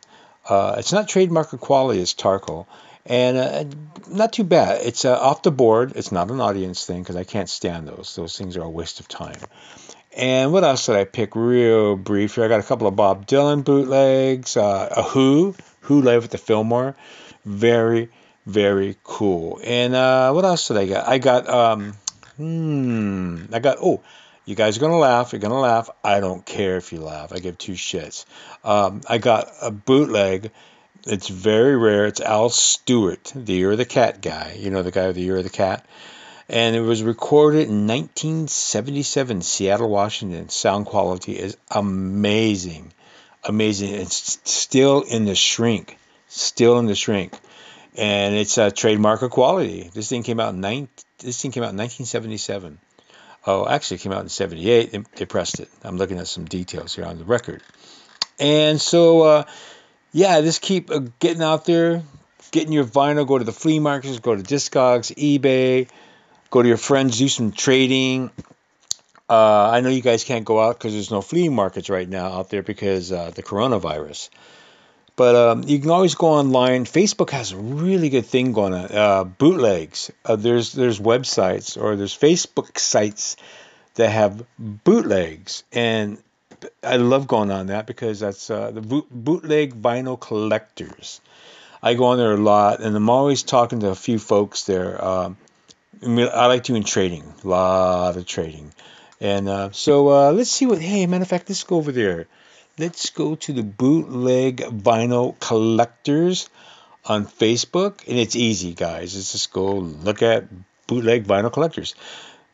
Uh, 0.47 0.77
it's 0.79 0.91
not 0.91 1.07
trademark 1.07 1.49
quality, 1.59 2.01
it's 2.01 2.15
Tarko. 2.15 2.65
And 3.09 3.37
uh, 3.37 3.65
not 4.07 4.33
too 4.33 4.43
bad. 4.43 4.85
It's 4.85 5.03
uh, 5.03 5.19
off 5.19 5.41
the 5.41 5.51
board. 5.51 5.93
It's 5.95 6.11
not 6.11 6.29
an 6.29 6.39
audience 6.39 6.85
thing 6.85 7.01
because 7.01 7.15
I 7.15 7.23
can't 7.23 7.49
stand 7.49 7.87
those. 7.87 8.15
Those 8.15 8.37
things 8.37 8.55
are 8.55 8.61
a 8.61 8.69
waste 8.69 8.99
of 8.99 9.07
time. 9.07 9.39
And 10.15 10.53
what 10.53 10.63
else 10.63 10.85
did 10.85 10.95
I 10.95 11.05
pick 11.05 11.35
real 11.35 11.95
brief 11.95 12.35
here. 12.35 12.43
I 12.43 12.47
got 12.47 12.59
a 12.59 12.63
couple 12.63 12.87
of 12.87 12.95
Bob 12.95 13.25
Dylan 13.25 13.63
bootlegs, 13.63 14.57
uh, 14.57 14.89
a 14.95 15.03
Who, 15.03 15.55
Who 15.81 16.01
Live 16.01 16.25
at 16.25 16.31
the 16.31 16.37
Fillmore. 16.37 16.95
Very, 17.45 18.09
very 18.45 18.95
cool. 19.03 19.59
And 19.63 19.95
uh, 19.95 20.31
what 20.31 20.45
else 20.45 20.67
did 20.67 20.77
I 20.77 20.85
get? 20.85 21.07
I 21.07 21.17
got, 21.17 21.49
um, 21.49 21.93
hmm, 22.37 23.45
I 23.51 23.59
got, 23.59 23.77
oh, 23.81 24.03
you 24.45 24.55
guys 24.55 24.77
are 24.77 24.79
going 24.79 24.91
to 24.91 24.97
laugh. 24.97 25.31
You're 25.31 25.39
going 25.39 25.51
to 25.51 25.59
laugh. 25.59 25.89
I 26.03 26.19
don't 26.19 26.43
care 26.43 26.77
if 26.77 26.91
you 26.91 27.01
laugh. 27.01 27.31
I 27.31 27.39
give 27.39 27.57
two 27.57 27.73
shits. 27.73 28.25
Um, 28.63 29.01
I 29.07 29.19
got 29.19 29.51
a 29.61 29.69
bootleg. 29.69 30.51
It's 31.05 31.29
very 31.29 31.77
rare. 31.77 32.07
It's 32.07 32.19
Al 32.19 32.49
Stewart, 32.49 33.31
the 33.33 33.53
Year 33.53 33.71
of 33.71 33.77
the 33.77 33.85
Cat 33.85 34.21
guy. 34.21 34.57
You 34.59 34.69
know, 34.69 34.83
the 34.83 34.91
guy 34.91 35.07
with 35.07 35.15
the 35.15 35.21
Year 35.21 35.37
of 35.37 35.43
the 35.43 35.49
Cat. 35.49 35.85
And 36.49 36.75
it 36.75 36.81
was 36.81 37.03
recorded 37.03 37.69
in 37.69 37.87
1977, 37.87 39.41
Seattle, 39.41 39.89
Washington. 39.89 40.49
Sound 40.49 40.87
quality 40.87 41.37
is 41.37 41.55
amazing. 41.71 42.91
Amazing. 43.43 43.93
It's 43.93 44.39
still 44.43 45.01
in 45.03 45.25
the 45.25 45.35
shrink. 45.35 45.97
Still 46.27 46.79
in 46.79 46.85
the 46.85 46.95
shrink. 46.95 47.33
And 47.95 48.35
it's 48.35 48.57
a 48.57 48.69
trademark 48.69 49.21
of 49.21 49.31
quality. 49.31 49.89
This 49.93 50.09
thing 50.09 50.23
came 50.23 50.39
out 50.39 50.53
in 50.53 50.59
19, 50.59 50.89
this 51.19 51.41
thing 51.41 51.51
came 51.51 51.63
out 51.63 51.71
in 51.71 51.77
1977. 51.77 52.77
Oh, 53.47 53.67
actually, 53.67 53.95
it 53.95 54.01
came 54.01 54.11
out 54.11 54.21
in 54.21 54.29
78. 54.29 54.91
They, 54.91 55.03
they 55.15 55.25
pressed 55.25 55.59
it. 55.61 55.69
I'm 55.83 55.97
looking 55.97 56.19
at 56.19 56.27
some 56.27 56.45
details 56.45 56.93
here 56.93 57.05
on 57.05 57.17
the 57.17 57.25
record. 57.25 57.63
And 58.37 58.81
so, 58.81 59.21
uh, 59.21 59.43
yeah, 60.11 60.41
just 60.41 60.61
keep 60.61 60.91
uh, 60.91 61.01
getting 61.19 61.43
out 61.43 61.65
there, 61.65 62.03
getting 62.51 62.73
your 62.73 62.85
vinyl. 62.85 63.27
Go 63.27 63.37
to 63.37 63.43
the 63.43 63.51
flea 63.51 63.79
markets, 63.79 64.19
go 64.19 64.35
to 64.35 64.41
Discogs, 64.41 65.13
eBay, 65.15 65.87
go 66.49 66.61
to 66.61 66.67
your 66.67 66.77
friends, 66.77 67.17
do 67.17 67.27
some 67.27 67.51
trading. 67.51 68.31
Uh, 69.29 69.69
I 69.69 69.81
know 69.81 69.89
you 69.89 70.01
guys 70.01 70.23
can't 70.23 70.45
go 70.45 70.59
out 70.59 70.77
because 70.77 70.93
there's 70.93 71.11
no 71.11 71.21
flea 71.21 71.49
markets 71.49 71.89
right 71.89 72.09
now 72.09 72.33
out 72.33 72.49
there 72.49 72.63
because 72.63 73.11
uh, 73.11 73.29
the 73.29 73.43
coronavirus. 73.43 74.29
But 75.15 75.35
um, 75.35 75.63
you 75.67 75.79
can 75.79 75.91
always 75.91 76.15
go 76.15 76.27
online. 76.27 76.85
Facebook 76.85 77.29
has 77.31 77.51
a 77.51 77.57
really 77.57 78.09
good 78.09 78.25
thing 78.25 78.53
going 78.53 78.73
on. 78.73 78.85
Uh, 78.85 79.23
bootlegs. 79.25 80.11
Uh, 80.23 80.37
there's 80.37 80.71
there's 80.73 80.99
websites 80.99 81.79
or 81.79 81.95
there's 81.97 82.17
Facebook 82.17 82.79
sites 82.79 83.35
that 83.95 84.09
have 84.09 84.45
bootlegs, 84.57 85.63
and 85.73 86.17
I 86.83 86.97
love 86.97 87.27
going 87.27 87.51
on 87.51 87.67
that 87.67 87.85
because 87.85 88.19
that's 88.19 88.49
uh, 88.49 88.71
the 88.71 88.81
boot, 88.81 89.07
bootleg 89.09 89.81
vinyl 89.81 90.19
collectors. 90.19 91.21
I 91.81 91.93
go 91.93 92.05
on 92.05 92.17
there 92.17 92.33
a 92.33 92.37
lot, 92.37 92.81
and 92.81 92.95
I'm 92.95 93.09
always 93.09 93.43
talking 93.43 93.79
to 93.81 93.89
a 93.89 93.95
few 93.95 94.19
folks 94.19 94.63
there. 94.63 95.03
Um, 95.03 95.37
I, 96.03 96.47
like 96.47 96.63
doing 96.63 96.83
trading, 96.83 97.23
a 97.43 97.47
lot 97.47 98.17
of 98.17 98.25
trading, 98.25 98.73
and 99.19 99.47
uh, 99.49 99.71
so 99.71 100.09
uh, 100.09 100.31
let's 100.31 100.51
see 100.51 100.65
what. 100.65 100.81
Hey, 100.81 101.05
matter 101.07 101.23
of 101.23 101.27
fact, 101.27 101.49
let's 101.49 101.63
go 101.63 101.77
over 101.77 101.91
there 101.91 102.27
let's 102.79 103.09
go 103.09 103.35
to 103.35 103.53
the 103.53 103.63
bootleg 103.63 104.57
vinyl 104.57 105.37
collectors 105.39 106.49
on 107.05 107.25
Facebook. 107.25 108.07
And 108.07 108.17
it's 108.17 108.35
easy, 108.35 108.73
guys. 108.73 109.15
Let's 109.15 109.33
just 109.33 109.51
go 109.51 109.75
look 109.75 110.23
at 110.23 110.45
bootleg 110.87 111.25
vinyl 111.25 111.51
collectors. 111.51 111.93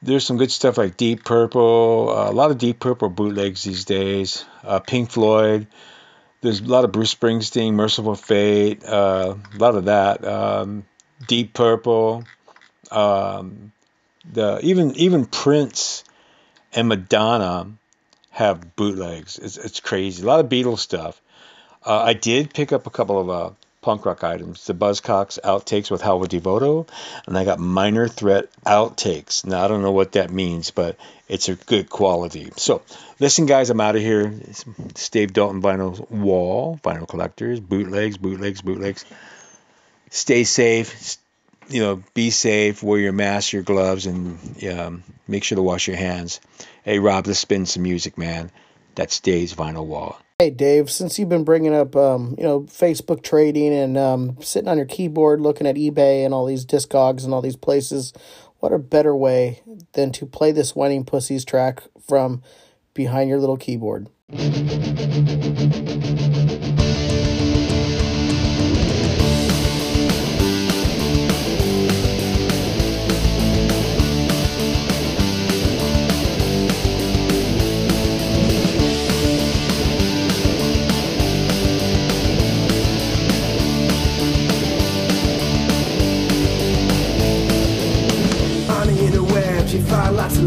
There's 0.05 0.23
some 0.23 0.37
good 0.37 0.51
stuff 0.51 0.77
like 0.77 0.97
Deep 0.97 1.23
Purple, 1.23 2.13
uh, 2.15 2.29
a 2.29 2.31
lot 2.31 2.51
of 2.51 2.59
Deep 2.59 2.79
Purple 2.79 3.09
bootlegs 3.09 3.63
these 3.63 3.85
days. 3.85 4.45
Uh, 4.63 4.79
Pink 4.79 5.09
Floyd. 5.09 5.65
There's 6.41 6.59
a 6.59 6.65
lot 6.65 6.85
of 6.85 6.91
Bruce 6.91 7.15
Springsteen, 7.15 7.73
Mercyful 7.73 8.13
Fate, 8.13 8.85
uh, 8.85 9.33
a 9.51 9.57
lot 9.57 9.73
of 9.73 9.85
that. 9.85 10.23
Um, 10.23 10.85
Deep 11.25 11.55
Purple, 11.55 12.23
um, 12.91 13.71
the 14.31 14.59
even 14.61 14.95
even 14.95 15.25
Prince 15.25 16.03
and 16.71 16.87
Madonna 16.87 17.71
have 18.29 18.75
bootlegs. 18.75 19.39
It's, 19.39 19.57
it's 19.57 19.79
crazy. 19.79 20.21
A 20.21 20.27
lot 20.27 20.39
of 20.39 20.51
Beatles 20.51 20.79
stuff. 20.79 21.19
Uh, 21.83 22.03
I 22.03 22.13
did 22.13 22.53
pick 22.53 22.71
up 22.71 22.85
a 22.85 22.91
couple 22.91 23.19
of 23.19 23.29
uh, 23.31 23.55
punk 23.85 24.03
rock 24.03 24.23
items. 24.23 24.65
The 24.65 24.73
Buzzcocks 24.73 25.39
outtakes 25.41 25.91
with 25.91 26.01
Howard 26.01 26.31
Devoto, 26.31 26.87
and 27.27 27.37
I 27.37 27.45
got 27.45 27.59
Minor 27.59 28.07
Threat 28.07 28.49
outtakes. 28.65 29.45
Now 29.45 29.63
I 29.63 29.67
don't 29.67 29.83
know 29.83 29.91
what 29.91 30.13
that 30.13 30.31
means, 30.31 30.71
but 30.71 30.97
it's 31.29 31.49
a 31.49 31.55
good 31.55 31.87
quality. 31.87 32.49
So 32.57 32.81
listen, 33.19 33.45
guys, 33.45 33.69
I'm 33.69 33.79
out 33.79 33.95
of 33.95 34.01
here. 34.01 34.33
It's 34.41 35.09
Dave 35.09 35.33
Dalton 35.33 35.61
Vinyl 35.61 36.09
Wall, 36.09 36.79
Vinyl 36.83 37.07
Collectors, 37.07 37.59
bootlegs, 37.59 38.17
bootlegs, 38.17 38.63
bootlegs. 38.63 39.05
Stay 40.09 40.45
safe. 40.45 41.17
You 41.69 41.81
know, 41.81 42.03
be 42.15 42.31
safe. 42.31 42.81
Wear 42.81 42.99
your 42.99 43.13
mask, 43.13 43.53
your 43.53 43.61
gloves, 43.61 44.07
and 44.07 44.63
um, 44.67 45.03
make 45.27 45.43
sure 45.43 45.57
to 45.57 45.61
wash 45.61 45.87
your 45.87 45.97
hands. 45.97 46.41
Hey, 46.83 46.97
Rob, 46.97 47.27
let's 47.27 47.37
spin 47.37 47.67
some 47.67 47.83
music, 47.83 48.17
man. 48.17 48.49
That's 48.95 49.19
Dave's 49.19 49.53
Vinyl 49.53 49.85
Wall. 49.85 50.19
Hey, 50.37 50.49
Dave, 50.49 50.91
since 50.91 51.17
you've 51.17 51.29
been 51.29 51.45
bringing 51.45 51.73
up, 51.73 51.95
um, 51.95 52.35
you 52.37 52.43
know, 52.43 52.63
Facebook 52.63 53.23
trading 53.23 53.73
and 53.73 53.97
um, 53.97 54.35
sitting 54.41 54.67
on 54.67 54.75
your 54.75 54.85
keyboard 54.85 55.39
looking 55.39 55.65
at 55.65 55.77
eBay 55.77 56.25
and 56.25 56.33
all 56.33 56.45
these 56.45 56.65
Discogs 56.65 57.23
and 57.23 57.33
all 57.33 57.41
these 57.41 57.55
places, 57.55 58.11
what 58.59 58.73
a 58.73 58.77
better 58.77 59.15
way 59.15 59.61
than 59.93 60.11
to 60.11 60.25
play 60.25 60.51
this 60.51 60.75
Whining 60.75 61.05
Pussies 61.05 61.45
track 61.45 61.83
from 62.05 62.43
behind 62.93 63.29
your 63.29 63.39
little 63.39 63.55
keyboard? 63.55 64.09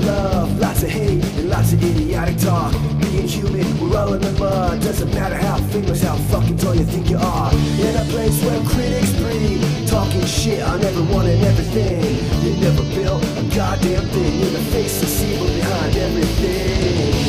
Love, 0.09 0.59
lots 0.59 0.82
of 0.82 0.89
hate, 0.89 1.24
and 1.39 1.48
lots 1.51 1.72
of 1.72 1.82
idiotic 1.82 2.36
talk. 2.39 2.72
Being 3.01 3.28
human, 3.28 3.66
we're 3.80 3.97
all 3.97 4.14
in 4.14 4.22
the 4.22 4.32
mud. 4.32 4.80
Doesn't 4.82 5.12
matter 5.14 5.36
how 5.36 5.59
famous, 5.72 6.02
how 6.02 6.16
fucking 6.32 6.56
tall 6.56 6.74
you 6.74 6.85
think 6.85 7.10
you 7.10 7.18
are. 7.18 7.52
In 7.86 7.94
a 7.97 8.05
place 8.14 8.43
where 8.44 8.60
critics 8.72 9.12
breed, 9.20 9.60
talking 9.86 10.24
shit 10.24 10.62
on 10.62 10.82
everyone 10.82 11.26
and 11.26 11.43
everything. 11.44 12.02
You 12.44 12.52
never 12.60 12.85
built 12.94 13.22
a 13.43 13.44
goddamn 13.55 14.06
thing. 14.14 14.40
You're 14.40 14.51
the 14.51 14.64
face 14.72 15.01
that's 15.01 15.22
evil 15.22 15.47
behind 15.47 15.97
everything. 15.97 17.27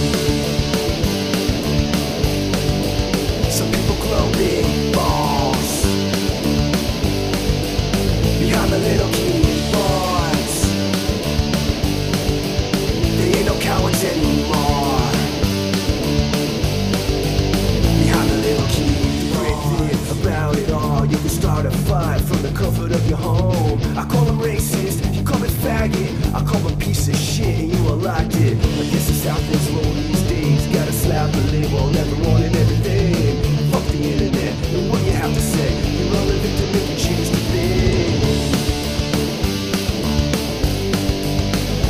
live 22.00 22.24
from 22.26 22.42
the 22.42 22.52
comfort 22.62 22.92
of 22.92 23.04
your 23.10 23.18
home. 23.18 23.80
I 23.98 24.06
call 24.12 24.24
them 24.24 24.40
racist, 24.40 24.98
you 25.14 25.22
call 25.22 25.40
me 25.40 25.50
faggot. 25.64 26.12
I 26.38 26.40
call 26.50 26.62
them 26.62 26.78
piece 26.80 27.10
of 27.10 27.16
shit, 27.16 27.60
and 27.60 27.70
you 27.74 27.80
like 28.12 28.34
it. 28.48 28.56
I 28.82 28.84
guess 28.92 29.10
it's 29.12 29.24
how 29.28 29.40
things 29.48 29.68
roll 29.76 29.94
these 30.02 30.24
days. 30.34 30.62
Gotta 30.76 30.94
slap 30.94 31.34
a 31.34 31.42
label 31.52 31.80
on 31.88 31.96
everyone 32.04 32.42
and 32.48 32.56
everything. 32.56 33.36
Fuck 33.72 33.86
the 33.94 34.02
internet 34.12 34.54
and 34.76 34.90
what 34.90 35.02
you 35.08 35.14
have 35.22 35.34
to 35.34 35.44
say. 35.54 35.72
You're 35.98 36.16
all 36.18 36.30
a 36.36 36.38
victim 36.46 36.70
if 36.80 36.86
you 36.90 36.98
choose 37.06 37.30
to 37.36 37.42
be. 37.52 37.68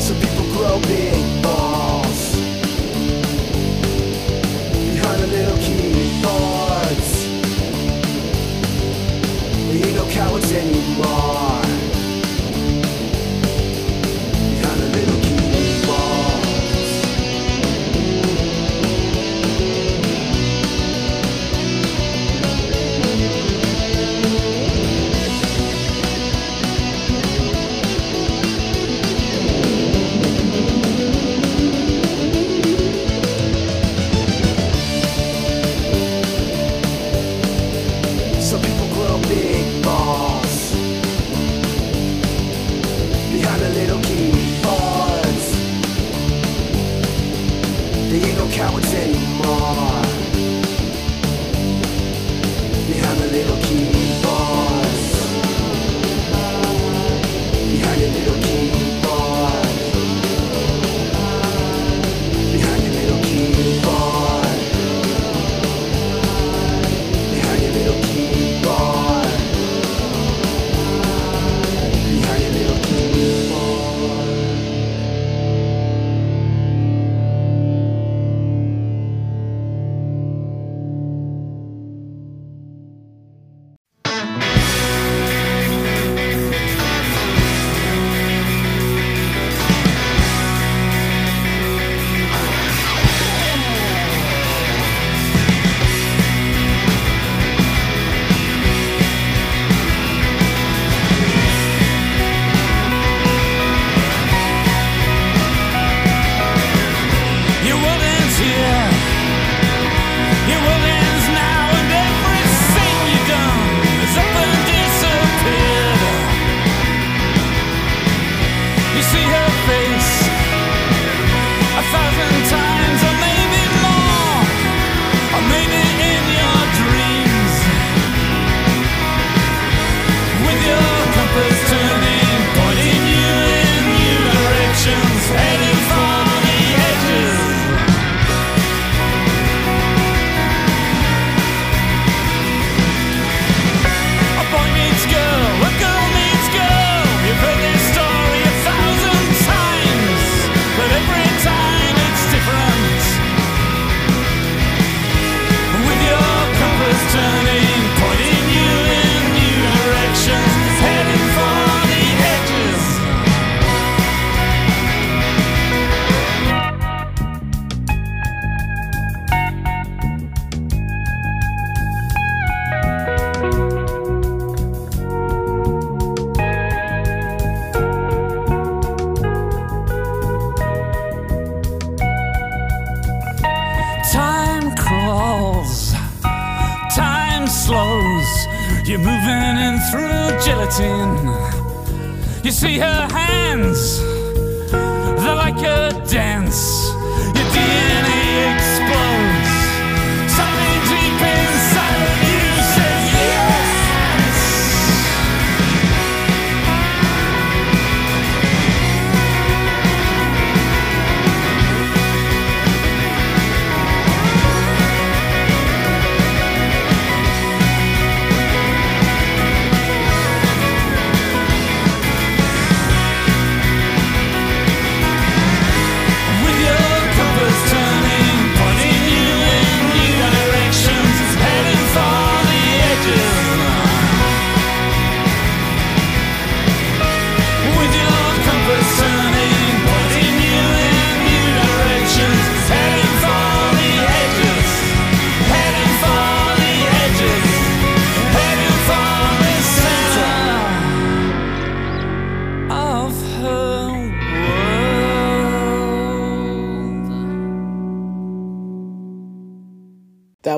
Some 0.08 0.18
people 0.26 0.46
grow 0.56 0.76
big. 0.90 1.19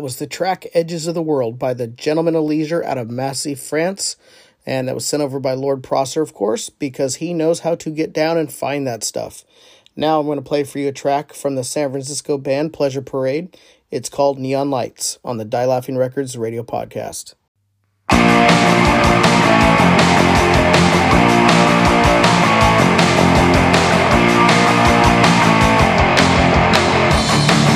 That 0.02 0.06
was 0.06 0.18
the 0.18 0.26
track 0.26 0.66
Edges 0.74 1.06
of 1.06 1.14
the 1.14 1.22
World 1.22 1.60
by 1.60 1.76
the 1.76 1.86
Gentlemen 1.86 2.36
of 2.36 2.46
Leisure 2.46 2.84
out 2.84 2.98
of 2.98 3.12
Massy, 3.12 3.54
France. 3.54 4.16
And 4.66 4.88
that 4.88 4.96
was 4.96 5.06
sent 5.06 5.22
over 5.22 5.40
by 5.40 5.54
Lord 5.54 5.84
Prosser, 5.84 6.24
of 6.24 6.34
course, 6.34 6.72
because 6.72 7.18
he 7.18 7.36
knows 7.36 7.60
how 7.60 7.76
to 7.76 7.92
get 7.92 8.12
down 8.12 8.36
and 8.40 8.52
find 8.52 8.88
that 8.88 9.04
stuff. 9.04 9.44
Now 9.96 10.20
I'm 10.20 10.26
going 10.26 10.40
to 10.40 10.42
play 10.42 10.64
for 10.64 10.80
you 10.80 10.88
a 10.88 10.92
track 10.92 11.34
from 11.34 11.54
the 11.54 11.64
San 11.64 11.92
Francisco 11.92 12.40
band 12.40 12.74
Pleasure 12.74 13.04
Parade. 13.04 13.56
It's 13.92 14.10
called 14.10 14.40
Neon 14.40 14.72
Lights 14.72 15.20
on 15.24 15.38
the 15.38 15.46
Die 15.46 15.66
Laughing 15.66 15.98
Records 15.98 16.36
radio 16.36 16.64
podcast. 16.64 17.36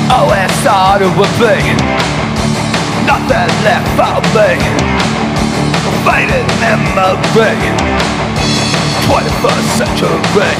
Oh, 0.08 0.28
that's 0.28 0.66
all 0.66 1.00
it 1.00 1.16
would 1.16 1.30
be 1.38 2.15
nothing 3.16 3.52
left 3.64 3.88
for 3.96 4.18
me. 4.36 4.50
Faded 6.04 6.46
memory, 6.60 7.56
21st 9.08 9.68
century. 9.78 10.52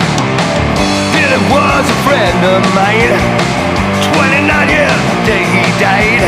And 1.21 1.31
it 1.37 1.45
was 1.53 1.85
a 1.85 1.99
friend 2.07 2.41
of 2.55 2.63
mine. 2.73 3.13
29 4.17 4.69
years 4.73 5.01
the 5.11 5.17
day 5.29 5.45
he 5.45 5.65
died. 5.77 6.25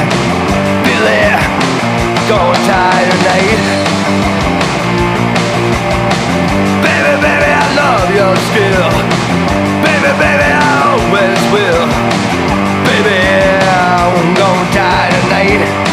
Billy, 0.84 1.24
gonna 2.28 2.68
die 2.68 3.04
tonight. 3.08 3.64
Baby, 6.84 7.14
baby, 7.24 7.50
I 7.62 7.66
love 7.80 8.08
you 8.18 8.28
still. 8.48 8.90
Baby, 9.84 10.10
baby, 10.20 10.48
I 10.52 10.72
always 10.92 11.40
will. 11.54 11.84
Baby, 12.84 13.18
I'm 13.64 14.34
gonna 14.36 14.74
die 14.76 15.10
tonight. 15.22 15.87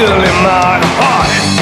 Still 0.00 0.22
in 0.22 0.42
my 0.42 0.80
heart. 0.96 1.59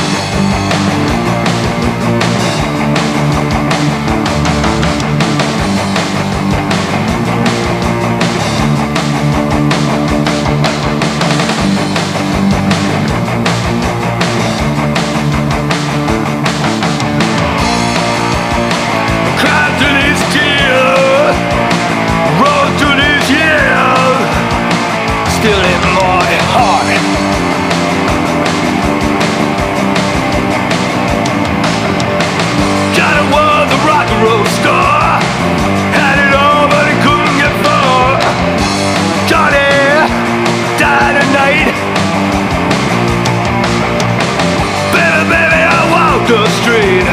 The 46.29 46.47
street. 46.61 47.09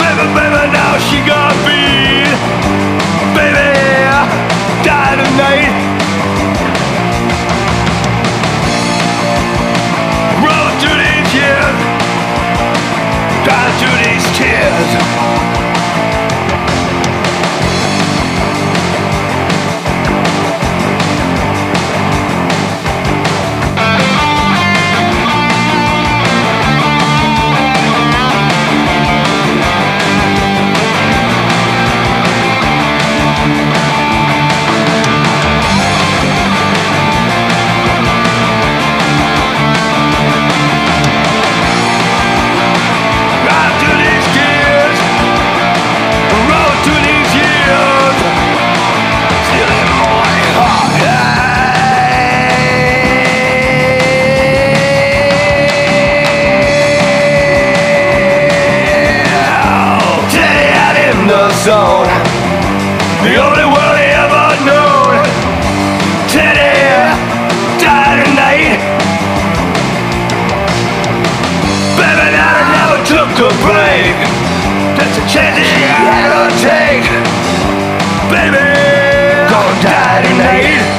Baby, 0.00 0.24
baby, 0.32 0.62
now 0.72 0.96
she 0.96 1.20
got 1.26 1.52
beat. 1.68 2.32
Baby, 3.36 3.68
die 4.82 5.16
tonight. 5.20 5.74
Roll 10.40 10.70
to 10.80 10.90
these 11.02 11.34
years, 11.36 11.76
die 13.44 13.72
to 13.80 13.88
these 14.00 14.26
tears. 14.38 15.41
A 73.42 73.50
break. 73.58 74.14
That's 74.94 75.18
a 75.18 75.26
chance 75.26 75.58
had 75.98 76.30
to 76.30 76.54
take. 76.62 77.06
Baby, 78.30 78.62
gonna 79.50 79.82
die 79.82 80.22
tonight. 80.22 80.91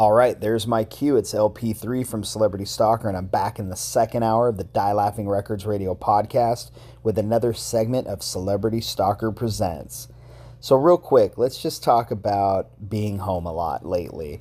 All 0.00 0.12
right, 0.12 0.40
there's 0.40 0.66
my 0.66 0.84
cue. 0.84 1.16
It's 1.16 1.34
LP3 1.34 2.06
from 2.06 2.24
Celebrity 2.24 2.64
Stalker, 2.64 3.06
and 3.06 3.18
I'm 3.18 3.26
back 3.26 3.58
in 3.58 3.68
the 3.68 3.76
second 3.76 4.22
hour 4.22 4.48
of 4.48 4.56
the 4.56 4.64
Die 4.64 4.92
Laughing 4.94 5.28
Records 5.28 5.66
radio 5.66 5.94
podcast 5.94 6.70
with 7.02 7.18
another 7.18 7.52
segment 7.52 8.06
of 8.06 8.22
Celebrity 8.22 8.80
Stalker 8.80 9.30
Presents. 9.30 10.08
So, 10.58 10.76
real 10.76 10.96
quick, 10.96 11.36
let's 11.36 11.62
just 11.62 11.84
talk 11.84 12.10
about 12.10 12.88
being 12.88 13.18
home 13.18 13.44
a 13.44 13.52
lot 13.52 13.84
lately. 13.84 14.40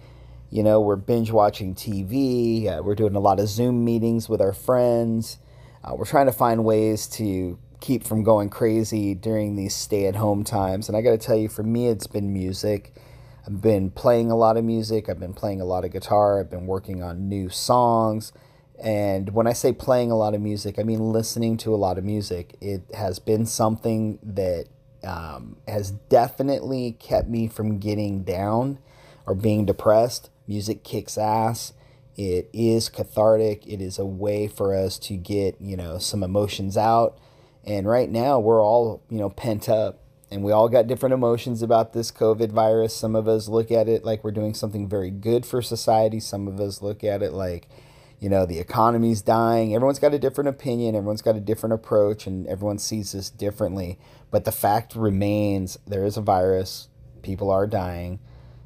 You 0.50 0.64
know, 0.64 0.80
we're 0.80 0.96
binge 0.96 1.30
watching 1.30 1.76
TV, 1.76 2.70
uh, 2.70 2.82
we're 2.82 2.96
doing 2.96 3.18
a 3.18 3.20
lot 3.20 3.42
of 3.42 3.50
Zoom 3.50 3.84
meetings 3.84 4.30
with 4.30 4.40
our 4.40 4.54
friends, 4.54 5.40
uh, 5.84 5.94
we're 5.94 6.06
trying 6.06 6.28
to 6.28 6.32
find 6.32 6.64
ways 6.64 7.06
to 7.08 7.60
keep 7.82 8.06
from 8.06 8.24
going 8.24 8.50
crazy 8.50 9.14
during 9.14 9.58
these 9.58 9.76
stay 9.76 10.06
at 10.06 10.16
home 10.16 10.46
times. 10.46 10.88
And 10.88 10.96
I 10.98 11.02
got 11.02 11.12
to 11.12 11.18
tell 11.18 11.36
you, 11.36 11.50
for 11.50 11.64
me, 11.64 11.90
it's 11.90 12.08
been 12.08 12.32
music. 12.32 12.94
I've 13.50 13.62
been 13.62 13.90
playing 13.90 14.30
a 14.30 14.36
lot 14.36 14.58
of 14.58 14.64
music. 14.64 15.10
I've 15.10 15.20
been 15.20 15.34
playing 15.34 15.60
a 15.60 15.66
lot 15.66 15.84
of 15.84 15.92
guitar. 15.92 16.40
I've 16.40 16.52
been 16.52 16.68
working 16.68 17.02
on 17.02 17.28
new 17.28 17.50
songs. 17.50 18.32
And 18.82 19.34
when 19.34 19.48
I 19.48 19.54
say 19.54 19.74
playing 19.74 20.12
a 20.12 20.16
lot 20.16 20.36
of 20.36 20.42
music, 20.42 20.78
I 20.78 20.84
mean 20.84 21.12
listening 21.12 21.58
to 21.58 21.74
a 21.74 21.76
lot 21.76 21.98
of 21.98 22.04
music. 22.04 22.56
It 22.62 22.84
has 22.94 23.18
been 23.18 23.48
something 23.48 24.20
that 24.22 24.68
um, 25.04 25.58
has 25.68 25.90
definitely 25.90 26.92
kept 27.00 27.28
me 27.28 27.48
from 27.48 27.80
getting 27.80 28.24
down 28.24 28.78
or 29.26 29.34
being 29.34 29.66
depressed. 29.66 30.30
Music 30.48 30.84
kicks 30.84 31.18
ass. 31.18 31.74
It 32.16 32.52
is 32.54 32.88
cathartic. 32.88 33.66
It 33.66 33.82
is 33.82 33.98
a 33.98 34.06
way 34.06 34.48
for 34.48 34.76
us 34.76 35.00
to 35.00 35.16
get, 35.18 35.60
you 35.60 35.76
know, 35.76 35.98
some 35.98 36.22
emotions 36.22 36.78
out. 36.78 37.18
And 37.66 37.88
right 37.88 38.10
now 38.12 38.40
we're 38.40 38.64
all, 38.64 39.02
you 39.10 39.18
know, 39.18 39.30
pent 39.32 39.68
up 39.68 40.04
and 40.32 40.44
we 40.44 40.52
all 40.52 40.70
got 40.70 40.88
different 40.88 41.14
emotions 41.14 41.62
about 41.62 41.94
this 41.94 42.12
COVID 42.12 42.52
virus. 42.52 42.96
Some 42.96 43.16
of 43.16 43.28
us 43.28 43.48
look 43.48 43.72
at 43.72 43.90
it 43.90 44.06
like 44.06 44.24
we're 44.24 44.32
doing 44.32 44.54
something 44.54 44.88
very 44.88 45.10
good 45.10 45.46
for 45.46 45.62
society. 45.62 46.20
Some 46.20 46.48
of 46.48 46.60
us 46.60 46.82
look 46.82 47.04
at 47.04 47.24
it 47.24 47.34
like, 47.34 47.68
you 48.20 48.30
know, 48.30 48.46
the 48.46 48.60
economy's 48.60 49.22
dying. 49.22 49.74
Everyone's 49.74 50.00
got 50.00 50.14
a 50.14 50.20
different 50.20 50.50
opinion. 50.50 50.96
Everyone's 50.96 51.22
got 51.22 51.36
a 51.36 51.40
different 51.40 51.74
approach, 51.74 52.28
and 52.28 52.46
everyone 52.48 52.78
sees 52.78 53.14
this 53.14 53.30
differently. 53.30 53.98
But 54.30 54.46
the 54.46 54.52
fact 54.52 54.96
remains 54.96 55.80
there 55.88 56.06
is 56.06 56.18
a 56.18 56.22
virus. 56.22 56.90
People 57.24 57.50
are 57.50 57.66
dying. 57.66 58.20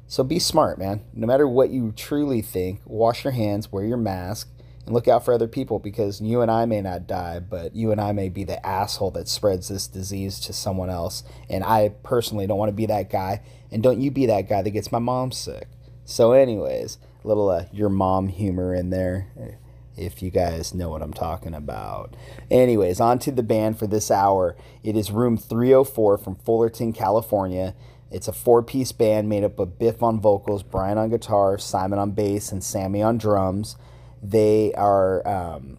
So 0.06 0.22
be 0.22 0.38
smart, 0.38 0.78
man. 0.78 1.02
No 1.14 1.26
matter 1.26 1.48
what 1.48 1.70
you 1.70 1.92
truly 1.92 2.42
think, 2.42 2.80
wash 2.84 3.24
your 3.24 3.32
hands, 3.32 3.72
wear 3.72 3.84
your 3.84 3.96
mask, 3.96 4.50
and 4.86 4.94
look 4.94 5.08
out 5.08 5.24
for 5.24 5.32
other 5.32 5.48
people 5.48 5.78
because 5.78 6.20
you 6.20 6.40
and 6.40 6.50
I 6.50 6.66
may 6.66 6.80
not 6.80 7.06
die, 7.06 7.40
but 7.40 7.74
you 7.74 7.90
and 7.90 8.00
I 8.00 8.12
may 8.12 8.28
be 8.28 8.44
the 8.44 8.64
asshole 8.64 9.12
that 9.12 9.28
spreads 9.28 9.68
this 9.68 9.86
disease 9.86 10.38
to 10.40 10.52
someone 10.52 10.90
else. 10.90 11.24
And 11.48 11.64
I 11.64 11.90
personally 12.02 12.46
don't 12.46 12.58
want 12.58 12.68
to 12.68 12.76
be 12.76 12.86
that 12.86 13.10
guy. 13.10 13.42
And 13.70 13.82
don't 13.82 14.00
you 14.00 14.10
be 14.10 14.26
that 14.26 14.48
guy 14.48 14.62
that 14.62 14.70
gets 14.70 14.92
my 14.92 14.98
mom 14.98 15.32
sick. 15.32 15.68
So, 16.04 16.32
anyways, 16.32 16.98
a 17.24 17.28
little 17.28 17.48
uh, 17.48 17.64
your 17.72 17.88
mom 17.88 18.28
humor 18.28 18.74
in 18.74 18.90
there, 18.90 19.28
if 19.96 20.22
you 20.22 20.30
guys 20.30 20.74
know 20.74 20.90
what 20.90 21.02
I'm 21.02 21.14
talking 21.14 21.54
about. 21.54 22.14
Anyways, 22.50 23.00
on 23.00 23.18
to 23.20 23.32
the 23.32 23.42
band 23.42 23.78
for 23.78 23.86
this 23.86 24.10
hour. 24.10 24.56
It 24.82 24.96
is 24.96 25.10
Room 25.10 25.36
304 25.38 26.18
from 26.18 26.36
Fullerton, 26.36 26.92
California. 26.92 27.74
It's 28.10 28.28
a 28.28 28.32
four 28.32 28.62
piece 28.62 28.92
band 28.92 29.28
made 29.28 29.44
up 29.44 29.58
of 29.58 29.78
Biff 29.78 30.02
on 30.02 30.20
vocals, 30.20 30.62
Brian 30.62 30.98
on 30.98 31.10
guitar, 31.10 31.58
Simon 31.58 31.98
on 31.98 32.12
bass, 32.12 32.52
and 32.52 32.62
Sammy 32.62 33.02
on 33.02 33.18
drums. 33.18 33.76
They 34.24 34.72
are 34.72 35.26
um, 35.28 35.78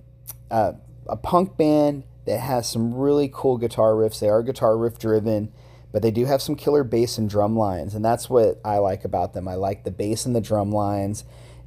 a, 0.52 0.76
a 1.10 1.18
punk 1.18 1.58
band 1.58 2.04
that 2.26 2.40
has 2.40 2.70
some 2.70 2.94
really 2.94 3.30
cool 3.34 3.58
guitar 3.58 3.94
riffs. 3.94 4.20
They 4.20 4.30
are 4.30 4.44
guitar 4.44 4.78
riff 4.78 5.00
driven, 5.00 5.52
but 5.92 6.04
they 6.04 6.12
do 6.12 6.26
have 6.26 6.44
some 6.44 6.56
killer 6.56 6.84
bass 6.84 7.18
and 7.18 7.28
drum 7.28 7.58
lines, 7.58 7.96
and 7.96 8.06
that's 8.06 8.30
what 8.30 8.62
I 8.64 8.78
like 8.78 9.04
about 9.04 9.34
them. 9.34 9.48
I 9.48 9.56
like 9.56 9.84
the 9.84 9.90
bass 9.90 10.28
and 10.28 10.36
the 10.36 10.42
drum 10.42 10.72
lines, 10.72 11.24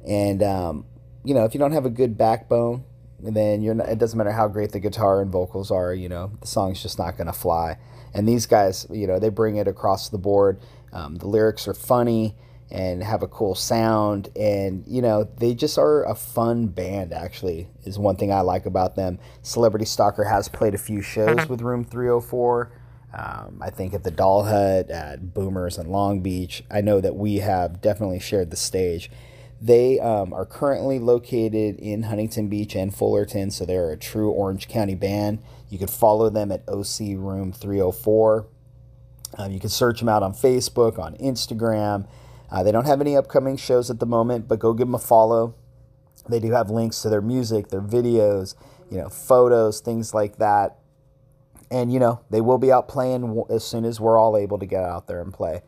and 0.07 0.41
um, 0.41 0.85
you 1.25 1.33
know, 1.33 1.43
if 1.43 1.53
you 1.53 1.59
don't 1.59 1.73
have 1.73 1.85
a 1.85 1.89
good 1.89 2.17
backbone, 2.17 2.85
then 3.19 3.61
you're 3.61 3.75
not, 3.75 3.89
it 3.89 3.99
doesn't 3.99 4.17
matter 4.17 4.31
how 4.31 4.47
great 4.47 4.71
the 4.71 4.79
guitar 4.79 5.21
and 5.21 5.29
vocals 5.29 5.71
are. 5.71 5.93
You 5.93 6.07
know, 6.07 6.31
the 6.39 6.47
song's 6.47 6.81
just 6.81 6.97
not 6.97 7.17
gonna 7.17 7.33
fly. 7.33 7.77
And 8.13 8.25
these 8.25 8.45
guys, 8.45 8.87
you 8.89 9.05
know, 9.05 9.19
they 9.19 9.29
bring 9.29 9.57
it 9.57 9.67
across 9.67 10.07
the 10.07 10.17
board. 10.17 10.61
Um, 10.93 11.17
the 11.17 11.27
lyrics 11.27 11.67
are 11.67 11.73
funny 11.73 12.35
and 12.71 13.03
have 13.03 13.23
a 13.23 13.27
cool 13.27 13.55
sound. 13.55 14.29
And 14.35 14.83
you 14.87 15.01
know 15.01 15.23
they 15.37 15.53
just 15.53 15.77
are 15.77 16.03
a 16.03 16.15
fun 16.15 16.67
band 16.67 17.13
actually 17.13 17.67
is 17.83 17.97
one 17.97 18.15
thing 18.15 18.31
i 18.31 18.41
like 18.41 18.65
about 18.65 18.95
them. 18.95 19.19
Celebrity 19.41 19.85
stalker 19.85 20.23
has 20.23 20.47
played 20.47 20.73
a 20.73 20.77
few 20.77 21.01
shows 21.01 21.47
with 21.47 21.61
room 21.61 21.83
304 21.83 22.71
um, 23.11 23.59
i 23.59 23.71
think 23.71 23.95
at 23.95 24.03
the 24.03 24.11
doll 24.11 24.43
hut 24.43 24.89
at 24.91 25.33
boomers 25.33 25.77
in 25.77 25.89
long 25.89 26.21
beach. 26.21 26.63
I 26.69 26.81
know 26.81 27.01
that 27.01 27.15
we 27.15 27.37
have 27.37 27.81
definitely 27.81 28.19
shared 28.19 28.51
the 28.51 28.57
stage. 28.57 29.09
They 29.61 29.99
um, 29.99 30.31
are 30.31 30.45
currently 30.45 30.99
located 30.99 31.75
in 31.79 32.03
huntington 32.03 32.49
beach 32.49 32.75
and 32.75 32.93
fullerton 32.93 33.51
so 33.51 33.65
they're 33.65 33.91
a 33.91 33.97
true 33.97 34.29
orange 34.29 34.67
county 34.67 34.95
band. 34.95 35.39
You 35.69 35.79
can 35.79 35.87
follow 35.87 36.29
them 36.29 36.51
at 36.51 36.63
oc 36.67 36.99
room 36.99 37.51
304 37.51 38.47
um, 39.37 39.51
you 39.51 39.59
can 39.59 39.69
search 39.69 39.99
them 39.99 40.09
out 40.09 40.23
on 40.23 40.33
facebook 40.33 40.97
on 40.99 41.15
instagram 41.17 42.07
uh, 42.51 42.63
they 42.63 42.71
don't 42.71 42.85
have 42.85 43.01
any 43.01 43.15
upcoming 43.15 43.57
shows 43.57 43.89
at 43.89 43.99
the 43.99 44.05
moment, 44.05 44.47
but 44.47 44.59
go 44.59 44.73
give 44.73 44.87
them 44.87 44.95
a 44.95 44.99
follow. 44.99 45.55
They 46.27 46.39
do 46.39 46.51
have 46.51 46.69
links 46.69 47.01
to 47.03 47.09
their 47.09 47.21
music, 47.21 47.69
their 47.69 47.81
videos, 47.81 48.55
you 48.89 48.97
know, 48.97 49.09
photos, 49.09 49.79
things 49.79 50.13
like 50.13 50.37
that. 50.37 50.77
And 51.71 51.93
you 51.93 51.99
know, 51.99 52.21
they 52.29 52.41
will 52.41 52.57
be 52.57 52.71
out 52.71 52.87
playing 52.87 53.43
as 53.49 53.63
soon 53.63 53.85
as 53.85 53.99
we're 53.99 54.17
all 54.17 54.35
able 54.35 54.57
to 54.59 54.65
get 54.65 54.83
out 54.83 55.07
there 55.07 55.21
and 55.21 55.33
play. 55.33 55.61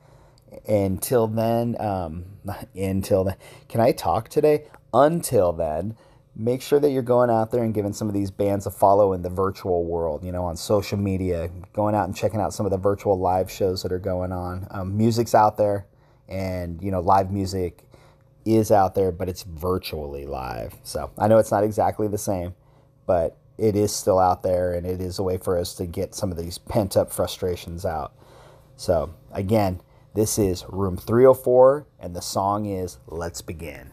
Until 0.68 1.28
then, 1.28 1.80
um, 1.80 2.26
until 2.76 3.24
then, 3.24 3.36
can 3.70 3.80
I 3.80 3.92
talk 3.92 4.30
today? 4.30 4.66
Until 4.94 5.54
then, 5.54 5.96
make 6.36 6.62
sure 6.62 6.80
that 6.80 6.90
you're 6.90 7.04
going 7.04 7.30
out 7.30 7.52
there 7.52 7.64
and 7.64 7.74
giving 7.74 7.94
some 7.94 8.08
of 8.08 8.14
these 8.14 8.32
bands 8.32 8.66
a 8.66 8.72
follow 8.72 9.14
in 9.14 9.22
the 9.22 9.30
virtual 9.30 9.86
world, 9.86 10.24
you 10.24 10.32
know, 10.32 10.44
on 10.44 10.58
social 10.58 10.98
media, 10.98 11.50
going 11.74 11.94
out 11.94 12.06
and 12.06 12.16
checking 12.16 12.42
out 12.42 12.54
some 12.54 12.66
of 12.66 12.72
the 12.72 12.78
virtual 12.78 13.18
live 13.18 13.50
shows 13.50 13.84
that 13.84 13.92
are 13.92 14.00
going 14.00 14.32
on. 14.32 14.68
Um, 14.72 14.98
music's 14.98 15.36
out 15.36 15.58
there 15.58 15.86
and 16.32 16.82
you 16.82 16.90
know 16.90 17.02
live 17.02 17.32
music 17.32 17.84
is 18.46 18.72
out 18.72 18.96
there 18.96 19.12
but 19.12 19.30
it's 19.30 19.44
virtually 19.44 20.26
live. 20.26 20.74
So 20.84 21.12
i 21.18 21.28
know 21.28 21.38
it's 21.38 21.52
not 21.52 21.64
exactly 21.64 22.08
the 22.08 22.18
same 22.18 22.56
but 23.06 23.38
it 23.58 23.76
is 23.76 23.94
still 23.94 24.18
out 24.18 24.42
there 24.42 24.74
and 24.74 24.88
it 24.88 25.02
is 25.02 25.20
a 25.20 25.24
way 25.24 25.38
for 25.38 25.58
us 25.58 25.76
to 25.76 25.86
get 25.86 26.16
some 26.16 26.32
of 26.32 26.38
these 26.38 26.58
pent 26.58 26.98
up 26.98 27.12
frustrations 27.12 27.86
out. 27.86 28.14
So 28.78 29.14
again 29.32 29.82
this 30.14 30.40
is 30.40 30.66
room 30.70 30.98
304 30.98 31.86
and 32.00 32.16
the 32.16 32.22
song 32.22 32.66
is 32.66 32.98
let's 33.08 33.42
begin 33.42 33.92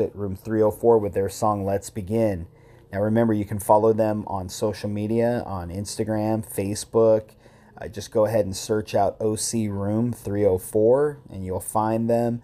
there 0.00 0.06
have 0.06 0.14
it, 0.14 0.18
Room 0.18 0.34
304 0.34 0.98
with 0.98 1.12
their 1.12 1.28
song 1.28 1.64
Let's 1.64 1.90
Begin. 1.90 2.46
Now 2.90 3.00
remember, 3.00 3.34
you 3.34 3.44
can 3.44 3.58
follow 3.58 3.92
them 3.92 4.24
on 4.26 4.48
social 4.48 4.88
media 4.88 5.42
on 5.44 5.68
Instagram, 5.68 6.42
Facebook. 6.42 7.32
Uh, 7.78 7.88
just 7.88 8.10
go 8.10 8.24
ahead 8.24 8.46
and 8.46 8.56
search 8.56 8.94
out 8.94 9.20
OC 9.20 9.68
Room 9.68 10.12
304 10.12 11.20
and 11.30 11.44
you'll 11.44 11.60
find 11.60 12.08
them. 12.08 12.42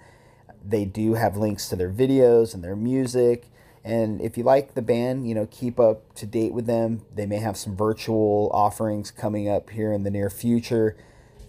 They 0.63 0.85
do 0.85 1.15
have 1.15 1.37
links 1.37 1.69
to 1.71 1.77
their 1.77 1.91
videos 1.91 2.53
and 2.55 2.63
their 2.63 2.77
music. 2.77 3.47
And 3.85 4.21
if 4.21 4.37
you 4.37 4.45
like 4.45 4.75
the 4.75 4.83
band, 4.83 5.27
you 5.29 5.35
know, 5.35 5.49
keep 5.51 5.81
up 5.81 6.15
to 6.17 6.27
date 6.27 6.53
with 6.53 6.67
them. 6.67 7.03
They 7.15 7.27
may 7.27 7.39
have 7.39 7.57
some 7.57 7.77
virtual 7.77 8.51
offerings 8.53 9.11
coming 9.11 9.49
up 9.49 9.71
here 9.71 9.93
in 9.93 10.03
the 10.03 10.11
near 10.11 10.29
future 10.29 10.97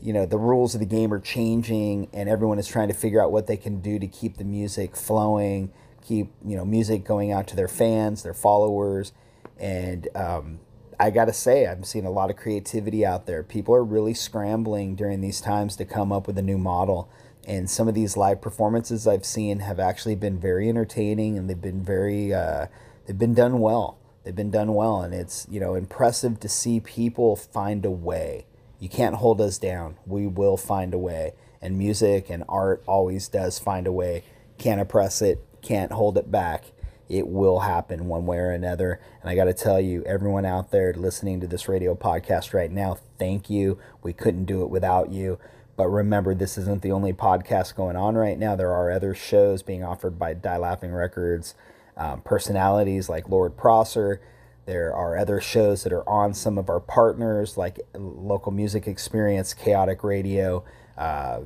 you 0.02 0.14
know 0.14 0.26
the 0.26 0.38
rules 0.38 0.76
of 0.76 0.80
the 0.80 0.86
game 0.86 1.12
are 1.12 1.20
changing 1.20 2.08
and 2.14 2.30
everyone 2.30 2.60
is 2.60 2.68
trying 2.68 2.88
to 2.88 2.94
figure 2.94 3.20
out 3.20 3.32
what 3.32 3.48
they 3.48 3.58
can 3.58 3.82
do 3.82 3.98
to 3.98 4.08
keep 4.08 4.38
the 4.38 4.44
music 4.44 4.96
flowing 4.96 5.72
keep 6.08 6.32
you 6.46 6.56
know 6.56 6.66
music 6.66 7.04
going 7.04 7.32
out 7.32 7.48
to 7.48 7.56
their 7.56 7.68
fans, 7.68 8.24
their 8.24 8.34
followers, 8.34 9.12
and 9.60 10.08
um, 10.16 10.60
I 11.00 11.10
gotta 11.10 11.34
say 11.34 11.68
I'm 11.68 11.84
seeing 11.84 12.06
a 12.06 12.12
lot 12.12 12.30
of 12.30 12.38
creativity 12.38 13.06
out 13.06 13.26
there. 13.26 13.44
People 13.44 13.76
are 13.76 13.84
really 13.84 14.14
scrambling 14.14 14.96
during 14.96 15.22
these 15.22 15.42
times 15.42 15.76
to 15.76 15.86
come 15.86 16.12
up 16.12 16.28
with 16.28 16.38
a 16.38 16.42
new 16.42 16.58
model. 16.58 17.10
And 17.46 17.70
some 17.70 17.88
of 17.88 17.96
these 17.96 18.18
live 18.18 18.42
performances 18.42 19.08
I've 19.08 19.26
seen 19.26 19.60
have 19.60 19.80
actually 19.80 20.16
been 20.16 20.38
very 20.38 20.68
entertaining, 20.68 21.38
and 21.38 21.50
they've 21.50 21.62
been 21.62 21.84
very 21.84 22.34
uh, 22.34 22.68
they've 23.06 23.18
been 23.18 23.34
done 23.34 23.60
well. 23.60 23.98
They've 24.24 24.36
been 24.36 24.52
done 24.52 24.74
well, 24.74 25.02
and 25.02 25.14
it's 25.14 25.48
you 25.50 25.60
know 25.60 25.76
impressive 25.76 26.40
to 26.42 26.50
see 26.50 26.80
people 26.80 27.36
find 27.36 27.86
a 27.86 27.92
way. 27.92 28.46
You 28.80 28.90
can't 28.90 29.16
hold 29.16 29.40
us 29.40 29.58
down. 29.58 29.98
We 30.06 30.28
will 30.28 30.58
find 30.58 30.94
a 30.94 30.98
way, 30.98 31.34
and 31.62 31.78
music 31.78 32.30
and 32.30 32.44
art 32.50 32.84
always 32.86 33.30
does 33.30 33.60
find 33.60 33.88
a 33.88 33.92
way. 33.92 34.24
Can't 34.58 34.82
oppress 34.82 35.22
it. 35.22 35.47
Can't 35.68 35.92
hold 35.92 36.18
it 36.18 36.32
back. 36.32 36.72
It 37.10 37.28
will 37.28 37.60
happen 37.60 38.08
one 38.08 38.26
way 38.26 38.38
or 38.38 38.52
another. 38.52 39.02
And 39.22 39.30
I 39.30 39.36
got 39.36 39.46
to 39.46 39.54
tell 39.54 39.82
you, 39.82 40.02
everyone 40.06 40.46
out 40.46 40.72
there 40.72 40.94
listening 40.94 41.42
to 41.42 41.48
this 41.48 41.68
radio 41.68 41.94
podcast 41.94 42.54
right 42.54 42.72
now, 42.72 42.98
thank 43.20 43.50
you. 43.50 43.78
We 44.02 44.14
couldn't 44.14 44.46
do 44.46 44.62
it 44.62 44.70
without 44.70 45.12
you. 45.12 45.40
But 45.76 45.90
remember, 45.90 46.34
this 46.34 46.58
isn't 46.58 46.84
the 46.84 46.94
only 46.94 47.12
podcast 47.12 47.76
going 47.76 47.98
on 47.98 48.16
right 48.16 48.40
now. 48.40 48.56
There 48.56 48.72
are 48.72 48.90
other 48.90 49.14
shows 49.14 49.62
being 49.62 49.84
offered 49.84 50.18
by 50.18 50.36
Die 50.36 50.58
Laughing 50.58 50.94
Records, 50.94 51.54
um, 51.98 52.22
personalities 52.22 53.10
like 53.10 53.28
Lord 53.28 53.58
Prosser. 53.58 54.22
There 54.66 54.96
are 54.96 55.18
other 55.18 55.42
shows 55.42 55.84
that 55.84 55.92
are 55.92 56.08
on 56.08 56.34
some 56.34 56.58
of 56.58 56.70
our 56.70 56.80
partners, 56.80 57.58
like 57.58 57.82
Local 57.94 58.54
Music 58.54 58.88
Experience, 58.88 59.54
Chaotic 59.54 60.02
Radio, 60.02 60.64
uh, 60.98 61.42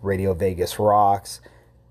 Radio 0.00 0.32
Vegas 0.32 0.78
Rocks. 0.78 1.42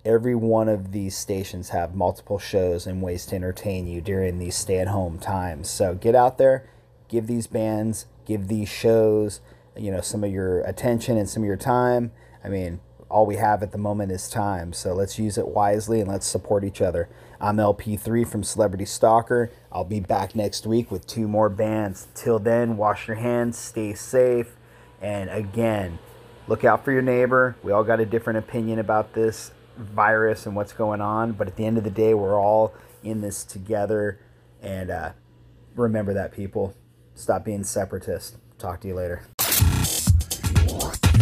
Every 0.05 0.35
one 0.35 0.69
of 0.69 0.91
these 0.91 1.17
stations 1.17 1.69
have 1.69 1.95
multiple 1.95 2.37
shows 2.37 2.85
and 2.85 3.01
ways 3.01 3.25
to 3.25 3.35
entertain 3.35 3.87
you 3.87 4.01
during 4.01 4.37
these 4.37 4.55
stay 4.55 4.77
at 4.77 4.87
home 4.87 5.17
times. 5.17 5.67
So 5.67 5.95
get 5.95 6.13
out 6.13 6.37
there, 6.37 6.69
give 7.09 7.25
these 7.25 7.47
bands, 7.47 8.05
give 8.23 8.47
these 8.47 8.69
shows, 8.69 9.41
you 9.75 9.89
know, 9.91 10.01
some 10.01 10.23
of 10.23 10.31
your 10.31 10.61
attention 10.61 11.17
and 11.17 11.27
some 11.27 11.41
of 11.41 11.47
your 11.47 11.57
time. 11.57 12.11
I 12.43 12.49
mean, 12.49 12.81
all 13.09 13.25
we 13.25 13.37
have 13.37 13.63
at 13.63 13.71
the 13.71 13.79
moment 13.79 14.11
is 14.11 14.29
time. 14.29 14.73
So 14.73 14.93
let's 14.93 15.17
use 15.17 15.39
it 15.39 15.47
wisely 15.47 16.01
and 16.01 16.09
let's 16.09 16.27
support 16.27 16.63
each 16.63 16.81
other. 16.81 17.09
I'm 17.41 17.57
LP3 17.57 18.27
from 18.27 18.43
Celebrity 18.43 18.85
Stalker. 18.85 19.49
I'll 19.71 19.83
be 19.83 19.99
back 19.99 20.35
next 20.35 20.67
week 20.67 20.91
with 20.91 21.07
two 21.07 21.27
more 21.27 21.49
bands. 21.49 22.09
Till 22.13 22.37
then, 22.37 22.77
wash 22.77 23.07
your 23.07 23.17
hands, 23.17 23.57
stay 23.57 23.95
safe, 23.95 24.55
and 25.01 25.31
again, 25.31 25.97
look 26.47 26.63
out 26.63 26.85
for 26.85 26.91
your 26.91 27.01
neighbor. 27.01 27.55
We 27.63 27.71
all 27.71 27.83
got 27.83 27.99
a 27.99 28.05
different 28.05 28.37
opinion 28.37 28.77
about 28.77 29.13
this 29.13 29.51
virus 29.77 30.45
and 30.45 30.55
what's 30.55 30.73
going 30.73 31.01
on, 31.01 31.33
but 31.33 31.47
at 31.47 31.55
the 31.55 31.65
end 31.65 31.77
of 31.77 31.83
the 31.83 31.89
day, 31.89 32.13
we're 32.13 32.39
all 32.39 32.73
in 33.03 33.21
this 33.21 33.43
together. 33.43 34.19
And 34.61 34.89
uh, 34.89 35.11
remember 35.75 36.13
that, 36.13 36.31
people. 36.31 36.73
Stop 37.13 37.45
being 37.45 37.63
separatist. 37.63 38.37
Talk 38.57 38.81
to 38.81 38.87
you 38.87 38.95
later. 38.95 39.23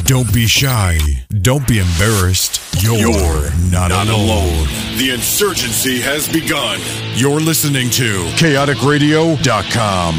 Don't 0.06 0.32
be 0.34 0.48
shy. 0.48 0.98
Don't 1.42 1.68
be 1.68 1.80
embarrassed. 1.80 2.60
You're, 2.84 3.52
not, 3.72 3.92
alone. 3.92 4.68
The 4.98 5.12
insurgency 5.14 6.02
has 6.02 6.28
begun. 6.28 6.80
You're 7.16 7.40
listening 7.40 7.90
to 7.92 8.26
chaoticradio.com. 8.36 10.16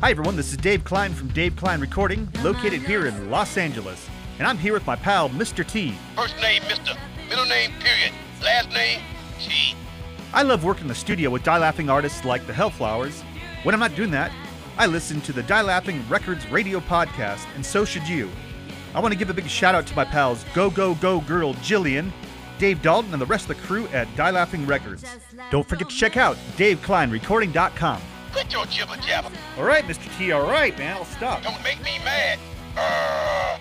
Hi, 0.00 0.10
everyone. 0.10 0.36
This 0.36 0.52
is 0.52 0.58
Dave 0.58 0.84
Klein 0.84 1.12
from 1.12 1.28
Dave 1.28 1.56
Klein 1.56 1.80
Recording, 1.80 2.28
located 2.44 2.82
here 2.82 3.06
in 3.06 3.30
Los 3.30 3.56
Angeles. 3.56 4.08
And 4.38 4.46
I'm 4.46 4.58
here 4.58 4.72
with 4.72 4.86
my 4.86 4.96
pal, 4.96 5.28
Mr. 5.30 5.66
T. 5.66 5.94
First 6.14 6.36
name, 6.40 6.62
Mr. 6.62 6.96
Middle 7.28 7.46
name, 7.46 7.72
period. 7.80 8.12
Last 8.42 8.70
name, 8.70 9.00
T. 9.38 9.74
I 10.32 10.42
love 10.42 10.64
working 10.64 10.82
in 10.82 10.88
the 10.88 10.94
studio 10.94 11.30
with 11.30 11.42
die 11.42 11.58
laughing 11.58 11.88
artists 11.88 12.24
like 12.24 12.46
the 12.46 12.52
Hellflowers. 12.52 13.22
When 13.62 13.74
I'm 13.74 13.80
not 13.80 13.96
doing 13.96 14.10
that, 14.10 14.30
I 14.78 14.86
listen 14.86 15.22
to 15.22 15.32
the 15.32 15.42
Die 15.42 15.62
Laughing 15.62 16.06
Records 16.08 16.46
radio 16.50 16.80
podcast, 16.80 17.46
and 17.54 17.64
so 17.64 17.86
should 17.86 18.06
you. 18.06 18.30
I 18.94 19.00
want 19.00 19.12
to 19.12 19.18
give 19.18 19.30
a 19.30 19.34
big 19.34 19.48
shout 19.48 19.74
out 19.74 19.86
to 19.86 19.96
my 19.96 20.04
pals 20.04 20.44
Go 20.54 20.68
Go 20.68 20.94
Go 20.96 21.20
Girl 21.22 21.54
Jillian, 21.54 22.10
Dave 22.58 22.82
Dalton, 22.82 23.12
and 23.12 23.20
the 23.20 23.26
rest 23.26 23.48
of 23.48 23.56
the 23.56 23.62
crew 23.62 23.86
at 23.88 24.14
Die 24.16 24.30
Laughing 24.30 24.66
Records. 24.66 25.04
Don't 25.50 25.66
forget 25.66 25.88
to 25.88 25.96
check 25.96 26.18
out 26.18 26.36
DaveKleinRecording.com. 26.58 28.02
Quit 28.32 28.52
your 28.52 28.66
jibber 28.66 28.96
jabber. 28.96 29.30
All 29.56 29.64
right, 29.64 29.84
Mr. 29.84 30.14
T, 30.18 30.32
all 30.32 30.42
right, 30.42 30.76
man, 30.78 30.96
I'll 30.96 31.04
stop. 31.06 31.42
Don't 31.42 31.62
make 31.62 31.82
me 31.82 31.98
mad. 32.04 32.38
Uh, 32.76 33.58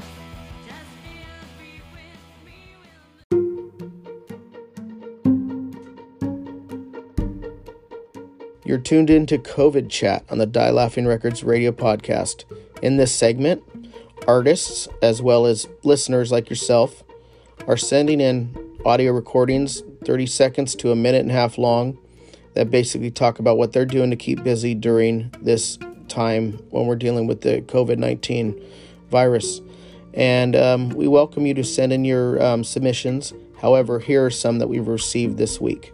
You're 8.66 8.80
tuned 8.80 9.12
in 9.12 9.28
to 9.28 9.38
COVID 9.38 9.92
Chat 9.92 10.26
on 10.28 10.40
the 10.40 10.48
Die 10.48 10.72
Laughing 10.72 11.06
Records 11.06 11.44
radio 11.44 11.72
podcast. 11.72 12.46
In 12.82 12.98
this 12.98 13.14
segment, 13.14 13.62
artists, 14.28 14.88
as 15.04 15.22
well 15.22 15.46
as 15.46 15.68
listeners 15.84 16.32
like 16.32 16.50
yourself, 16.50 17.04
are 17.68 17.78
sending 17.78 18.20
in 18.20 18.56
audio 18.84 19.12
recordings 19.12 19.84
30 20.04 20.26
seconds 20.26 20.74
to 20.78 20.90
a 20.90 20.96
minute 20.96 21.22
and 21.22 21.30
a 21.30 21.36
half 21.36 21.60
long 21.60 22.00
that 22.56 22.72
basically 22.72 23.12
talk 23.12 23.38
about 23.38 23.60
what 23.60 23.72
they're 23.72 23.86
doing 23.86 24.10
to 24.10 24.16
keep 24.16 24.44
busy 24.44 24.74
during 24.74 25.32
this 25.42 25.78
time 26.08 26.54
when 26.72 26.88
we're 26.88 26.96
dealing 26.96 27.28
with 27.28 27.42
the 27.42 27.62
COVID 27.62 28.00
19 28.00 28.60
virus. 29.12 29.62
And 30.16 30.56
um, 30.56 30.90
we 30.90 31.08
welcome 31.08 31.46
you 31.46 31.54
to 31.54 31.64
send 31.64 31.94
in 31.94 32.04
your 32.04 32.42
um, 32.44 32.64
submissions. 32.64 33.32
However, 33.62 34.00
here 34.00 34.26
are 34.26 34.32
some 34.32 34.58
that 34.58 34.70
we've 34.70 34.88
received 34.88 35.38
this 35.38 35.62
week. 35.62 35.94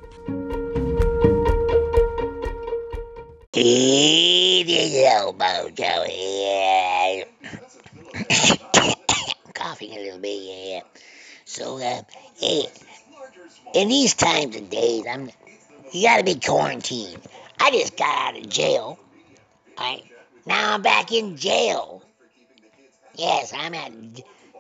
Is 3.64 5.04
Elbow 5.06 5.70
Joe 5.70 6.04
here. 6.08 7.26
Coughing 9.54 9.92
a 9.92 10.00
little 10.00 10.20
bit, 10.20 10.42
yeah. 10.42 10.80
So, 11.46 11.78
uh, 11.78 12.02
hey, 12.40 12.66
in 13.76 13.90
these 13.90 14.16
times 14.16 14.56
and 14.56 14.68
days, 14.68 15.06
I'm, 15.08 15.30
you 15.92 16.08
gotta 16.08 16.24
be 16.24 16.40
quarantined. 16.40 17.22
I 17.60 17.70
just 17.70 17.96
got 17.96 18.36
out 18.36 18.42
of 18.42 18.50
jail. 18.50 18.98
Alright, 19.78 20.06
now 20.48 20.74
I'm 20.74 20.82
back 20.82 21.12
in 21.12 21.38
jail. 21.38 22.02
Yes, 23.16 23.54
I'm 23.56 23.76
at 23.76 23.92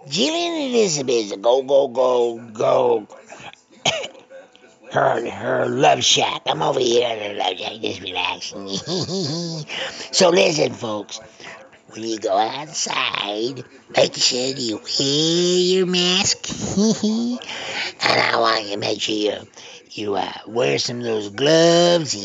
Jillian 0.07 0.69
Elizabeth. 0.69 1.41
Go, 1.41 1.63
go, 1.63 1.87
go, 1.87 2.37
go. 2.53 3.07
her 4.91 5.29
her 5.29 5.67
love 5.67 6.03
shack. 6.03 6.41
I'm 6.45 6.61
over 6.61 6.79
here 6.79 7.07
at 7.07 7.19
her 7.19 7.33
love 7.33 7.57
shack, 7.57 7.81
just 7.81 8.01
relaxing. 8.01 8.67
so 10.11 10.29
listen, 10.29 10.73
folks. 10.73 11.19
When 11.89 12.03
you 12.03 12.19
go 12.19 12.37
outside, 12.37 13.65
make 13.93 14.15
sure 14.15 14.55
you 14.55 14.77
wear 14.77 15.57
your 15.57 15.85
mask, 15.85 16.49
and 16.77 17.39
I 18.01 18.37
want 18.39 18.63
you 18.63 18.71
to 18.71 18.77
make 18.77 19.01
sure 19.01 19.15
you 19.15 19.47
you 19.91 20.15
uh, 20.15 20.31
wear 20.47 20.79
some 20.79 20.99
of 20.99 21.03
those 21.03 21.29
gloves. 21.29 22.15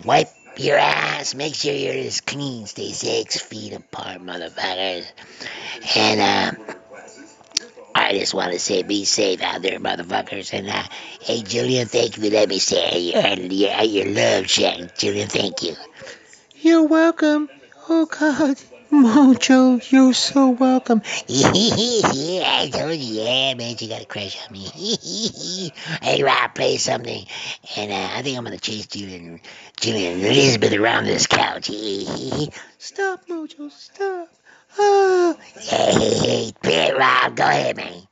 Wipe 0.04 0.28
your 0.56 0.78
ass. 0.78 1.34
Make 1.34 1.54
sure 1.54 1.72
you're 1.72 1.94
as 1.94 2.20
clean. 2.20 2.66
Stay 2.66 2.92
six 2.92 3.40
feet 3.40 3.72
apart, 3.72 4.22
motherfuckers. 4.22 5.06
And 5.96 6.20
uh, 6.20 6.74
I 8.06 8.12
just 8.12 8.34
want 8.34 8.52
to 8.52 8.60
say, 8.60 8.84
be 8.84 9.04
safe 9.04 9.42
out 9.42 9.62
there, 9.62 9.80
motherfuckers. 9.80 10.52
And 10.56 10.68
uh, 10.68 10.84
hey, 11.22 11.40
Jillian, 11.42 11.88
thank 11.88 12.16
you 12.16 12.22
for 12.22 12.30
letting 12.30 12.50
me 12.50 12.60
stay 12.60 13.12
at 13.12 13.38
your, 13.38 13.46
your, 13.50 13.82
your 13.82 14.14
love 14.14 14.48
shack. 14.48 14.94
Jillian, 14.96 15.28
thank 15.28 15.64
you. 15.64 15.74
You're 16.60 16.86
welcome. 16.86 17.48
Oh, 17.88 18.06
God. 18.06 18.56
Mojo, 18.92 19.90
you're 19.90 20.14
so 20.14 20.50
welcome. 20.50 21.02
yeah, 21.26 22.44
I 22.46 22.70
told 22.72 22.96
you, 22.96 23.22
yeah, 23.22 23.54
man, 23.54 23.74
you 23.76 23.88
got 23.88 24.02
a 24.02 24.06
crush 24.06 24.38
on 24.46 24.52
me. 24.52 24.68
hey, 26.02 26.22
Rob, 26.22 26.54
play 26.54 26.76
something. 26.76 27.26
And 27.76 27.90
uh, 27.90 28.08
I 28.14 28.22
think 28.22 28.38
I'm 28.38 28.44
going 28.44 28.56
to 28.56 28.62
chase 28.62 28.86
Jillian, 28.86 29.40
Jillian 29.80 30.20
Elizabeth 30.20 30.72
around 30.74 31.06
this 31.06 31.26
couch. 31.26 31.66
Stop, 32.78 33.26
Mojo, 33.26 33.68
stop. 33.72 34.35
Oh. 34.78 35.36
Hey, 35.56 36.52
play 36.62 36.92
Rob. 36.92 37.36
Go 37.36 37.44
ahead, 37.44 37.76
man. 37.76 38.02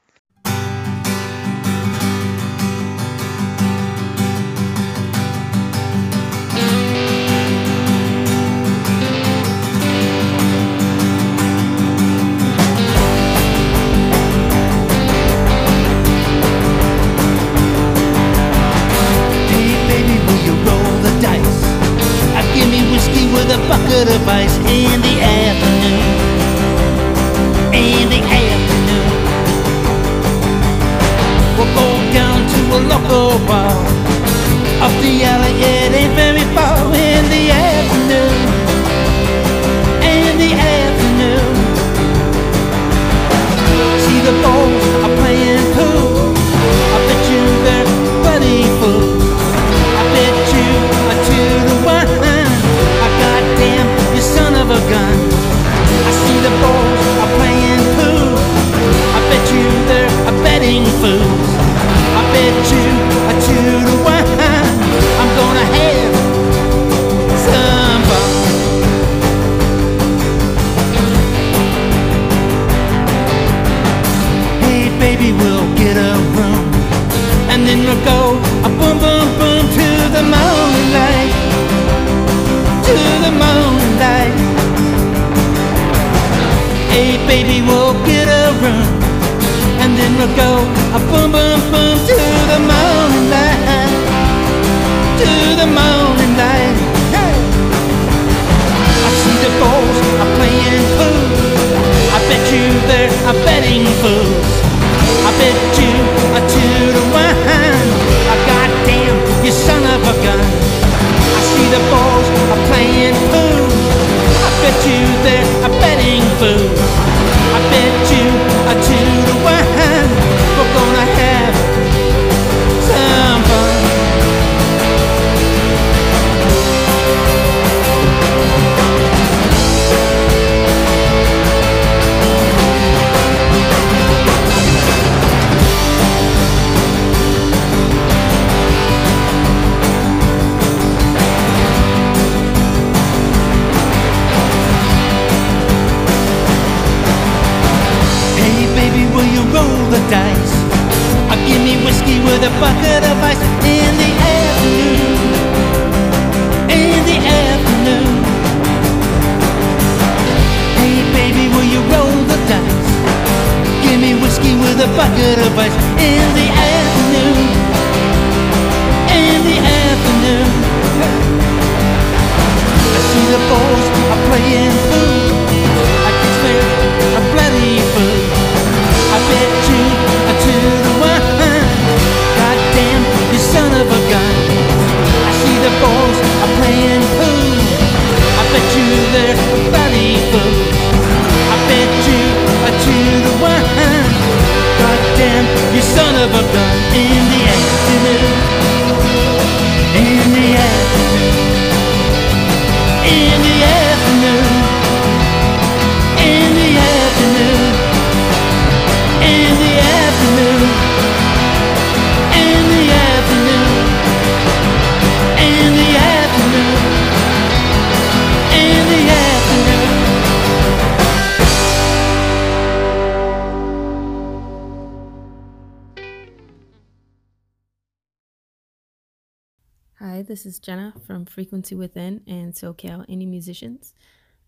Frequency 231.27 231.75
Within 231.75 232.23
and 232.27 232.53
SoCal 232.53 233.09
Indie 233.09 233.29
Musicians. 233.29 233.95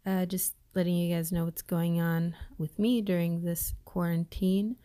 Uh, 0.04 0.26
just 0.26 0.54
letting 0.74 0.94
you 0.94 1.14
guys 1.14 1.32
know 1.32 1.44
what's 1.44 1.62
going 1.62 2.00
on 2.00 2.36
with 2.58 2.78
me 2.78 3.00
during 3.00 3.42
this 3.42 3.74
quarantine. 3.84 4.76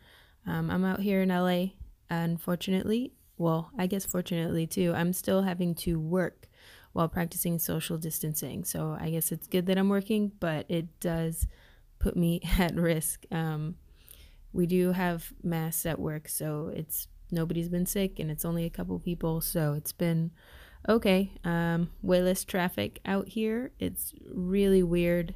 Um, 0.47 0.71
I'm 0.71 0.85
out 0.85 1.01
here 1.01 1.21
in 1.21 1.29
LA, 1.29 1.73
unfortunately. 2.09 3.13
Well, 3.37 3.71
I 3.77 3.87
guess 3.87 4.05
fortunately 4.05 4.67
too. 4.67 4.93
I'm 4.95 5.13
still 5.13 5.41
having 5.41 5.75
to 5.75 5.99
work 5.99 6.47
while 6.93 7.07
practicing 7.07 7.59
social 7.59 7.97
distancing. 7.97 8.63
So 8.63 8.97
I 8.99 9.09
guess 9.09 9.31
it's 9.31 9.47
good 9.47 9.65
that 9.67 9.77
I'm 9.77 9.89
working, 9.89 10.31
but 10.39 10.65
it 10.69 10.99
does 10.99 11.47
put 11.99 12.15
me 12.15 12.41
at 12.59 12.75
risk. 12.75 13.25
Um, 13.31 13.75
we 14.53 14.65
do 14.65 14.91
have 14.91 15.31
masks 15.43 15.85
at 15.85 15.99
work, 15.99 16.27
so 16.27 16.71
it's 16.73 17.07
nobody's 17.31 17.69
been 17.69 17.85
sick 17.85 18.19
and 18.19 18.29
it's 18.29 18.43
only 18.43 18.65
a 18.65 18.69
couple 18.69 18.99
people, 18.99 19.39
so 19.39 19.73
it's 19.73 19.93
been 19.93 20.31
okay. 20.87 21.31
Um, 21.43 21.89
way 22.01 22.21
less 22.21 22.43
traffic 22.43 22.99
out 23.05 23.29
here. 23.29 23.71
It's 23.79 24.13
really 24.33 24.83
weird. 24.83 25.35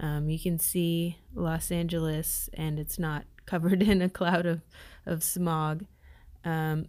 Um, 0.00 0.30
you 0.30 0.38
can 0.38 0.58
see 0.58 1.18
Los 1.34 1.70
Angeles 1.70 2.48
and 2.54 2.78
it's 2.78 2.98
not 2.98 3.24
covered 3.46 3.82
in 3.82 4.02
a 4.02 4.08
cloud 4.08 4.46
of, 4.46 4.62
of 5.06 5.22
smog. 5.22 5.84
Um, 6.44 6.86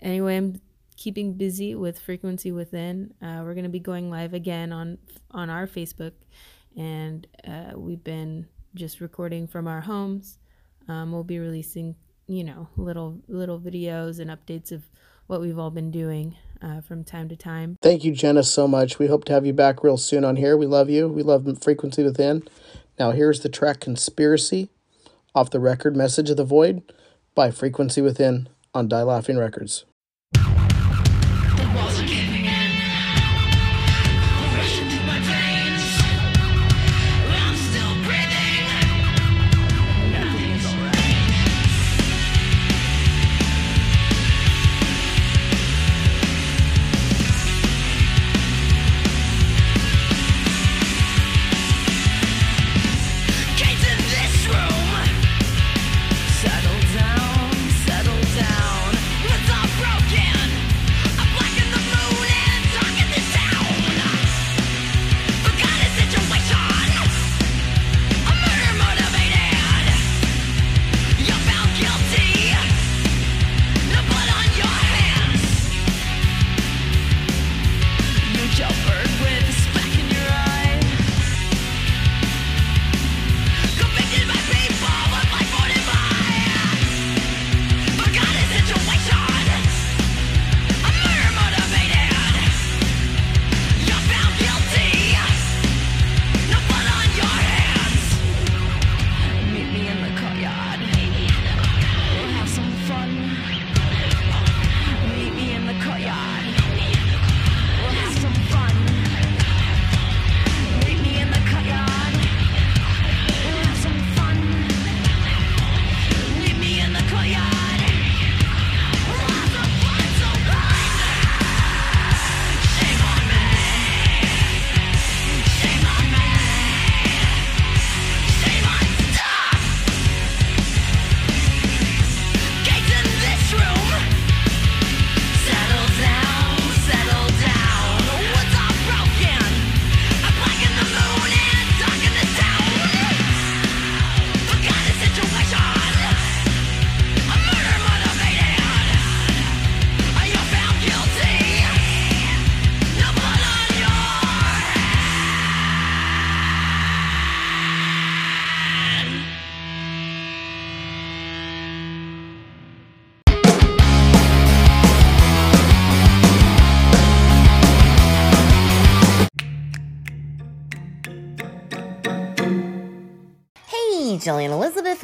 anyway, 0.00 0.36
I'm 0.36 0.60
keeping 0.96 1.34
busy 1.34 1.74
with 1.74 1.98
Frequency 1.98 2.52
Within. 2.52 3.14
Uh, 3.22 3.42
we're 3.42 3.54
going 3.54 3.64
to 3.64 3.70
be 3.70 3.80
going 3.80 4.10
live 4.10 4.34
again 4.34 4.72
on 4.72 4.98
on 5.30 5.50
our 5.50 5.66
Facebook, 5.66 6.12
and 6.76 7.26
uh, 7.46 7.72
we've 7.76 8.02
been 8.02 8.46
just 8.74 9.00
recording 9.00 9.46
from 9.46 9.68
our 9.68 9.82
homes. 9.82 10.38
Um, 10.88 11.12
we'll 11.12 11.24
be 11.24 11.38
releasing, 11.38 11.96
you 12.26 12.44
know, 12.44 12.68
little 12.76 13.20
little 13.28 13.60
videos 13.60 14.18
and 14.18 14.30
updates 14.30 14.72
of 14.72 14.84
what 15.26 15.40
we've 15.40 15.58
all 15.58 15.70
been 15.70 15.90
doing 15.90 16.36
uh, 16.62 16.80
from 16.80 17.04
time 17.04 17.28
to 17.28 17.36
time. 17.36 17.76
Thank 17.82 18.04
you, 18.04 18.12
Jenna, 18.12 18.42
so 18.42 18.66
much. 18.68 18.98
We 18.98 19.06
hope 19.06 19.24
to 19.26 19.32
have 19.32 19.46
you 19.46 19.52
back 19.52 19.82
real 19.82 19.96
soon 19.96 20.24
on 20.24 20.36
here. 20.36 20.56
We 20.56 20.66
love 20.66 20.90
you. 20.90 21.08
We 21.08 21.22
love 21.22 21.46
Frequency 21.62 22.02
Within. 22.02 22.42
Now, 22.98 23.10
here's 23.10 23.40
the 23.40 23.48
track 23.48 23.80
Conspiracy 23.80 24.70
off 25.34 25.50
the 25.50 25.60
record 25.60 25.96
Message 25.96 26.30
of 26.30 26.36
the 26.36 26.44
Void 26.44 26.82
by 27.34 27.50
Frequency 27.50 28.00
Within 28.00 28.48
on 28.74 28.88
Die 28.88 29.02
Laughing 29.02 29.36
Records. 29.36 29.84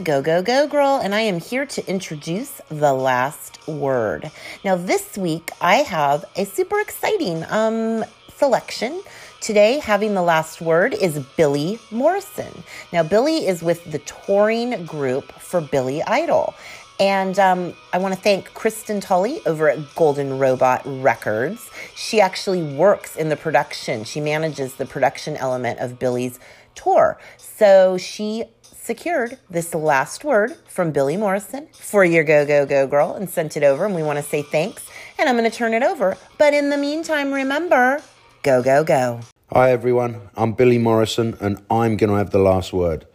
Go 0.03 0.21
Go 0.21 0.43
Go 0.43 0.67
Girl, 0.67 1.01
and 1.01 1.15
I 1.15 1.21
am 1.21 1.39
here 1.39 1.65
to 1.65 1.89
introduce 1.89 2.61
the 2.69 2.93
last 2.93 3.69
word. 3.69 4.33
Now, 4.65 4.75
this 4.75 5.17
week 5.17 5.51
I 5.61 5.77
have 5.77 6.25
a 6.35 6.45
super 6.45 6.81
exciting 6.81 7.45
um, 7.49 8.05
selection. 8.35 9.01
Today, 9.41 9.79
having 9.79 10.15
the 10.15 10.23
last 10.23 10.61
word 10.61 10.95
is 10.95 11.21
Billy 11.37 11.79
Morrison. 11.93 12.65
Now, 12.93 13.05
Billy 13.05 13.47
is 13.47 13.63
with 13.63 13.93
the 13.93 14.01
touring 14.01 14.85
group 14.87 15.31
for 15.33 15.61
Billy 15.61 16.03
Idol. 16.03 16.55
And 16.99 17.39
um, 17.39 17.75
I 17.93 17.99
want 17.99 18.15
to 18.15 18.21
thank 18.21 18.53
Kristen 18.55 19.01
Tully 19.01 19.41
over 19.47 19.71
at 19.71 19.95
Golden 19.95 20.39
Robot 20.39 20.83
Records. 20.85 21.71
She 21.95 22.21
actually 22.21 22.75
works 22.75 23.15
in 23.15 23.29
the 23.29 23.37
production, 23.37 24.03
she 24.03 24.21
manages 24.21 24.75
the 24.75 24.87
production 24.87 25.37
element 25.37 25.79
of 25.79 26.01
Billy's 26.01 26.41
tour. 26.75 27.19
So 27.39 27.99
she 27.99 28.45
secured 28.83 29.39
this 29.49 29.75
last 29.75 30.25
word 30.25 30.57
from 30.67 30.91
Billy 30.91 31.17
Morrison 31.17 31.69
for 31.73 32.05
your 32.05 32.25
Go 32.25 32.45
Go 32.45 32.67
Go 32.67 32.87
Girl 32.89 33.15
and 33.15 33.31
sent 33.31 33.57
it 33.57 33.63
over. 33.63 33.87
And 33.87 33.95
we 33.95 34.03
want 34.03 34.19
to 34.19 34.25
say 34.25 34.43
thanks. 34.43 34.85
And 35.19 35.29
I'm 35.29 35.37
going 35.37 35.49
to 35.49 35.57
turn 35.57 35.73
it 35.73 35.85
over. 35.85 36.17
But 36.37 36.53
in 36.53 36.71
the 36.71 36.77
meantime, 36.77 37.33
remember 37.33 38.03
go, 38.43 38.61
go, 38.61 38.83
go. 38.83 39.21
Hi 39.53 39.71
everyone, 39.71 40.31
I'm 40.35 40.55
Billy 40.55 40.79
Morrison 40.79 41.37
and 41.41 41.63
I'm 41.71 41.97
going 41.97 42.11
to 42.11 42.17
have 42.17 42.31
the 42.31 42.39
last 42.39 42.73
word. 42.73 43.07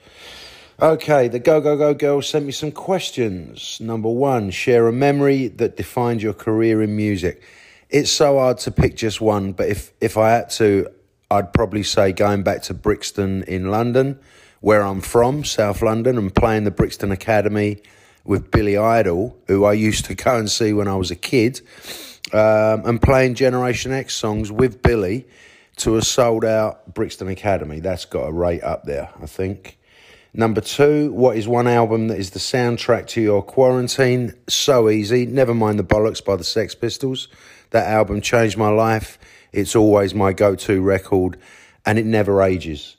Okay, 0.82 1.28
the 1.28 1.40
Go 1.40 1.60
Go 1.60 1.76
Go 1.76 1.94
Girl 1.94 2.22
sent 2.22 2.46
me 2.46 2.52
some 2.52 2.72
questions. 2.72 3.80
Number 3.82 4.10
one, 4.10 4.52
share 4.52 4.88
a 4.88 4.94
memory 4.94 5.48
that 5.48 5.76
defined 5.76 6.22
your 6.22 6.34
career 6.34 6.82
in 6.82 6.96
music. 6.96 7.42
It's 7.90 8.12
so 8.12 8.38
hard 8.38 8.60
to 8.60 8.72
pick 8.72 8.96
just 8.96 9.20
one, 9.20 9.54
but 9.54 9.68
if, 9.68 9.92
if 10.00 10.18
I 10.18 10.30
had 10.30 10.50
to, 10.52 10.88
I'd 11.32 11.52
probably 11.52 11.84
say 11.84 12.14
going 12.14 12.44
back 12.44 12.62
to 12.64 12.74
Brixton 12.74 13.44
in 13.44 13.72
London, 13.72 14.20
where 14.68 14.82
I'm 14.82 15.00
from, 15.00 15.46
South 15.46 15.82
London, 15.82 16.18
and 16.18 16.36
playing 16.36 16.66
the 16.66 16.72
Brixton 16.72 17.10
Academy 17.10 17.78
with 18.26 18.52
Billy 18.52 18.76
Idol, 18.76 19.38
who 19.48 19.64
I 19.64 19.72
used 19.72 20.04
to 20.08 20.14
go 20.14 20.36
and 20.36 20.52
see 20.52 20.74
when 20.74 20.90
I 20.90 20.96
was 20.98 21.10
a 21.10 21.16
kid, 21.16 21.62
um, 22.34 22.86
and 22.86 23.02
playing 23.02 23.36
Generation 23.36 23.94
X 23.94 24.14
songs 24.14 24.52
with 24.52 24.82
Billy 24.82 25.26
to 25.78 25.96
a 25.96 26.02
sold 26.02 26.44
out 26.44 26.94
Brixton 26.94 27.30
Academy. 27.30 27.80
That's 27.80 28.04
got 28.04 28.24
a 28.24 28.32
rate 28.34 28.62
up 28.62 28.84
there, 28.84 29.10
I 29.22 29.26
think. 29.26 29.80
Number 30.34 30.60
two, 30.60 31.14
what 31.14 31.38
is 31.38 31.48
one 31.48 31.70
album 31.70 32.10
that 32.10 32.20
is 32.20 32.32
the 32.32 32.40
soundtrack 32.40 33.08
to 33.12 33.22
your 33.22 33.42
quarantine? 33.42 34.34
So 34.50 34.90
easy. 34.90 35.26
Never 35.26 35.54
mind 35.54 35.80
the 35.80 35.86
bollocks 35.86 36.22
by 36.22 36.36
the 36.36 36.44
Sex 36.44 36.76
Pistols. 36.76 37.30
That 37.70 37.88
album 37.88 38.20
changed 38.20 38.58
my 38.58 38.68
life. 38.68 39.18
It's 39.54 39.78
always 39.78 40.14
my 40.14 40.34
go 40.34 40.56
to 40.56 40.82
record 40.82 41.40
and 41.86 41.98
it 41.98 42.06
never 42.06 42.42
ages. 42.42 42.97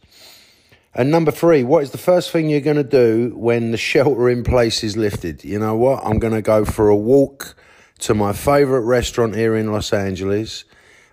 And 0.99 1.13
number 1.13 1.31
three, 1.31 1.63
what 1.63 1.85
is 1.85 1.93
the 1.93 1.97
first 1.97 2.33
thing 2.33 2.51
you're 2.51 2.61
going 2.61 2.77
to 2.77 2.83
do 2.83 3.33
when 3.37 3.71
the 3.71 3.77
shelter 3.77 4.29
in 4.29 4.43
place 4.43 4.83
is 4.83 4.97
lifted? 4.97 5.45
You 5.45 5.61
know 5.61 5.77
what? 5.77 6.05
I'm 6.05 6.19
going 6.19 6.33
to 6.33 6.43
go 6.43 6.65
for 6.65 6.89
a 6.89 6.97
walk 6.97 7.55
to 8.01 8.15
my 8.15 8.33
favourite 8.33 8.83
restaurant 8.83 9.37
here 9.37 9.55
in 9.55 9.71
Los 9.71 9.93
Angeles. 9.93 10.65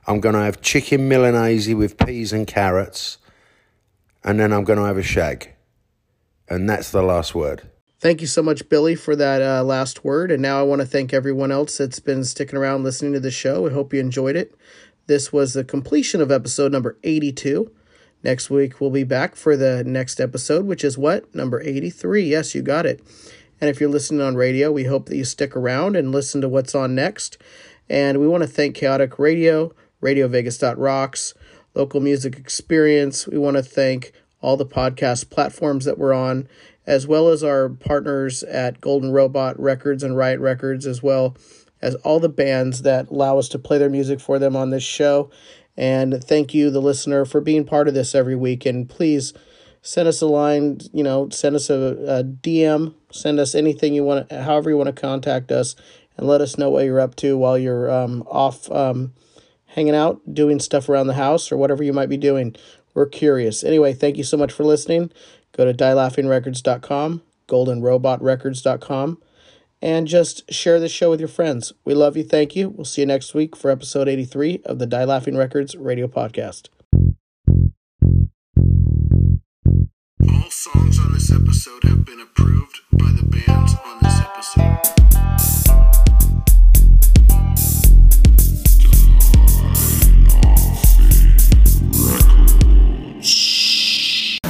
I'm 0.08 0.22
going 0.22 0.34
to 0.34 0.42
have 0.42 0.62
chicken 0.62 1.08
Milanese 1.08 1.76
with 1.76 2.00
peas 2.00 2.34
and 2.34 2.48
carrots. 2.48 3.20
And 4.24 4.40
then 4.40 4.54
I'm 4.54 4.64
going 4.64 4.80
to 4.80 4.86
have 4.86 4.98
a 4.98 5.04
shag. 5.04 5.54
And 6.50 6.68
that's 6.68 6.90
the 6.90 7.04
last 7.04 7.36
word. 7.36 7.70
Thank 8.00 8.22
you 8.22 8.28
so 8.28 8.42
much, 8.42 8.68
Billy, 8.68 8.96
for 8.96 9.16
that 9.16 9.44
uh, 9.44 9.64
last 9.64 10.04
word. 10.04 10.32
And 10.32 10.42
now 10.42 10.60
I 10.60 10.64
want 10.64 10.82
to 10.82 10.88
thank 10.88 11.14
everyone 11.14 11.52
else 11.52 11.78
that's 11.78 12.00
been 12.00 12.24
sticking 12.24 12.58
around 12.58 12.84
listening 12.84 13.14
to 13.14 13.20
the 13.20 13.30
show. 13.30 13.68
I 13.68 13.72
hope 13.72 13.94
you 13.94 14.00
enjoyed 14.00 14.36
it. 14.36 14.56
This 15.06 15.32
was 15.32 15.54
the 15.54 15.64
completion 15.64 16.22
of 16.22 16.32
episode 16.32 16.72
number 16.72 16.98
82. 17.04 17.72
Next 18.24 18.50
week, 18.50 18.82
we'll 18.82 18.90
be 18.90 19.04
back 19.04 19.36
for 19.36 19.56
the 19.56 19.84
next 19.84 20.20
episode, 20.20 20.66
which 20.66 20.84
is 20.84 20.98
what? 20.98 21.34
Number 21.36 21.62
83. 21.62 22.24
Yes, 22.24 22.56
you 22.56 22.62
got 22.62 22.86
it. 22.86 23.02
And 23.62 23.70
if 23.70 23.80
you're 23.80 23.90
listening 23.90 24.22
on 24.22 24.36
radio, 24.36 24.72
we 24.72 24.86
hope 24.86 25.08
that 25.08 25.16
you 25.16 25.24
stick 25.24 25.56
around 25.56 25.96
and 25.96 26.12
listen 26.12 26.42
to 26.42 26.50
what's 26.50 26.76
on 26.76 26.96
next. 26.96 27.38
And 27.88 28.20
we 28.20 28.28
want 28.28 28.44
to 28.44 28.50
thank 28.50 28.76
Chaotic 28.76 29.20
Radio, 29.20 29.74
Radio 30.02 30.28
Vegas 30.28 30.62
Rocks, 30.62 31.34
Local 31.74 32.02
Music 32.02 32.38
Experience. 32.38 33.28
We 33.28 33.38
want 33.38 33.58
to 33.58 33.64
thank 33.64 34.12
all 34.42 34.58
the 34.58 34.66
podcast 34.66 35.30
platforms 35.30 35.86
that 35.86 35.98
we're 35.98 36.14
on, 36.14 36.48
as 36.86 37.08
well 37.08 37.30
as 37.30 37.44
our 37.44 37.70
partners 37.70 38.44
at 38.44 38.82
Golden 38.82 39.12
Robot 39.12 39.60
Records 39.60 40.04
and 40.04 40.18
Riot 40.18 40.40
Records, 40.40 40.86
as 40.86 41.02
well 41.02 41.36
as 41.82 41.96
all 41.96 42.20
the 42.20 42.30
bands 42.30 42.82
that 42.82 43.10
allow 43.10 43.38
us 43.38 43.50
to 43.50 43.60
play 43.60 43.78
their 43.78 43.90
music 43.90 44.20
for 44.20 44.40
them 44.40 44.56
on 44.56 44.70
this 44.70 44.84
show. 44.84 45.30
And 45.78 46.24
thank 46.24 46.54
you, 46.54 46.70
the 46.70 46.82
listener, 46.82 47.26
for 47.26 47.42
being 47.42 47.66
part 47.66 47.88
of 47.88 47.94
this 47.94 48.16
every 48.16 48.36
week. 48.36 48.66
And 48.66 48.88
please 48.88 49.34
send 49.82 50.08
us 50.08 50.22
a 50.22 50.26
line, 50.26 50.80
you 50.94 51.04
know, 51.04 51.30
send 51.30 51.56
us 51.56 51.70
a, 51.70 51.74
a 52.08 52.24
DM, 52.24 52.94
send 53.12 53.40
us 53.40 53.54
anything 53.54 53.94
you 53.94 54.04
want, 54.04 54.32
however 54.32 54.70
you 54.70 54.78
want 54.78 54.88
to 54.88 55.02
contact 55.02 55.52
us, 55.52 55.76
and 56.18 56.28
let 56.28 56.42
us 56.42 56.58
know 56.58 56.70
what 56.70 56.86
you're 56.86 57.00
up 57.00 57.16
to 57.18 57.38
while 57.38 57.58
you're 57.58 57.92
um, 57.92 58.24
off 58.28 58.72
um, 58.72 59.14
hanging 59.68 59.96
out, 59.96 60.22
doing 60.34 60.60
stuff 60.60 60.90
around 60.90 61.08
the 61.08 61.14
house, 61.14 61.52
or 61.52 61.58
whatever 61.58 61.84
you 61.84 61.94
might 61.94 62.10
be 62.10 62.18
doing. 62.18 62.56
We're 62.94 63.06
curious. 63.06 63.64
Anyway, 63.64 63.94
thank 63.94 64.18
you 64.18 64.24
so 64.24 64.38
much 64.38 64.54
for 64.54 64.64
listening. 64.64 65.12
Go 65.52 65.66
to 65.66 65.74
dielaughingrecords.com, 65.74 67.22
goldenrobotrecords.com, 67.48 69.18
and 69.86 70.08
just 70.08 70.52
share 70.52 70.80
this 70.80 70.92
show 70.92 71.12
with 71.12 71.20
your 71.20 71.30
friends. 71.30 71.72
We 71.86 71.94
love 71.94 72.18
you. 72.18 72.24
Thank 72.24 72.56
you. 72.56 72.70
We'll 72.70 72.86
see 72.86 73.04
you 73.04 73.06
next 73.06 73.36
week 73.36 73.56
for 73.56 73.70
episode 73.70 74.10
83 74.10 74.62
of 74.66 74.80
the 74.80 74.88
Die 74.88 75.04
Laughing 75.04 75.38
Records 75.38 75.76
radio 75.76 76.08
podcast. 76.08 76.70
All 80.28 80.50
songs 80.50 80.98
on 80.98 81.14
this 81.14 81.32
episode 81.32 81.84
have 81.84 82.04
been 82.04 82.20
approved 82.20 82.80
by 82.94 83.12
the 83.12 83.28
bands 83.28 83.76
on 83.86 84.00
this 84.02 84.20
episode. 84.22 84.82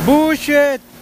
Bullshit! 0.05 0.94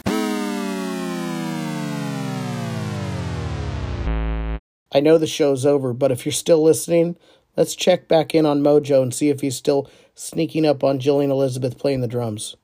I 4.94 4.99
know 4.99 5.18
the 5.18 5.28
show's 5.28 5.65
over, 5.65 5.91
but 5.91 6.11
if 6.11 6.26
you're 6.26 6.32
still 6.32 6.61
listening, 6.61 7.18
let's 7.57 7.76
check 7.76 8.07
back 8.07 8.36
in 8.36 8.45
on 8.45 8.61
Mojo 8.61 9.02
and 9.02 9.14
see 9.14 9.30
if 9.30 9.41
he's 9.41 9.56
still 9.56 9.90
sneaking 10.14 10.65
up 10.65 10.84
on 10.84 10.99
Jillian 10.99 11.30
Elizabeth 11.30 11.80
playing 11.80 12.02
the 12.02 12.07
drums. 12.07 12.56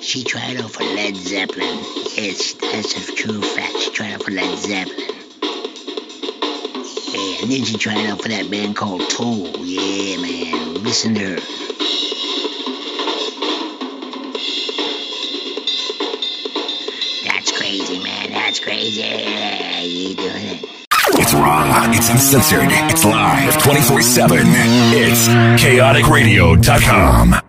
She 0.00 0.22
tried 0.22 0.56
out 0.58 0.70
for 0.70 0.84
Led 0.84 1.16
Zeppelin. 1.16 1.78
Yes, 2.16 2.54
that's 2.54 3.08
a 3.08 3.14
true 3.14 3.42
fact. 3.42 3.76
She 3.78 3.90
tried 3.90 4.14
out 4.14 4.22
for 4.22 4.30
Led 4.30 4.58
Zeppelin. 4.58 5.10
Yeah, 7.12 7.42
and 7.42 7.50
then 7.50 7.64
she 7.64 7.76
tried 7.78 8.06
out 8.06 8.20
for 8.20 8.28
that 8.28 8.48
band 8.50 8.76
called 8.76 9.08
Tool. 9.10 9.48
Yeah, 9.58 10.20
man. 10.20 10.74
Listen 10.82 11.14
to 11.14 11.40
her. 11.40 11.63
Crazy. 18.74 19.02
It's 21.16 21.32
raw, 21.32 21.84
it's 21.92 22.10
uncensored, 22.10 22.68
it's 22.90 23.04
live 23.04 23.62
24 23.62 24.02
7. 24.02 24.38
It's 24.46 25.28
chaoticradio.com. 25.62 27.34